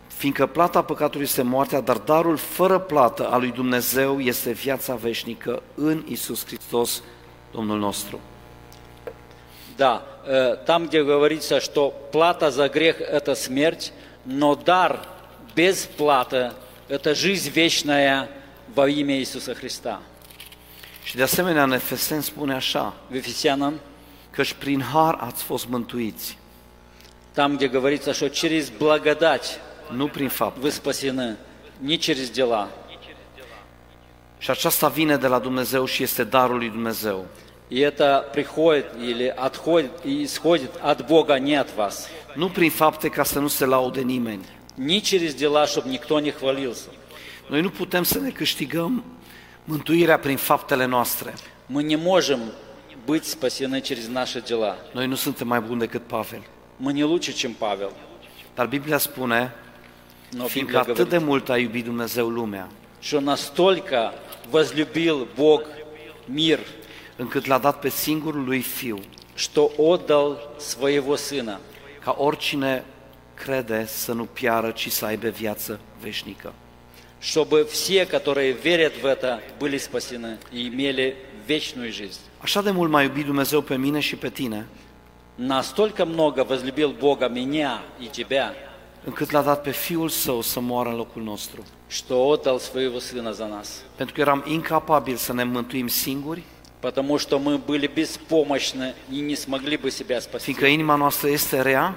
fiindcă 0.07 0.47
plata 0.47 0.83
păcatului 0.83 1.27
este 1.27 1.43
moartea, 1.43 1.81
dar 1.81 1.97
darul 1.97 2.37
fără 2.37 2.79
plată 2.79 3.29
al 3.29 3.41
lui 3.41 3.51
Dumnezeu 3.51 4.21
este 4.21 4.53
viața 4.53 4.95
veșnică 4.95 5.63
în 5.75 6.05
Isus 6.09 6.47
Hristos, 6.47 7.03
Domnul 7.53 7.79
nostru. 7.79 8.21
да, 9.77 10.03
э, 10.12 10.12
там, 10.67 10.87
где 10.87 11.03
говорится, 11.03 11.61
что 11.61 11.91
плата 12.13 12.51
за 12.51 12.69
грех – 12.69 13.01
это 13.01 13.35
смерть, 13.35 13.93
но 14.25 14.55
дар 14.55 15.01
без 15.55 15.87
платы – 15.87 16.89
это 16.89 17.15
жизнь 17.15 17.51
вечная 17.51 18.29
во 18.75 18.89
имя 18.89 19.19
Иисуса 19.19 19.55
Христа. 19.55 20.01
Și 21.05 21.17
de 21.17 21.23
asemenea 21.23 21.63
în 21.63 21.73
Efeseni 21.73 22.23
spune 22.23 22.55
așa, 22.55 22.95
В 23.09 23.15
Ефесянам, 23.15 23.81
căci 24.31 24.53
prin 24.53 24.81
har 24.81 25.15
ați 25.21 25.43
fost 25.43 25.69
mântuiți, 25.69 26.39
там, 27.35 27.57
где 27.57 27.69
говорится, 27.69 28.13
что 28.13 28.29
через 28.29 28.69
благодать 28.69 29.61
nu 29.91 30.09
prin 30.09 30.29
fapt. 30.29 30.57
вы 30.59 30.71
спасены, 30.71 31.37
не 31.81 31.97
через 31.97 32.31
дела. 32.31 32.69
Și 34.39 34.51
aceasta 34.51 34.89
vine 34.89 35.17
de 35.17 35.27
la 35.27 35.39
Dumnezeu 35.39 35.85
și 35.85 36.03
este 36.03 36.25
darul 36.25 36.57
lui 36.57 36.69
Dumnezeu. 36.69 37.27
И 37.73 37.81
это 37.81 38.29
приходит 38.33 38.87
или 38.99 39.27
отходит 39.37 39.91
и 40.05 40.25
исходит 40.25 40.71
от 40.81 41.07
Бога, 41.07 41.39
не 41.39 41.55
от 41.55 41.75
вас. 41.75 42.09
Nu 42.35 42.49
prin 42.49 42.71
fapte 42.71 43.09
ca 43.09 43.25
să 43.25 43.39
nu 43.39 43.49
se 43.49 43.65
laude 43.65 44.01
nimeni. 44.01 44.45
Не 44.75 45.01
через 45.01 45.35
дела, 45.35 45.67
чтобы 45.67 45.89
никто 45.89 46.21
не 46.21 46.31
хвалился. 46.31 46.89
Noi 47.49 47.61
nu 47.61 47.71
putem 47.71 48.03
să 48.03 48.19
ne 48.19 48.31
câștigăm 48.31 49.05
mântuirea 49.65 50.19
prin 50.19 50.37
faptele 50.37 50.87
noastre. 50.87 51.35
Мы 51.67 51.83
не 51.83 51.97
можем 51.97 52.41
быть 53.05 53.25
спасены 53.27 53.81
через 53.81 54.09
наши 54.09 54.41
дела. 54.41 54.77
Noi 54.93 55.07
nu 55.07 55.15
suntem 55.15 55.47
mai 55.47 55.61
buni 55.61 55.81
decât 55.81 56.03
Pavel. 56.07 56.43
Мы 56.79 56.93
не 56.93 57.05
лучше, 57.05 57.33
чем 57.33 57.53
Павел. 57.53 57.93
Dar 58.55 58.67
Biblia 58.67 58.99
spune, 58.99 59.55
Но 60.31 60.47
fiindcă 60.47 60.77
Библия 60.77 60.95
atât 60.95 61.09
de 61.09 61.17
говорит, 61.17 61.27
mult 61.27 61.49
a 61.49 61.57
iubit 61.59 61.85
Dumnezeu 61.85 62.29
lumea, 62.29 62.69
что 63.01 63.21
настолько 63.21 64.13
возлюбил 64.51 65.29
Бог 65.37 65.63
мир, 66.27 66.59
încât 67.17 67.47
l-a 67.47 67.59
dat 67.59 67.79
pe 67.81 67.89
singurul 67.89 68.45
lui 68.45 68.61
Fiu, 68.61 68.99
что 69.35 69.71
отдал 69.77 70.55
своего 70.57 71.17
Сына, 71.17 71.61
ca 72.05 72.15
oricine 72.19 72.85
crede 73.35 73.87
să 73.87 74.13
nu 74.13 74.25
piară, 74.25 74.71
ci 74.71 74.91
să 74.91 75.05
aibă 75.05 75.29
viață 75.29 75.81
veșnică. 76.01 76.53
чтобы 77.21 77.65
все, 77.65 78.07
которые 78.07 78.53
верят 78.53 78.93
в 79.03 79.05
это, 79.05 79.41
были 79.59 79.77
спасены 79.79 80.39
и 80.53 80.69
имели 80.69 81.17
вечную 81.47 81.93
жизнь. 81.93 82.21
Așa 82.41 82.63
de 82.63 82.71
mult 82.71 82.91
m-a 82.91 83.03
iubit 83.03 83.25
Dumnezeu 83.25 83.61
pe 83.61 83.77
mine 83.77 84.01
și 84.01 84.17
pe 84.17 84.29
tine, 84.31 84.67
Настолько 85.37 86.05
много 86.05 86.45
возлюбил 86.45 86.91
Бога 86.99 87.29
меня 87.29 87.83
и 88.01 88.07
тебя, 88.07 88.55
încât 89.05 89.31
l-a 89.31 89.43
dat 89.43 89.63
pe 89.63 89.71
Fiul 89.71 90.09
Său 90.09 90.41
să 90.41 90.61
moară 90.61 90.89
în 90.89 90.97
locul 90.97 91.23
nostru. 91.23 91.63
что 91.89 92.15
отдал 92.33 92.59
своего 92.59 92.99
Сына 92.99 93.31
за 93.33 93.47
нас. 93.47 93.83
Pentru 93.97 94.15
că 94.15 94.21
eram 94.21 94.45
incapabili 94.47 95.19
să 95.19 95.33
ne 95.33 95.45
mântuim 95.45 95.89
singuri, 95.89 96.43
Потому 96.83 97.17
что 97.19 97.39
мы 97.39 97.59
были 97.59 97.87
беспомощны 97.87 98.95
и 99.11 99.19
не 99.21 99.35
смогли 99.35 99.77
бы 99.77 99.89
себя 99.91 100.21
спасти. 100.21 100.53
fiindcă 100.53 100.67
inima 100.67 100.95
noastră 100.97 101.29
este 101.29 101.63
rea 101.63 101.95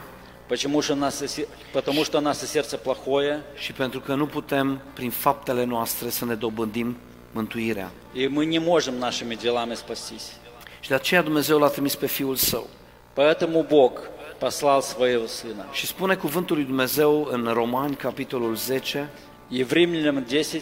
Почему, 0.48 0.82
что 0.82 0.96
наше, 0.96 1.26
се- 1.28 1.48
потому 1.72 2.04
что 2.04 2.20
наше 2.20 2.46
сердце 2.46 2.76
плохое, 2.78 3.42
și 3.56 3.72
pentru 3.74 4.00
că 4.00 4.16
nu 4.16 4.26
putem 4.26 4.82
prin 4.94 5.10
faptele 5.10 5.64
noastre 5.64 6.10
să 6.10 6.26
ne 6.26 6.34
dobândim 6.34 6.98
mântuirea. 7.32 7.92
и 8.14 8.28
мы 8.28 8.46
не 8.46 8.60
можем 8.60 8.94
нашими 9.00 9.36
делами 9.36 9.74
спастись. 9.74 10.32
Și 10.80 10.90
de 10.90 10.96
aceea 10.96 11.22
Dumnezeu 11.22 11.60
l-a 11.60 11.68
trimis 11.68 11.96
pe 11.96 12.08
Fiul 12.08 12.36
Său. 12.36 12.68
Поэтому 13.14 13.66
Бог 13.70 13.92
послал 14.38 14.82
Своего 14.82 15.26
Сына. 15.26 15.66
Și 15.72 15.86
spune 15.86 16.16
cuvântul 16.16 16.56
lui 16.56 16.66
Dumnezeu 16.66 17.28
în 17.32 17.50
Romani, 17.54 17.96
capitolul 17.96 18.56
10, 18.56 19.10
И 19.50 19.64
в 19.64 19.72
Римлянам 19.72 20.26
10 20.28 20.62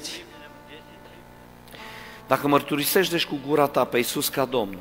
dacă 2.27 2.47
mărturisești 2.47 3.11
deci 3.11 3.25
cu 3.25 3.39
gura 3.47 3.67
ta 3.67 3.83
pe 3.83 3.97
Iisus 3.97 4.29
ca 4.29 4.45
Domn 4.45 4.77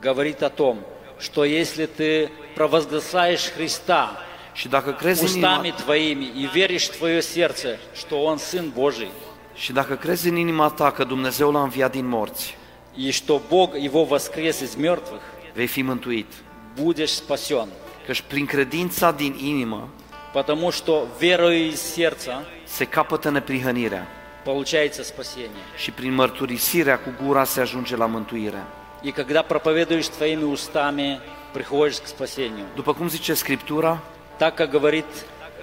говорит 0.00 0.42
о 0.42 0.50
том, 0.50 0.84
что 1.18 1.44
если 1.44 1.86
ты 1.86 2.30
провозглашаешь 2.54 3.50
Христа 3.54 4.18
și 4.52 4.68
dacă 4.68 4.92
crezi 4.92 5.22
în 5.22 5.28
inima, 5.28 5.48
устами 5.48 5.74
твоими 5.76 6.24
и 6.24 6.48
веришь 6.52 6.88
в 6.88 6.96
твое 6.96 7.20
сердце, 7.20 7.78
что 7.94 8.14
Он 8.22 8.38
Сын 8.38 8.72
Божий, 8.74 9.10
și 9.54 9.72
dacă 9.72 9.94
crezi 9.94 10.28
în 10.28 10.36
inima 10.36 10.68
ta 10.68 10.90
că 10.90 11.04
Dumnezeu 11.04 11.52
l-a 11.52 11.62
înviat 11.62 11.90
din 11.90 12.06
morți, 12.06 12.56
и 12.94 13.10
что 13.10 13.40
Бог 13.48 13.74
Его 13.74 14.04
воскрес 14.04 14.60
из 14.60 14.74
мертвых, 14.74 15.22
vei 15.54 15.66
fi 15.66 15.82
mântuit. 15.82 16.32
будешь 16.74 17.12
спасен. 17.12 17.68
Căci 18.06 18.20
prin 18.20 18.46
credința 18.46 19.10
din 19.10 19.36
inimă 19.38 19.88
Потому 20.32 20.70
что 20.70 21.06
верою 21.18 21.66
из 21.66 21.80
сердца 21.80 22.42
se 22.64 22.84
capătă 22.84 23.30
neprihănirea 23.30 24.15
получается 24.46 25.02
спасение. 25.04 25.64
și 25.76 25.90
prin 25.90 26.14
mărturisirea 26.14 26.98
cu 26.98 27.12
gura 27.24 27.44
se 27.44 27.60
ajunge 27.60 27.96
la 27.96 28.06
mântuire. 28.06 28.62
И 29.02 29.10
когда 29.10 29.42
проповедуешь 29.42 30.08
твоими 30.08 30.44
устами, 30.44 31.20
приходишь 31.52 32.00
к 32.00 32.06
спасению. 32.06 32.64
După 32.74 32.92
cum 32.94 33.08
zice 33.08 33.34
Scriptura, 33.34 33.98
Так 34.38 34.54
как 34.54 34.70
говорит 34.70 35.04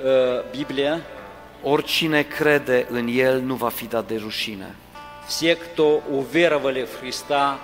э, 0.04 0.41
Библия, 0.58 1.02
oricine 1.64 2.22
crede 2.22 2.86
în 2.89 3.08
El 3.08 3.41
nu 3.41 3.56
va 3.56 3.70
fi 3.70 3.86
dat 3.86 4.08
de 4.08 4.18
rușine. 4.18 4.76
все, 5.28 5.56
кто 5.56 6.02
уверовали 6.20 6.84
в 6.91 7.00
Христа, 7.00 7.58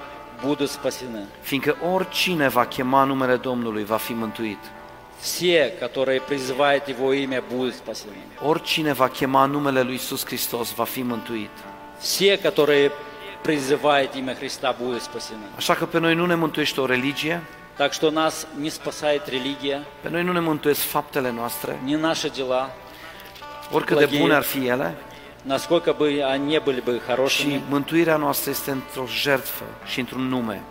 будут 0.46 0.70
спасены. 0.70 1.24
Fiindcă 1.42 1.76
oricine 1.94 2.48
va 2.48 2.66
chema 2.66 3.04
numele 3.04 3.36
Domnului 3.36 3.84
va 3.86 3.98
fi 3.98 4.14
mântuit. 4.14 4.60
Все, 5.22 5.74
которые 5.80 6.20
призывают 6.22 6.88
Его 6.88 7.14
имя, 7.14 7.42
будут 7.42 7.76
спасены. 7.76 8.14
Oricine 8.42 8.94
va 8.94 9.10
chema 9.10 9.46
numele 9.46 9.82
lui 9.82 9.94
Iisus 9.94 10.24
Hristos 10.26 10.74
va 10.76 10.86
fi 10.86 11.02
mântuit. 11.04 11.50
Все, 12.00 12.38
которые 12.38 12.92
призывают 13.44 14.16
имя 14.16 14.36
Христа, 14.36 14.74
будут 14.74 15.02
спасены. 15.02 15.46
Așa 15.58 15.74
că 15.76 15.86
pe 15.86 16.00
noi 16.00 16.16
nu 16.16 16.26
ne 16.26 16.36
mântuiește 16.36 16.82
o 16.82 16.86
religie, 16.86 17.42
Так 17.78 17.92
что 17.94 18.10
нас 18.12 18.48
не 18.60 18.70
спасает 18.70 19.28
религия, 19.28 19.84
pe 20.02 20.10
noi 20.10 20.24
nu 20.24 20.32
ne 20.32 20.40
mântuiesc 20.40 20.80
faptele 20.82 21.32
noastre, 21.32 21.80
не 21.86 21.96
наши 21.98 22.30
дела, 22.30 22.70
oricât 23.72 23.98
de 23.98 24.06
Благие. 24.06 24.20
bune 24.22 24.34
ar 24.36 24.44
fi 24.44 24.66
ele, 24.68 24.96
насколько 25.44 25.94
бы 25.94 26.22
они 26.34 26.46
не 26.46 26.60
были 26.60 26.82
бы 26.82 27.02
хорошими. 27.08 27.54
și 27.54 27.62
mântuirea 27.70 28.16
noastră 28.18 28.50
este 28.52 28.72
într-o 28.72 29.06
jertfă 29.22 29.64
și 29.86 30.00
într-un 30.00 30.28
nume, 30.28 30.62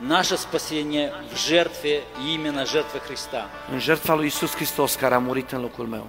Наше 0.00 0.36
спасение 0.36 1.12
в 1.32 1.36
жертве, 1.48 2.02
и 2.22 2.34
именно 2.34 2.64
жертве 2.66 2.98
Христа. 3.06 3.48
în 3.72 3.78
jertfa 3.78 4.14
lui 4.14 4.24
Iisus 4.24 4.54
Hristos 4.54 4.94
care 4.94 5.14
a 5.14 5.18
murit 5.18 5.50
în 5.52 5.60
locul 5.60 5.86
meu 5.86 6.06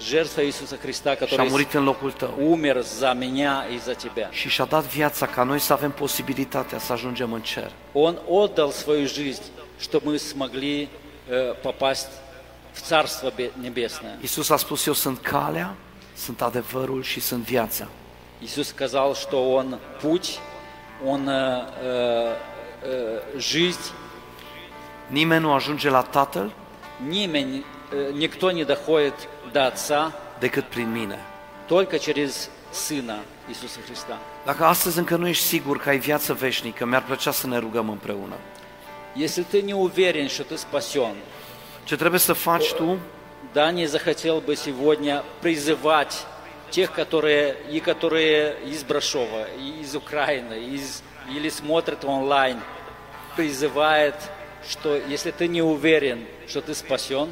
Жертва 0.00 0.42
Иисуса 0.42 0.76
Христа, 0.80 1.10
și 1.10 1.16
a 1.22 1.26
который 1.26 1.50
murit 1.50 1.72
în 1.74 1.84
locul 1.84 2.12
tău 2.12 2.34
умер 2.40 2.80
за 2.82 3.12
меня 3.12 3.66
и 3.74 3.78
за 3.84 3.92
тебя. 3.92 4.28
și 4.30 4.48
și-a 4.48 4.64
dat 4.64 4.84
viața 4.84 5.26
ca 5.26 5.42
noi 5.42 5.58
să 5.58 5.72
avem 5.72 5.90
posibilitatea 5.90 6.78
să 6.78 6.92
ajungem 6.92 7.32
în 7.32 7.40
cer. 7.40 7.70
Он 7.92 8.18
отдал 8.28 8.70
свою 8.70 9.06
жизнь, 9.06 9.42
чтобы 9.80 10.04
мы 10.10 10.16
смогли 10.18 10.88
э, 11.28 11.54
попасть 11.62 12.10
в 12.72 12.80
Царство 12.80 13.30
Бе- 13.36 13.50
Небесное. 13.60 14.16
Iisus 14.20 14.50
a 14.50 14.56
spus, 14.56 14.86
eu 14.86 14.92
sunt 14.94 15.18
calea, 15.18 15.74
sunt 16.16 16.42
adevărul 16.42 17.02
și 17.02 17.20
sunt 17.20 17.42
viața. 17.44 17.86
Иисус 18.42 18.66
сказал, 18.66 19.14
что 19.14 19.36
Он 19.58 19.78
путь, 20.02 20.28
Он 21.12 21.28
э, 21.28 21.32
э, 21.32 21.86
э, 21.86 22.34
жизнь. 23.36 23.90
Nimeni 25.06 25.40
nu 25.42 25.52
ajunge 25.52 25.88
la 25.90 26.02
Tatăl 26.02 26.50
Nimeni, 27.08 27.64
э, 27.92 28.12
никто 28.12 28.50
не 28.50 28.64
доходит 28.64 29.14
до 29.52 29.64
Отца 29.66 30.12
decât 30.38 30.64
prin 30.68 30.92
mine. 30.92 31.18
только 31.68 31.98
через 31.98 32.50
Сына 32.72 33.18
Иисуса 33.48 33.80
Христа. 33.86 34.18
Dacă 34.44 34.64
astăzi 34.64 34.98
încă 34.98 35.16
nu 35.16 35.28
ești 35.28 35.44
sigur 35.44 35.78
că 35.78 35.88
ai 35.88 35.98
viață 35.98 36.32
veșnică, 36.34 36.86
mi-ar 36.86 37.02
plăcea 37.02 37.30
să 37.30 37.46
ne 37.46 37.58
rugăm 37.58 37.88
împreună. 37.88 38.34
Если 39.16 39.44
ты 39.52 39.62
не 39.62 39.74
уверен, 39.74 40.28
что 40.28 40.44
ты 40.44 40.56
спасен, 40.56 41.14
Ce 41.84 41.96
trebuie 41.96 42.20
să 42.20 42.32
faci 42.32 42.72
tu? 42.72 42.98
Да, 43.52 43.72
не 43.72 43.86
захотел 43.86 44.40
бы 44.40 44.54
сегодня 44.54 45.24
призывать 45.40 46.14
тех, 46.70 46.92
которые, 46.92 47.56
и 47.72 47.80
которые 47.80 48.56
из 48.72 48.84
Брашова, 48.84 49.42
и 49.58 49.80
из 49.82 49.94
Украины, 49.94 50.54
из, 50.76 51.02
или 51.36 51.48
смотрят 51.48 52.04
онлайн, 52.04 52.58
призывает, 53.35 54.15
что 54.69 54.95
если 54.95 55.31
ты 55.31 55.47
не 55.47 55.61
уверен, 55.61 56.25
что 56.47 56.61
ты 56.61 56.73
спасен, 56.73 57.27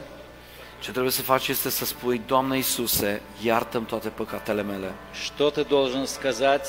Ce 0.82 0.92
trebuie 0.92 1.12
să 1.12 1.22
faci 1.22 1.48
este 1.48 1.70
să 1.70 1.86
spui, 1.86 2.22
Doamne 2.28 2.56
Iisuse, 2.56 3.22
iartă-mi 3.42 3.86
toate 3.86 4.10
păcatele 4.10 4.62
mele. 4.62 4.92
что 5.26 5.50
ты 5.52 5.64
должен 5.68 6.06
сказать? 6.06 6.66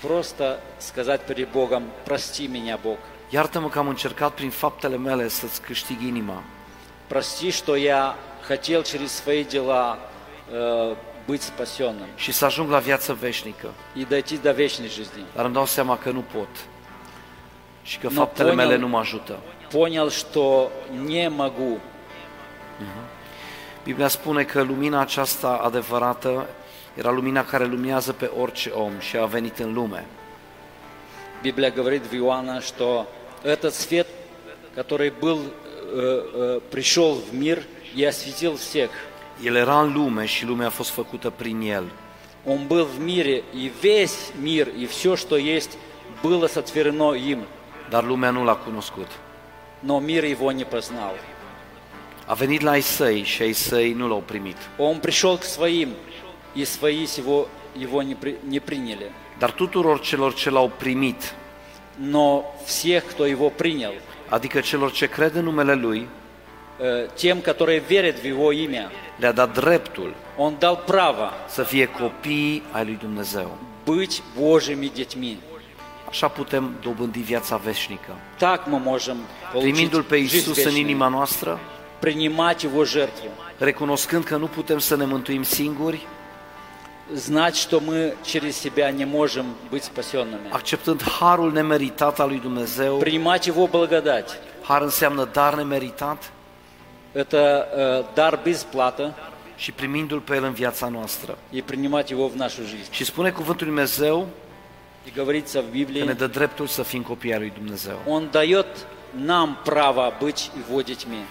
Просто 0.00 0.60
сказать 0.78 1.20
перед 1.26 1.48
Богом, 1.50 1.82
прости 2.04 2.46
меня, 2.46 2.78
Бог. 2.82 2.96
Iartă-mă 3.30 3.68
că 3.68 3.78
am 3.78 3.88
încercat 3.88 4.32
prin 4.32 4.50
faptele 4.50 4.96
mele 4.96 5.28
să-ți 5.28 5.60
câștig 5.60 6.00
inima. 6.00 6.42
Прости, 7.06 7.50
что 7.50 7.74
я 7.76 8.14
хотел 8.46 8.82
через 8.82 9.10
свои 9.12 9.44
дела 9.44 9.98
э, 10.52 10.96
быть 11.26 11.42
спасенным 11.42 12.08
și 12.16 12.32
să 12.32 12.44
ajung 12.44 12.70
la 12.70 12.78
viață 12.78 13.12
veșnică. 13.20 13.68
и 13.94 14.04
дойти 14.04 14.36
до 14.36 14.52
вечной 14.52 14.88
жизни. 14.88 15.24
Dar 15.34 15.44
îmi 15.44 15.54
dau 15.54 15.66
seama 15.66 15.98
că 15.98 16.10
nu 16.10 16.24
pot 16.32 16.48
și 17.87 17.97
că 17.97 18.07
Nu 18.07 18.13
faptele 18.13 18.49
poți- 18.49 18.57
mele 18.61 18.77
nu 18.77 18.87
mă 18.87 18.97
ajută. 18.97 19.39
Понял, 19.71 20.09
что 20.09 20.69
не 21.05 21.27
могу, 21.27 21.77
Biblia 23.83 24.07
spune 24.07 24.43
că 24.43 24.61
lumina 24.61 24.99
aceasta 24.99 25.47
adevărată 25.63 26.45
era 26.95 27.11
lumina 27.11 27.45
care 27.45 27.65
luminează 27.65 28.11
pe 28.11 28.29
orice 28.39 28.69
om 28.69 28.91
și 28.99 29.17
a 29.17 29.25
venit 29.25 29.59
în 29.59 29.73
lume. 29.73 30.05
Библия 31.41 31.69
говорит 31.69 32.05
в 32.05 32.13
Иоанна, 32.13 32.61
что 32.61 33.05
этот 33.43 33.73
свет, 33.73 34.07
который 34.75 35.11
был, 35.19 35.39
э, 35.39 36.21
э, 36.55 36.59
пришел 36.69 37.11
в 37.27 37.33
мир 37.43 37.57
и 37.95 38.05
осветил 38.05 38.53
всех. 38.55 38.89
El 39.43 39.55
era 39.55 39.81
în 39.81 39.93
lume 39.93 40.25
și 40.25 40.45
lumea 40.45 40.67
a 40.67 40.69
fost 40.69 40.89
făcută 40.89 41.29
prin 41.35 41.61
el. 41.61 41.83
Он 42.45 42.67
был 42.67 42.85
в 42.97 43.03
мире, 43.03 43.43
и 43.53 43.71
весь 43.81 44.31
мир, 44.41 44.67
и 44.79 44.85
все, 44.85 45.15
что 45.15 45.35
есть, 45.37 45.71
было 46.21 46.47
сотворено 46.47 47.13
им, 47.13 47.39
Dar 47.89 48.03
lumea 48.03 48.29
nu 48.29 48.43
l-a 48.43 48.55
cunoscut. 48.55 49.07
но 49.79 49.99
мир 49.99 50.23
его 50.23 50.51
не 50.51 50.63
познал. 50.65 51.13
A 52.25 52.33
venit 52.33 52.61
la 52.61 52.71
ai 52.71 52.81
săi 52.81 53.23
și 53.23 53.41
ai 53.41 53.53
săi 53.53 53.93
nu 53.93 54.07
l-au 54.07 54.23
primit. 54.25 54.57
Он 54.77 54.99
пришел 54.99 55.37
к 55.37 55.43
своим, 55.43 55.89
и 56.55 56.63
свои 56.65 57.05
его, 57.17 57.47
его 57.77 58.01
не, 58.01 58.15
при- 58.15 58.35
не 58.47 58.59
приняли. 58.59 59.11
Dar 59.39 59.51
tuturor 59.51 59.99
celor 60.01 60.33
ce 60.33 60.49
l-au 60.49 60.71
primit, 60.77 61.33
Но 61.97 62.43
всех, 62.65 63.03
кто 63.11 63.25
его 63.25 63.49
принял, 63.49 63.93
adică 64.29 64.59
celor 64.59 64.91
ce 64.91 65.05
cred 65.07 65.35
în 65.35 65.43
numele 65.43 65.73
Lui, 65.73 66.07
э, 66.79 67.07
тем, 67.15 67.41
которые 67.41 67.79
верят 67.87 68.19
в 68.19 68.25
его 68.25 68.51
имя, 68.51 68.91
le-a 69.19 69.31
dat 69.31 69.53
dreptul 69.53 70.13
он 70.37 70.55
дал 70.59 70.75
право 70.85 71.31
să 71.47 71.63
fie 71.63 71.85
copii 71.85 72.63
ai 72.71 72.83
lui 72.85 72.97
Dumnezeu. 73.01 73.57
быть 73.85 74.21
Божьими 74.39 74.89
детьми. 74.93 75.37
Așa 76.09 76.27
putem 76.27 76.75
dobândi 76.81 77.19
viața 77.19 77.55
veșnică. 77.57 78.15
Так 78.39 78.67
мы 78.67 78.79
можем 78.79 79.17
получить 79.51 79.73
Primindu-L 79.73 80.03
pe 80.03 80.17
жизнь 80.17 80.33
Iisus 80.35 80.57
în 80.57 80.63
вечную. 80.63 80.83
inima 80.85 81.07
noastră, 81.07 81.59
принимать 81.99 82.63
Его 82.63 82.83
жертву, 82.83 83.27
recunoscând 83.57 84.23
că 84.23 84.35
nu 84.37 84.45
putem 84.45 84.79
să 84.79 84.95
ne 84.95 85.05
mântuim 85.05 85.43
singuri, 85.43 86.07
знать, 87.13 87.55
что 87.55 87.79
мы 87.79 88.13
через 88.23 88.55
себя 88.57 88.89
не 88.91 89.05
можем 89.05 89.45
быть 89.71 89.83
спасенными, 89.83 90.49
acceptând 90.51 91.01
harul 91.19 91.51
nemeritat 91.51 92.19
al 92.19 92.27
lui 92.27 92.39
Dumnezeu. 92.39 92.97
принимать 92.97 93.45
Его 93.47 93.67
благодать. 93.69 94.29
Har 94.63 94.81
înseamnă 94.81 95.29
dar 95.33 95.55
nemeritat 95.55 96.31
Это 97.15 97.67
э, 97.77 98.03
дар 98.13 98.39
без 98.43 98.63
платы 98.63 99.13
și 99.55 99.71
primindu-L 99.71 100.19
pe 100.19 100.35
El 100.35 100.43
în 100.43 100.51
viața 100.53 100.87
noastră. 100.87 101.37
и 101.51 101.61
принимать 101.61 102.09
Его 102.11 102.27
в 102.27 102.35
нашу 102.35 102.61
жизнь. 102.63 102.91
Și 102.91 103.03
spune 103.05 103.29
cuvântul 103.29 103.67
lui 103.67 103.75
Dumnezeu 103.75 104.27
И 105.07 105.11
говорится 105.15 105.59
в 105.59 105.63
că 105.63 105.69
ne 105.71 105.83
Библии, 105.83 106.13
dă 106.13 106.27
dreptul 106.27 106.67
să 106.67 106.83
fim 106.83 107.01
copii 107.01 107.33
ai 107.33 107.39
lui 107.39 107.51
Dumnezeu. 107.55 107.99
Он 108.07 108.29
дает 108.31 108.67
нам 109.25 109.57
право 109.63 110.13
быть 110.19 110.49
Его 110.67 110.81
детьми. 110.81 111.23